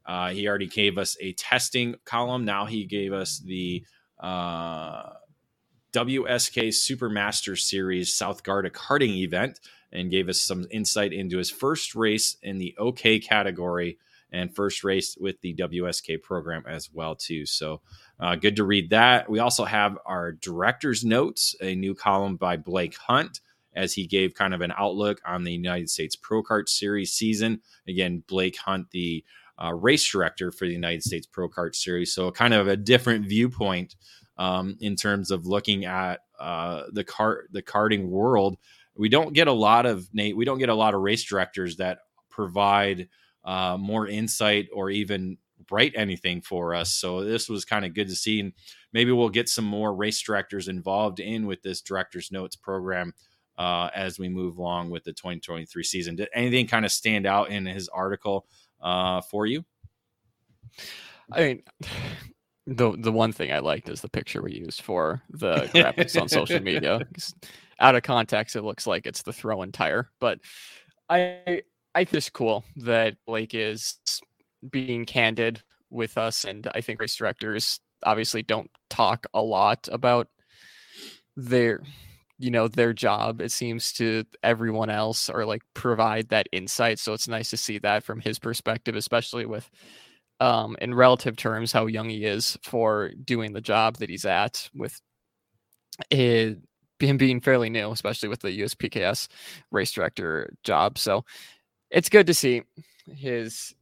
Uh, 0.06 0.30
he 0.30 0.46
already 0.46 0.66
gave 0.66 0.98
us 0.98 1.16
a 1.20 1.32
testing 1.32 1.94
column. 2.04 2.44
Now 2.44 2.66
he 2.66 2.84
gave 2.84 3.12
us 3.12 3.38
the 3.38 3.84
uh, 4.20 5.14
WSK 5.92 6.68
Supermaster 6.68 7.58
Series 7.58 8.12
South 8.12 8.42
Garda 8.42 8.70
karting 8.70 9.16
event 9.16 9.60
and 9.92 10.10
gave 10.10 10.28
us 10.28 10.42
some 10.42 10.66
insight 10.70 11.12
into 11.12 11.38
his 11.38 11.50
first 11.50 11.94
race 11.94 12.36
in 12.42 12.58
the 12.58 12.74
OK 12.78 13.20
category 13.20 13.98
and 14.32 14.54
first 14.54 14.82
race 14.82 15.16
with 15.18 15.40
the 15.40 15.54
WSK 15.54 16.20
program 16.20 16.64
as 16.68 16.90
well 16.92 17.14
too. 17.14 17.46
So 17.46 17.80
uh, 18.18 18.34
good 18.34 18.56
to 18.56 18.64
read 18.64 18.90
that. 18.90 19.30
We 19.30 19.38
also 19.38 19.64
have 19.64 19.96
our 20.04 20.32
director's 20.32 21.04
notes, 21.04 21.54
a 21.62 21.74
new 21.76 21.94
column 21.94 22.36
by 22.36 22.56
Blake 22.56 22.96
Hunt 22.96 23.40
as 23.74 23.94
he 23.94 24.06
gave 24.06 24.34
kind 24.34 24.54
of 24.54 24.60
an 24.60 24.72
outlook 24.76 25.20
on 25.26 25.44
the 25.44 25.52
United 25.52 25.90
States 25.90 26.16
Pro 26.16 26.42
Kart 26.42 26.68
Series 26.68 27.12
season. 27.12 27.60
Again, 27.88 28.22
Blake 28.26 28.58
Hunt, 28.58 28.90
the 28.90 29.24
uh, 29.62 29.72
race 29.72 30.08
director 30.10 30.50
for 30.50 30.66
the 30.66 30.72
United 30.72 31.02
States 31.02 31.26
Pro 31.26 31.48
Kart 31.48 31.74
Series. 31.74 32.14
So, 32.14 32.30
kind 32.30 32.54
of 32.54 32.68
a 32.68 32.76
different 32.76 33.28
viewpoint 33.28 33.96
um, 34.36 34.76
in 34.80 34.96
terms 34.96 35.30
of 35.30 35.46
looking 35.46 35.84
at 35.84 36.20
uh, 36.38 36.84
the 36.92 37.04
cart 37.04 37.48
the 37.52 37.62
karting 37.62 38.08
world. 38.08 38.56
We 38.96 39.08
don't 39.08 39.32
get 39.32 39.48
a 39.48 39.52
lot 39.52 39.86
of 39.86 40.08
Nate. 40.12 40.36
We 40.36 40.44
don't 40.44 40.58
get 40.58 40.68
a 40.68 40.74
lot 40.74 40.94
of 40.94 41.00
race 41.00 41.24
directors 41.24 41.76
that 41.76 41.98
provide 42.30 43.08
uh, 43.44 43.76
more 43.78 44.06
insight 44.06 44.68
or 44.72 44.90
even 44.90 45.38
write 45.70 45.92
anything 45.96 46.40
for 46.40 46.74
us. 46.74 46.92
So 46.92 47.24
this 47.24 47.48
was 47.48 47.64
kind 47.64 47.84
of 47.84 47.94
good 47.94 48.08
to 48.08 48.14
see, 48.14 48.40
and 48.40 48.52
maybe 48.92 49.12
we'll 49.12 49.28
get 49.28 49.48
some 49.48 49.64
more 49.64 49.94
race 49.94 50.20
directors 50.20 50.68
involved 50.68 51.20
in 51.20 51.46
with 51.46 51.62
this 51.62 51.80
director's 51.80 52.30
notes 52.30 52.56
program 52.56 53.14
uh, 53.58 53.90
as 53.94 54.18
we 54.18 54.28
move 54.28 54.58
along 54.58 54.90
with 54.90 55.04
the 55.04 55.12
2023 55.12 55.82
season. 55.82 56.16
Did 56.16 56.28
anything 56.34 56.66
kind 56.66 56.84
of 56.84 56.92
stand 56.92 57.26
out 57.26 57.50
in 57.50 57.66
his 57.66 57.88
article 57.88 58.46
uh, 58.80 59.20
for 59.20 59.46
you? 59.46 59.64
I 61.32 61.40
mean, 61.40 61.62
the 62.66 62.96
the 62.98 63.12
one 63.12 63.32
thing 63.32 63.52
I 63.52 63.58
liked 63.58 63.88
is 63.88 64.00
the 64.00 64.08
picture 64.08 64.42
we 64.42 64.54
used 64.54 64.82
for 64.82 65.22
the 65.30 65.54
graphics 65.74 66.20
on 66.20 66.28
social 66.28 66.60
media. 66.60 67.00
Out 67.80 67.96
of 67.96 68.02
context, 68.02 68.56
it 68.56 68.62
looks 68.62 68.86
like 68.86 69.06
it's 69.06 69.22
the 69.22 69.32
throw 69.32 69.62
and 69.62 69.74
tire, 69.74 70.10
but 70.20 70.38
I 71.08 71.62
I 71.94 72.04
think 72.04 72.14
it's 72.14 72.30
cool 72.30 72.64
that 72.76 73.16
Blake 73.26 73.54
is 73.54 73.98
being 74.70 75.04
candid 75.04 75.62
with 75.90 76.18
us, 76.18 76.44
and 76.44 76.66
I 76.74 76.80
think 76.80 77.00
race 77.00 77.16
directors 77.16 77.80
obviously 78.04 78.42
don't 78.42 78.70
talk 78.90 79.26
a 79.32 79.42
lot 79.42 79.88
about 79.90 80.28
their 81.36 81.82
you 82.38 82.50
know 82.50 82.68
their 82.68 82.92
job 82.92 83.40
it 83.40 83.52
seems 83.52 83.92
to 83.92 84.24
everyone 84.42 84.90
else 84.90 85.30
or 85.30 85.44
like 85.44 85.62
provide 85.74 86.28
that 86.28 86.48
insight 86.52 86.98
so 86.98 87.12
it's 87.12 87.28
nice 87.28 87.50
to 87.50 87.56
see 87.56 87.78
that 87.78 88.02
from 88.02 88.20
his 88.20 88.38
perspective 88.38 88.96
especially 88.96 89.46
with 89.46 89.70
um 90.40 90.76
in 90.80 90.94
relative 90.94 91.36
terms 91.36 91.70
how 91.70 91.86
young 91.86 92.08
he 92.08 92.24
is 92.24 92.58
for 92.62 93.10
doing 93.24 93.52
the 93.52 93.60
job 93.60 93.96
that 93.96 94.10
he's 94.10 94.24
at 94.24 94.68
with 94.74 95.00
it 96.10 96.58
him 96.98 97.16
being 97.16 97.40
fairly 97.40 97.70
new 97.70 97.90
especially 97.90 98.28
with 98.28 98.40
the 98.40 98.60
USPKS 98.60 99.28
race 99.70 99.92
director 99.92 100.52
job 100.64 100.98
so 100.98 101.24
it's 101.90 102.08
good 102.08 102.26
to 102.26 102.34
see 102.34 102.62
his 103.06 103.74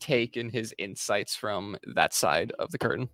take 0.00 0.36
and 0.36 0.50
his 0.50 0.74
insights 0.78 1.34
from 1.34 1.76
that 1.94 2.12
side 2.12 2.52
of 2.58 2.70
the 2.70 2.78
curtain. 2.78 3.08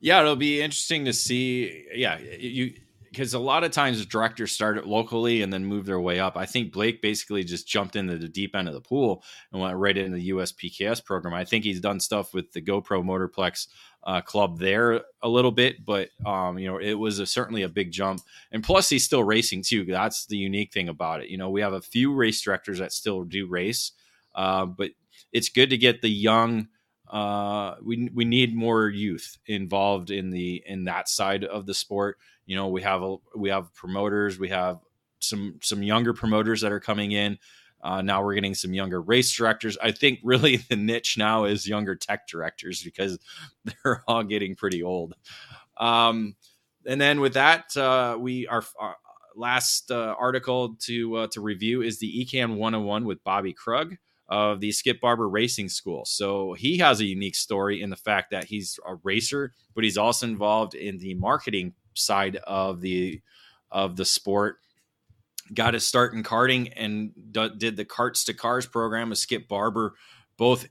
Yeah 0.00 0.20
it'll 0.20 0.36
be 0.36 0.60
interesting 0.60 1.04
to 1.06 1.12
see 1.12 1.86
yeah 1.94 2.18
you 2.18 2.74
because 3.14 3.32
a 3.32 3.38
lot 3.38 3.62
of 3.62 3.70
times 3.70 4.04
directors 4.04 4.50
start 4.50 4.86
locally 4.86 5.42
and 5.42 5.52
then 5.52 5.64
move 5.64 5.86
their 5.86 6.00
way 6.00 6.18
up. 6.18 6.36
I 6.36 6.46
think 6.46 6.72
Blake 6.72 7.00
basically 7.00 7.44
just 7.44 7.68
jumped 7.68 7.94
into 7.94 8.18
the 8.18 8.28
deep 8.28 8.56
end 8.56 8.66
of 8.66 8.74
the 8.74 8.80
pool 8.80 9.22
and 9.52 9.62
went 9.62 9.76
right 9.76 9.96
into 9.96 10.16
the 10.16 10.30
USPKS 10.30 11.04
program. 11.04 11.32
I 11.32 11.44
think 11.44 11.62
he's 11.62 11.80
done 11.80 12.00
stuff 12.00 12.34
with 12.34 12.52
the 12.52 12.60
GoPro 12.60 13.04
Motorplex 13.04 13.68
uh, 14.02 14.20
club 14.20 14.58
there 14.58 15.02
a 15.22 15.28
little 15.28 15.52
bit, 15.52 15.84
but 15.84 16.08
um, 16.26 16.58
you 16.58 16.66
know 16.66 16.78
it 16.78 16.94
was 16.94 17.20
a, 17.20 17.26
certainly 17.26 17.62
a 17.62 17.68
big 17.68 17.92
jump. 17.92 18.20
And 18.50 18.64
plus, 18.64 18.88
he's 18.88 19.04
still 19.04 19.22
racing 19.22 19.62
too. 19.62 19.84
That's 19.84 20.26
the 20.26 20.36
unique 20.36 20.72
thing 20.72 20.88
about 20.88 21.22
it. 21.22 21.28
You 21.28 21.38
know, 21.38 21.50
we 21.50 21.60
have 21.60 21.72
a 21.72 21.80
few 21.80 22.12
race 22.12 22.40
directors 22.42 22.80
that 22.80 22.92
still 22.92 23.22
do 23.22 23.46
race, 23.46 23.92
uh, 24.34 24.66
but 24.66 24.90
it's 25.32 25.48
good 25.48 25.70
to 25.70 25.78
get 25.78 26.02
the 26.02 26.10
young 26.10 26.68
uh, 27.10 27.76
we 27.82 28.10
we 28.12 28.24
need 28.24 28.56
more 28.56 28.88
youth 28.88 29.38
involved 29.46 30.10
in 30.10 30.30
the 30.30 30.62
in 30.66 30.84
that 30.84 31.08
side 31.08 31.44
of 31.44 31.64
the 31.64 31.74
sport. 31.74 32.18
You 32.46 32.56
know, 32.56 32.68
we 32.68 32.82
have 32.82 33.02
a, 33.02 33.16
we 33.36 33.48
have 33.50 33.72
promoters, 33.74 34.38
we 34.38 34.48
have 34.50 34.78
some 35.20 35.58
some 35.62 35.82
younger 35.82 36.12
promoters 36.12 36.60
that 36.60 36.72
are 36.72 36.80
coming 36.80 37.12
in. 37.12 37.38
Uh, 37.82 38.00
now 38.00 38.24
we're 38.24 38.34
getting 38.34 38.54
some 38.54 38.72
younger 38.72 39.00
race 39.00 39.34
directors. 39.34 39.76
I 39.82 39.92
think 39.92 40.20
really 40.22 40.56
the 40.68 40.76
niche 40.76 41.18
now 41.18 41.44
is 41.44 41.68
younger 41.68 41.94
tech 41.94 42.26
directors 42.26 42.82
because 42.82 43.18
they're 43.64 44.02
all 44.08 44.22
getting 44.22 44.56
pretty 44.56 44.82
old. 44.82 45.14
Um, 45.76 46.36
and 46.86 47.00
then 47.00 47.20
with 47.20 47.34
that, 47.34 47.76
uh, 47.76 48.16
we 48.18 48.46
our, 48.46 48.62
last 49.36 49.90
uh, 49.90 50.14
article 50.18 50.76
to 50.80 51.16
uh, 51.16 51.26
to 51.28 51.40
review 51.40 51.82
is 51.82 51.98
the 51.98 52.24
EKN 52.24 52.56
101 52.56 53.04
with 53.04 53.22
Bobby 53.24 53.52
Krug 53.52 53.96
of 54.28 54.60
the 54.60 54.72
Skip 54.72 55.00
Barber 55.00 55.28
Racing 55.28 55.68
School. 55.68 56.04
So 56.06 56.54
he 56.54 56.78
has 56.78 57.00
a 57.00 57.04
unique 57.04 57.34
story 57.34 57.82
in 57.82 57.90
the 57.90 57.96
fact 57.96 58.30
that 58.30 58.44
he's 58.44 58.78
a 58.86 58.94
racer, 59.02 59.52
but 59.74 59.84
he's 59.84 59.98
also 59.98 60.26
involved 60.26 60.74
in 60.74 60.98
the 60.98 61.14
marketing 61.14 61.74
side 61.94 62.36
of 62.36 62.80
the 62.80 63.20
of 63.70 63.96
the 63.96 64.04
sport. 64.04 64.58
Got 65.52 65.74
his 65.74 65.86
start 65.86 66.14
in 66.14 66.22
karting 66.22 66.72
and 66.74 67.12
d- 67.30 67.50
did 67.58 67.76
the 67.76 67.84
carts 67.84 68.24
to 68.24 68.34
Cars 68.34 68.66
program 68.66 69.10
with 69.10 69.18
Skip 69.18 69.46
Barber, 69.48 69.94
both 70.38 70.66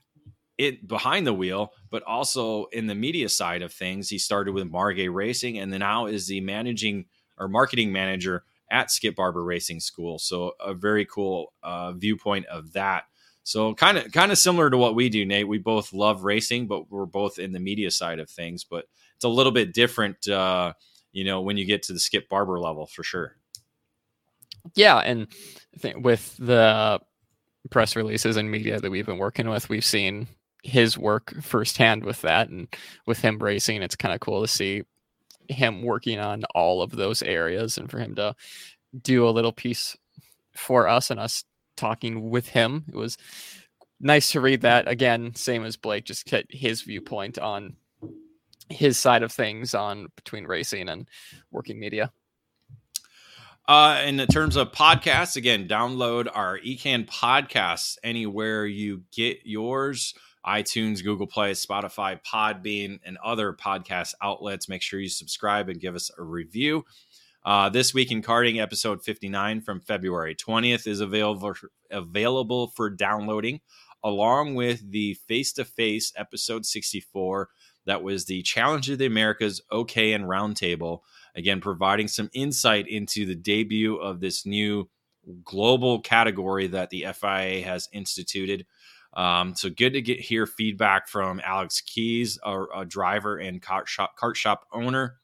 it 0.57 0.88
behind 0.88 1.28
the 1.28 1.34
wheel, 1.34 1.74
but 1.89 2.03
also 2.03 2.65
in 2.65 2.88
the 2.88 2.95
media 2.95 3.30
side 3.30 3.61
of 3.61 3.74
things. 3.74 4.09
He 4.09 4.17
started 4.17 4.53
with 4.53 4.71
Margay 4.71 5.13
Racing 5.13 5.59
and 5.59 5.71
then 5.71 5.82
now 5.82 6.05
is 6.05 6.28
the 6.28 6.41
managing 6.41 7.05
or 7.38 7.47
marketing 7.47 7.91
manager 7.91 8.43
at 8.71 8.89
Skip 8.89 9.15
Barber 9.15 9.43
Racing 9.43 9.80
School. 9.80 10.17
So 10.17 10.53
a 10.59 10.74
very 10.74 11.05
cool 11.05 11.53
uh, 11.61 11.91
viewpoint 11.93 12.45
of 12.47 12.74
that. 12.74 13.03
So 13.43 13.74
kind 13.74 13.97
of 13.97 14.11
kind 14.11 14.32
of 14.32 14.38
similar 14.38 14.69
to 14.69 14.78
what 14.78 14.95
we 14.95 15.09
do, 15.09 15.26
Nate. 15.26 15.47
We 15.47 15.57
both 15.57 15.93
love 15.93 16.24
racing, 16.24 16.67
but 16.67 16.89
we're 16.89 17.05
both 17.05 17.39
in 17.39 17.51
the 17.51 17.59
media 17.59 17.91
side 17.91 18.19
of 18.19 18.30
things. 18.30 18.63
But 18.63 18.86
it's 19.15 19.26
a 19.26 19.30
little 19.30 19.51
bit 19.51 19.74
different, 19.74 20.28
uh, 20.28 20.74
you 21.14 21.24
know, 21.24 21.41
when 21.41 21.55
you 21.55 21.66
get 21.66 21.84
to 21.84 21.93
the 21.93 21.99
Skip 21.99 22.28
Barber 22.28 22.59
level 22.59 22.88
for 22.88 23.03
sure. 23.03 23.38
Yeah, 24.76 24.97
and 24.97 25.28
with 26.01 26.36
the 26.38 26.99
press 27.70 27.95
releases 27.95 28.36
and 28.36 28.51
media 28.51 28.80
that 28.80 28.91
we've 28.91 29.05
been 29.05 29.18
working 29.18 29.49
with, 29.49 29.70
we've 29.70 29.86
seen 29.86 30.28
his 30.64 30.97
work 30.97 31.34
firsthand 31.41 32.03
with 32.03 32.22
that, 32.22 32.49
and 32.49 32.68
with 33.05 33.20
him 33.20 33.38
racing, 33.39 33.82
it's 33.82 33.95
kind 33.95 34.14
of 34.14 34.20
cool 34.20 34.41
to 34.41 34.47
see 34.47 34.84
him 35.49 35.84
working 35.84 36.20
on 36.20 36.43
all 36.55 36.82
of 36.82 36.91
those 36.91 37.22
areas, 37.22 37.78
and 37.78 37.91
for 37.91 37.99
him 37.99 38.16
to 38.16 38.36
do 39.01 39.28
a 39.28 39.32
little 39.32 39.51
piece 39.51 39.97
for 40.55 40.88
us 40.88 41.11
and 41.11 41.20
us 41.20 41.43
talking 41.76 42.30
with 42.30 42.47
him. 42.47 42.86
It 42.88 42.95
was 42.95 43.18
nice 43.99 44.32
to 44.32 44.41
read 44.41 44.61
that 44.61 44.88
again. 44.88 45.36
Same 45.36 45.66
as 45.66 45.76
Blake, 45.76 46.05
just 46.05 46.26
get 46.26 46.45
his 46.49 46.84
viewpoint 46.84 47.38
on 47.38 47.76
his 48.74 48.97
side 48.97 49.24
of 49.24 49.32
things 49.32 49.74
on 49.74 50.07
between 50.15 50.45
racing 50.45 50.89
and 50.89 51.07
working 51.51 51.80
media. 51.80 52.11
Uh, 53.65 54.01
in 54.05 54.17
terms 54.28 54.57
of 54.57 54.74
podcasts, 54.74 55.38
again, 55.38 55.69
download 55.69 56.28
our 56.34 56.59
EKN 56.59 57.07
podcasts 57.07 57.97
anywhere 58.03 58.65
you 58.65 59.03
get 59.11 59.39
yours 59.45 60.13
iTunes, 60.45 61.03
Google 61.03 61.28
Play, 61.28 61.51
Spotify, 61.51 62.19
Podbean, 62.21 62.99
and 63.05 63.17
other 63.24 63.53
podcast 63.53 64.13
outlets. 64.21 64.67
Make 64.67 64.82
sure 64.82 64.99
you 64.99 65.09
subscribe 65.09 65.69
and 65.69 65.80
give 65.80 65.95
us 65.95 66.11
a 66.17 66.24
review. 66.24 66.86
Uh, 67.45 67.69
this 67.69 67.93
week 67.93 68.11
in 68.11 68.21
karting, 68.21 68.61
episode 68.61 69.03
59 69.03 69.61
from 69.61 69.82
February 69.82 70.36
20th 70.36 70.88
is 70.88 70.99
available 70.99 71.53
available 71.91 72.67
for 72.67 72.89
downloading, 72.89 73.59
along 74.03 74.55
with 74.55 74.91
the 74.91 75.13
face 75.28 75.53
to 75.53 75.65
face 75.65 76.13
episode 76.15 76.65
64. 76.65 77.49
That 77.86 78.03
was 78.03 78.25
the 78.25 78.41
Challenge 78.41 78.89
of 78.89 78.97
the 78.97 79.05
Americas 79.05 79.61
OK 79.71 80.13
and 80.13 80.25
Roundtable. 80.25 80.99
Again, 81.36 81.61
providing 81.61 82.07
some 82.07 82.29
insight 82.34 82.88
into 82.88 83.25
the 83.25 83.36
debut 83.36 83.95
of 83.95 84.19
this 84.19 84.45
new 84.45 84.89
global 85.43 86.01
category 86.01 86.67
that 86.67 86.89
the 86.89 87.05
FIA 87.13 87.63
has 87.63 87.89
instituted. 87.91 88.65
Um, 89.13 89.55
so 89.55 89.69
good 89.69 89.93
to 89.93 90.01
get 90.01 90.19
hear 90.19 90.45
feedback 90.45 91.07
from 91.07 91.39
Alex 91.43 91.81
Keys, 91.81 92.39
a, 92.43 92.86
driver 92.86 93.38
and 93.38 93.61
cart 93.61 93.88
shop, 93.88 94.13
kart 94.19 94.36
shop 94.36 94.65
owner 94.71 95.17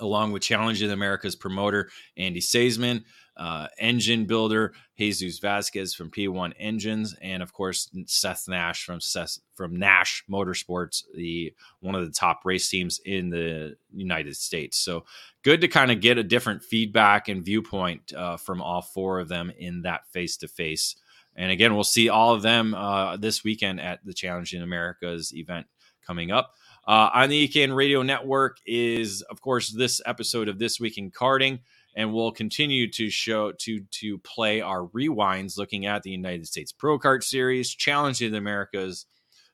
along 0.00 0.32
with 0.32 0.42
Challenge 0.42 0.80
of 0.82 0.88
the 0.88 0.94
Americas 0.94 1.36
promoter 1.36 1.90
Andy 2.16 2.40
Seisman, 2.40 3.04
uh, 3.36 3.68
engine 3.78 4.26
builder 4.26 4.74
Jesus 4.98 5.38
Vasquez 5.40 5.94
from 5.94 6.10
P1 6.10 6.52
Engines, 6.58 7.16
and 7.20 7.42
of 7.42 7.52
course 7.52 7.90
Seth 8.06 8.44
Nash 8.48 8.84
from 8.84 9.00
Seth, 9.00 9.38
from 9.54 9.76
Nash 9.76 10.22
Motorsports, 10.30 11.02
the 11.14 11.52
one 11.80 11.94
of 11.94 12.06
the 12.06 12.12
top 12.12 12.42
race 12.44 12.68
teams 12.68 13.00
in 13.04 13.30
the 13.30 13.76
United 13.92 14.36
States. 14.36 14.78
So 14.78 15.04
good 15.42 15.60
to 15.62 15.68
kind 15.68 15.90
of 15.90 16.00
get 16.00 16.18
a 16.18 16.22
different 16.22 16.62
feedback 16.62 17.28
and 17.28 17.44
viewpoint 17.44 18.12
uh, 18.12 18.36
from 18.36 18.62
all 18.62 18.82
four 18.82 19.18
of 19.18 19.28
them 19.28 19.50
in 19.58 19.82
that 19.82 20.06
face 20.12 20.36
to 20.38 20.48
face. 20.48 20.96
And 21.34 21.50
again, 21.50 21.74
we'll 21.74 21.84
see 21.84 22.08
all 22.08 22.34
of 22.34 22.42
them 22.42 22.74
uh, 22.74 23.16
this 23.16 23.42
weekend 23.42 23.80
at 23.80 24.04
the 24.04 24.12
Challenge 24.12 24.52
in 24.54 24.62
Americas 24.62 25.34
event 25.34 25.66
coming 26.06 26.30
up. 26.30 26.54
Uh, 26.86 27.10
on 27.14 27.28
the 27.28 27.48
EKN 27.48 27.74
Radio 27.74 28.02
Network 28.02 28.58
is, 28.66 29.22
of 29.22 29.40
course, 29.40 29.70
this 29.70 30.00
episode 30.04 30.48
of 30.48 30.58
This 30.58 30.80
Week 30.80 30.98
in 30.98 31.10
Karting, 31.10 31.60
and 31.94 32.12
we'll 32.12 32.32
continue 32.32 32.90
to 32.92 33.10
show 33.10 33.52
to 33.52 33.80
to 33.90 34.18
play 34.18 34.60
our 34.60 34.86
rewinds, 34.88 35.58
looking 35.58 35.86
at 35.86 36.02
the 36.02 36.10
United 36.10 36.46
States 36.46 36.72
Pro 36.72 36.98
Kart 36.98 37.22
Series, 37.22 37.70
Challenge 37.70 38.22
of 38.22 38.32
the 38.32 38.38
Americas, 38.38 39.06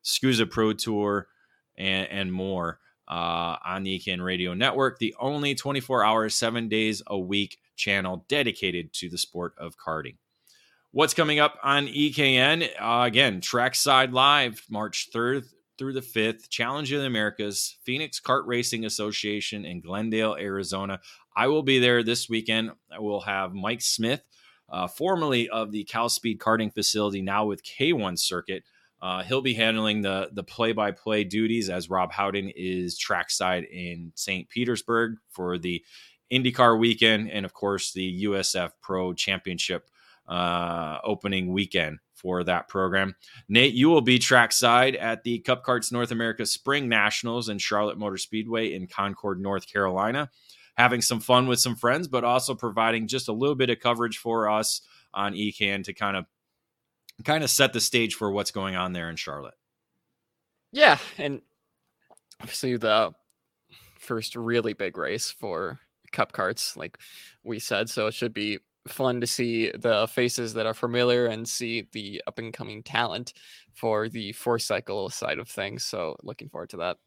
SKUSA 0.04 0.50
Pro 0.50 0.72
Tour, 0.72 1.26
and, 1.76 2.08
and 2.10 2.32
more 2.32 2.78
uh, 3.08 3.56
on 3.64 3.82
the 3.82 3.98
EKN 3.98 4.22
Radio 4.22 4.54
Network, 4.54 4.98
the 4.98 5.14
only 5.18 5.54
24 5.54 6.04
hours, 6.04 6.34
seven 6.34 6.68
days 6.68 7.02
a 7.06 7.18
week 7.18 7.58
channel 7.76 8.24
dedicated 8.28 8.92
to 8.92 9.08
the 9.08 9.18
sport 9.18 9.54
of 9.58 9.76
karting. 9.78 10.16
What's 10.90 11.14
coming 11.14 11.38
up 11.38 11.58
on 11.62 11.86
EKN? 11.86 12.68
Uh, 12.80 13.04
again, 13.06 13.40
Trackside 13.40 14.12
Live, 14.12 14.64
March 14.70 15.08
3rd 15.14 15.44
through 15.78 15.92
the 15.92 16.00
5th, 16.00 16.48
Challenge 16.48 16.92
of 16.92 17.00
the 17.00 17.06
Americas, 17.06 17.78
Phoenix 17.84 18.20
Kart 18.20 18.42
Racing 18.46 18.84
Association 18.84 19.64
in 19.64 19.80
Glendale, 19.80 20.34
Arizona. 20.34 21.00
I 21.38 21.46
will 21.46 21.62
be 21.62 21.78
there 21.78 22.02
this 22.02 22.28
weekend. 22.28 22.72
I 22.90 22.98
will 22.98 23.20
have 23.20 23.54
Mike 23.54 23.80
Smith, 23.80 24.26
uh, 24.68 24.88
formerly 24.88 25.48
of 25.48 25.70
the 25.70 25.84
Cal 25.84 26.08
Speed 26.08 26.40
Karting 26.40 26.74
Facility, 26.74 27.22
now 27.22 27.46
with 27.46 27.62
K1 27.62 28.18
Circuit. 28.18 28.64
Uh, 29.00 29.22
he'll 29.22 29.40
be 29.40 29.54
handling 29.54 30.02
the 30.02 30.30
the 30.32 30.42
play 30.42 30.72
by 30.72 30.90
play 30.90 31.22
duties 31.22 31.70
as 31.70 31.88
Rob 31.88 32.10
Howden 32.10 32.50
is 32.56 32.98
trackside 32.98 33.62
in 33.62 34.10
St. 34.16 34.48
Petersburg 34.48 35.18
for 35.30 35.58
the 35.58 35.84
IndyCar 36.32 36.76
weekend 36.76 37.30
and, 37.30 37.46
of 37.46 37.54
course, 37.54 37.92
the 37.92 38.24
USF 38.24 38.72
Pro 38.82 39.14
Championship 39.14 39.88
uh, 40.26 40.98
opening 41.04 41.52
weekend 41.52 42.00
for 42.14 42.42
that 42.42 42.66
program. 42.66 43.14
Nate, 43.48 43.74
you 43.74 43.88
will 43.88 44.00
be 44.00 44.18
trackside 44.18 44.96
at 44.96 45.22
the 45.22 45.38
Cup 45.38 45.64
Karts 45.64 45.92
North 45.92 46.10
America 46.10 46.44
Spring 46.44 46.88
Nationals 46.88 47.48
in 47.48 47.58
Charlotte 47.58 47.96
Motor 47.96 48.18
Speedway 48.18 48.74
in 48.74 48.88
Concord, 48.88 49.40
North 49.40 49.72
Carolina, 49.72 50.30
having 50.78 51.02
some 51.02 51.18
fun 51.18 51.48
with 51.48 51.58
some 51.58 51.74
friends, 51.74 52.06
but 52.06 52.24
also 52.24 52.54
providing 52.54 53.08
just 53.08 53.28
a 53.28 53.32
little 53.32 53.56
bit 53.56 53.68
of 53.68 53.80
coverage 53.80 54.18
for 54.18 54.48
us 54.48 54.80
on 55.12 55.34
EKN 55.34 55.82
to 55.84 55.92
kind 55.92 56.16
of 56.16 56.24
kind 57.24 57.42
of 57.42 57.50
set 57.50 57.72
the 57.72 57.80
stage 57.80 58.14
for 58.14 58.30
what's 58.30 58.52
going 58.52 58.76
on 58.76 58.92
there 58.92 59.10
in 59.10 59.16
Charlotte. 59.16 59.56
Yeah, 60.70 60.98
and 61.18 61.42
obviously 62.40 62.76
the 62.76 63.12
first 63.98 64.36
really 64.36 64.72
big 64.72 64.96
race 64.96 65.30
for 65.30 65.80
Cup 66.12 66.32
Karts, 66.32 66.76
like 66.76 66.96
we 67.42 67.58
said, 67.58 67.90
so 67.90 68.06
it 68.06 68.14
should 68.14 68.32
be 68.32 68.60
fun 68.86 69.20
to 69.20 69.26
see 69.26 69.72
the 69.72 70.06
faces 70.08 70.54
that 70.54 70.64
are 70.64 70.74
familiar 70.74 71.26
and 71.26 71.46
see 71.46 71.88
the 71.92 72.22
up 72.28 72.38
and 72.38 72.52
coming 72.52 72.84
talent 72.84 73.32
for 73.74 74.08
the 74.08 74.32
four 74.32 74.60
cycle 74.60 75.10
side 75.10 75.40
of 75.40 75.48
things. 75.48 75.84
So 75.84 76.16
looking 76.22 76.48
forward 76.48 76.70
to 76.70 76.76
that. 76.78 76.98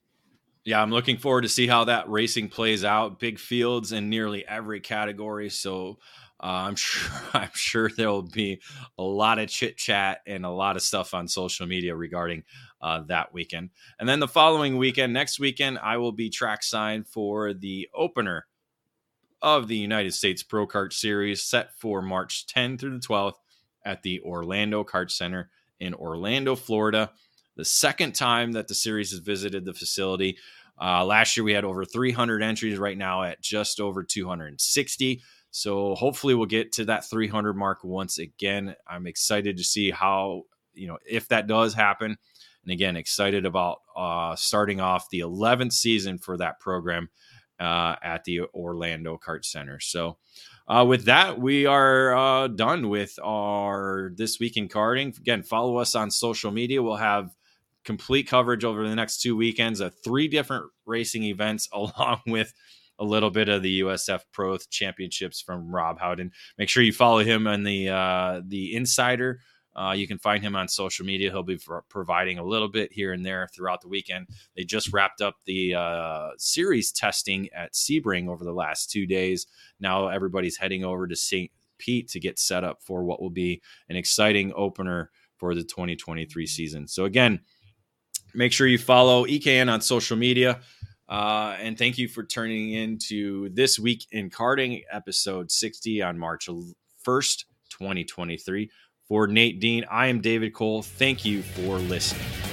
Yeah, 0.64 0.82
I'm 0.82 0.91
looking 0.91 1.18
forward 1.18 1.41
to 1.41 1.49
see 1.49 1.66
how 1.66 1.86
that 1.86 2.09
racing 2.09 2.49
plays 2.49 2.84
out. 2.84 3.20
Big 3.20 3.39
fields 3.39 3.91
in 3.91 4.09
nearly 4.09 4.47
every 4.47 4.80
category, 4.80 5.49
so 5.49 5.97
uh, 6.41 6.66
I'm 6.68 6.76
sure 6.76 7.12
I'm 7.34 7.49
sure 7.53 7.89
there 7.89 8.09
will 8.09 8.22
be 8.22 8.62
a 8.97 9.03
lot 9.03 9.39
of 9.39 9.49
chit 9.49 9.78
chat 9.78 10.20
and 10.28 10.45
a 10.45 10.49
lot 10.49 10.76
of 10.76 10.84
stuff 10.84 11.14
on 11.14 11.28
social 11.28 11.66
media 11.66 11.95
regarding 11.95 12.43
uh, 12.82 13.01
that 13.07 13.34
weekend. 13.34 13.72
And 13.99 14.07
then 14.07 14.20
the 14.20 14.28
following 14.28 14.78
weekend, 14.78 15.14
next 15.14 15.39
weekend, 15.39 15.80
I 15.80 15.97
will 15.97 16.12
be 16.12 16.30
trackside 16.30 17.07
for 17.07 17.53
the 17.53 17.89
opener 17.93 18.45
of 19.41 19.68
the 19.68 19.78
United 19.78 20.14
States 20.14 20.43
Pro 20.43 20.68
Kart 20.68 20.93
Series 20.93 21.41
set 21.41 21.74
for 21.76 22.01
March 22.01 22.45
10 22.47 22.78
through 22.78 22.99
the 22.99 23.07
12th 23.07 23.34
at 23.84 24.03
the 24.03 24.22
Orlando 24.22 24.84
Kart 24.84 25.09
Center 25.09 25.49
in 25.80 25.95
Orlando, 25.95 26.55
Florida. 26.55 27.12
The 27.56 27.66
second 27.66 28.14
time 28.14 28.54
that 28.54 28.68
the 28.68 28.76
series 28.76 29.12
has 29.12 29.20
visited 29.20 29.66
the 29.66 29.74
facility. 29.74 30.38
Uh, 30.82 31.06
last 31.06 31.38
year 31.38 31.43
we 31.43 31.54
had 31.54 31.66
over 31.66 31.86
300 31.86 32.41
entries, 32.41 32.78
right 32.78 32.97
now 32.97 33.24
at 33.24 33.41
just 33.41 33.80
over 33.80 34.04
260. 34.04 35.22
So 35.52 35.95
hopefully 35.95 36.34
we'll 36.34 36.45
get 36.45 36.72
to 36.74 36.86
that 36.86 37.10
300 37.10 37.54
mark 37.54 37.84
once 37.84 38.18
again. 38.18 38.76
I'm 38.88 39.06
excited 39.06 39.58
to 39.58 39.64
see 39.64 39.91
how, 39.91 40.43
you 40.74 40.88
know, 40.88 40.97
if 41.06 41.28
that 41.28 41.47
does 41.47 41.74
happen. 41.74 42.18
And 42.64 42.72
again, 42.72 42.95
excited 42.95 43.45
about 43.45 43.80
uh, 43.95 44.36
starting 44.36 44.80
off 44.80 45.10
the 45.10 45.20
11th 45.20 45.74
season 45.74 46.18
for 46.18 46.38
that 46.38 46.60
program 46.60 47.10
uh, 47.60 47.95
at 48.02 48.24
the 48.24 48.41
Orlando 48.54 49.20
Kart 49.24 49.45
Center. 49.45 49.80
So, 49.80 50.18
uh, 50.68 50.86
with 50.86 51.06
that, 51.06 51.39
we 51.39 51.66
are 51.66 52.16
uh, 52.16 52.47
done 52.47 52.89
with 52.89 53.20
our 53.22 54.12
this 54.16 54.39
week 54.39 54.58
in 54.58 54.70
karting. 54.70 55.18
Again, 55.18 55.43
follow 55.43 55.78
us 55.78 55.95
on 55.95 56.10
social 56.10 56.49
media. 56.49 56.82
We'll 56.82 56.95
have 56.95 57.36
complete 57.84 58.27
coverage 58.27 58.63
over 58.63 58.88
the 58.88 58.95
next 58.95 59.21
two 59.21 59.36
weekends 59.36 59.79
of 59.79 59.93
three 60.03 60.27
different 60.27 60.65
racing 60.86 61.23
events, 61.23 61.67
along 61.73 62.21
with 62.27 62.53
a 62.99 63.03
little 63.05 63.32
bit 63.32 63.49
of 63.49 63.63
the 63.63 63.82
USF 63.82 64.21
Pro 64.32 64.57
Championships 64.57 65.41
from 65.41 65.73
Rob 65.73 65.99
Howden. 65.99 66.32
Make 66.57 66.69
sure 66.69 66.84
you 66.84 66.93
follow 66.93 67.19
him 67.19 67.47
on 67.47 67.63
the 67.63 67.89
uh, 67.89 68.41
the 68.45 68.75
Insider 68.75 69.39
uh, 69.75 69.93
you 69.95 70.07
can 70.07 70.19
find 70.19 70.43
him 70.43 70.55
on 70.55 70.67
social 70.67 71.05
media. 71.05 71.32
He'll 71.32 71.43
be 71.43 71.59
providing 71.89 72.38
a 72.38 72.43
little 72.43 72.67
bit 72.67 72.91
here 72.91 73.13
and 73.13 73.25
there 73.25 73.47
throughout 73.53 73.82
the 73.82 73.88
weekend. 73.88 74.27
They 74.55 74.63
just 74.63 74.91
wrapped 74.91 75.21
up 75.21 75.36
the 75.45 75.75
uh, 75.75 76.29
series 76.38 76.91
testing 76.91 77.49
at 77.55 77.73
Sebring 77.73 78.27
over 78.27 78.43
the 78.43 78.53
last 78.53 78.91
two 78.91 79.05
days. 79.05 79.47
Now 79.79 80.09
everybody's 80.09 80.57
heading 80.57 80.84
over 80.84 81.07
to 81.07 81.15
St. 81.15 81.51
Pete 81.77 82.09
to 82.09 82.19
get 82.19 82.38
set 82.38 82.63
up 82.63 82.84
for 82.84 83.03
what 83.03 83.21
will 83.21 83.29
be 83.29 83.61
an 83.89 83.95
exciting 83.95 84.51
opener 84.55 85.09
for 85.38 85.55
the 85.55 85.63
2023 85.63 86.45
season. 86.45 86.88
So, 86.88 87.05
again, 87.05 87.39
make 88.34 88.53
sure 88.53 88.67
you 88.67 88.77
follow 88.77 89.25
EKN 89.25 89.71
on 89.71 89.82
social 89.82 90.17
media. 90.17 90.61
Uh, 91.09 91.57
and 91.59 91.77
thank 91.77 91.97
you 91.97 92.07
for 92.07 92.23
turning 92.23 92.71
in 92.73 92.97
to 92.97 93.49
This 93.49 93.77
Week 93.77 94.07
in 94.11 94.29
Karting, 94.29 94.84
episode 94.89 95.51
60 95.51 96.01
on 96.01 96.17
March 96.17 96.47
1st, 97.05 97.45
2023. 97.69 98.69
For 99.07 99.27
Nate 99.27 99.59
Dean, 99.59 99.84
I 99.91 100.07
am 100.07 100.21
David 100.21 100.53
Cole. 100.53 100.82
Thank 100.82 101.25
you 101.25 101.41
for 101.41 101.79
listening. 101.79 102.51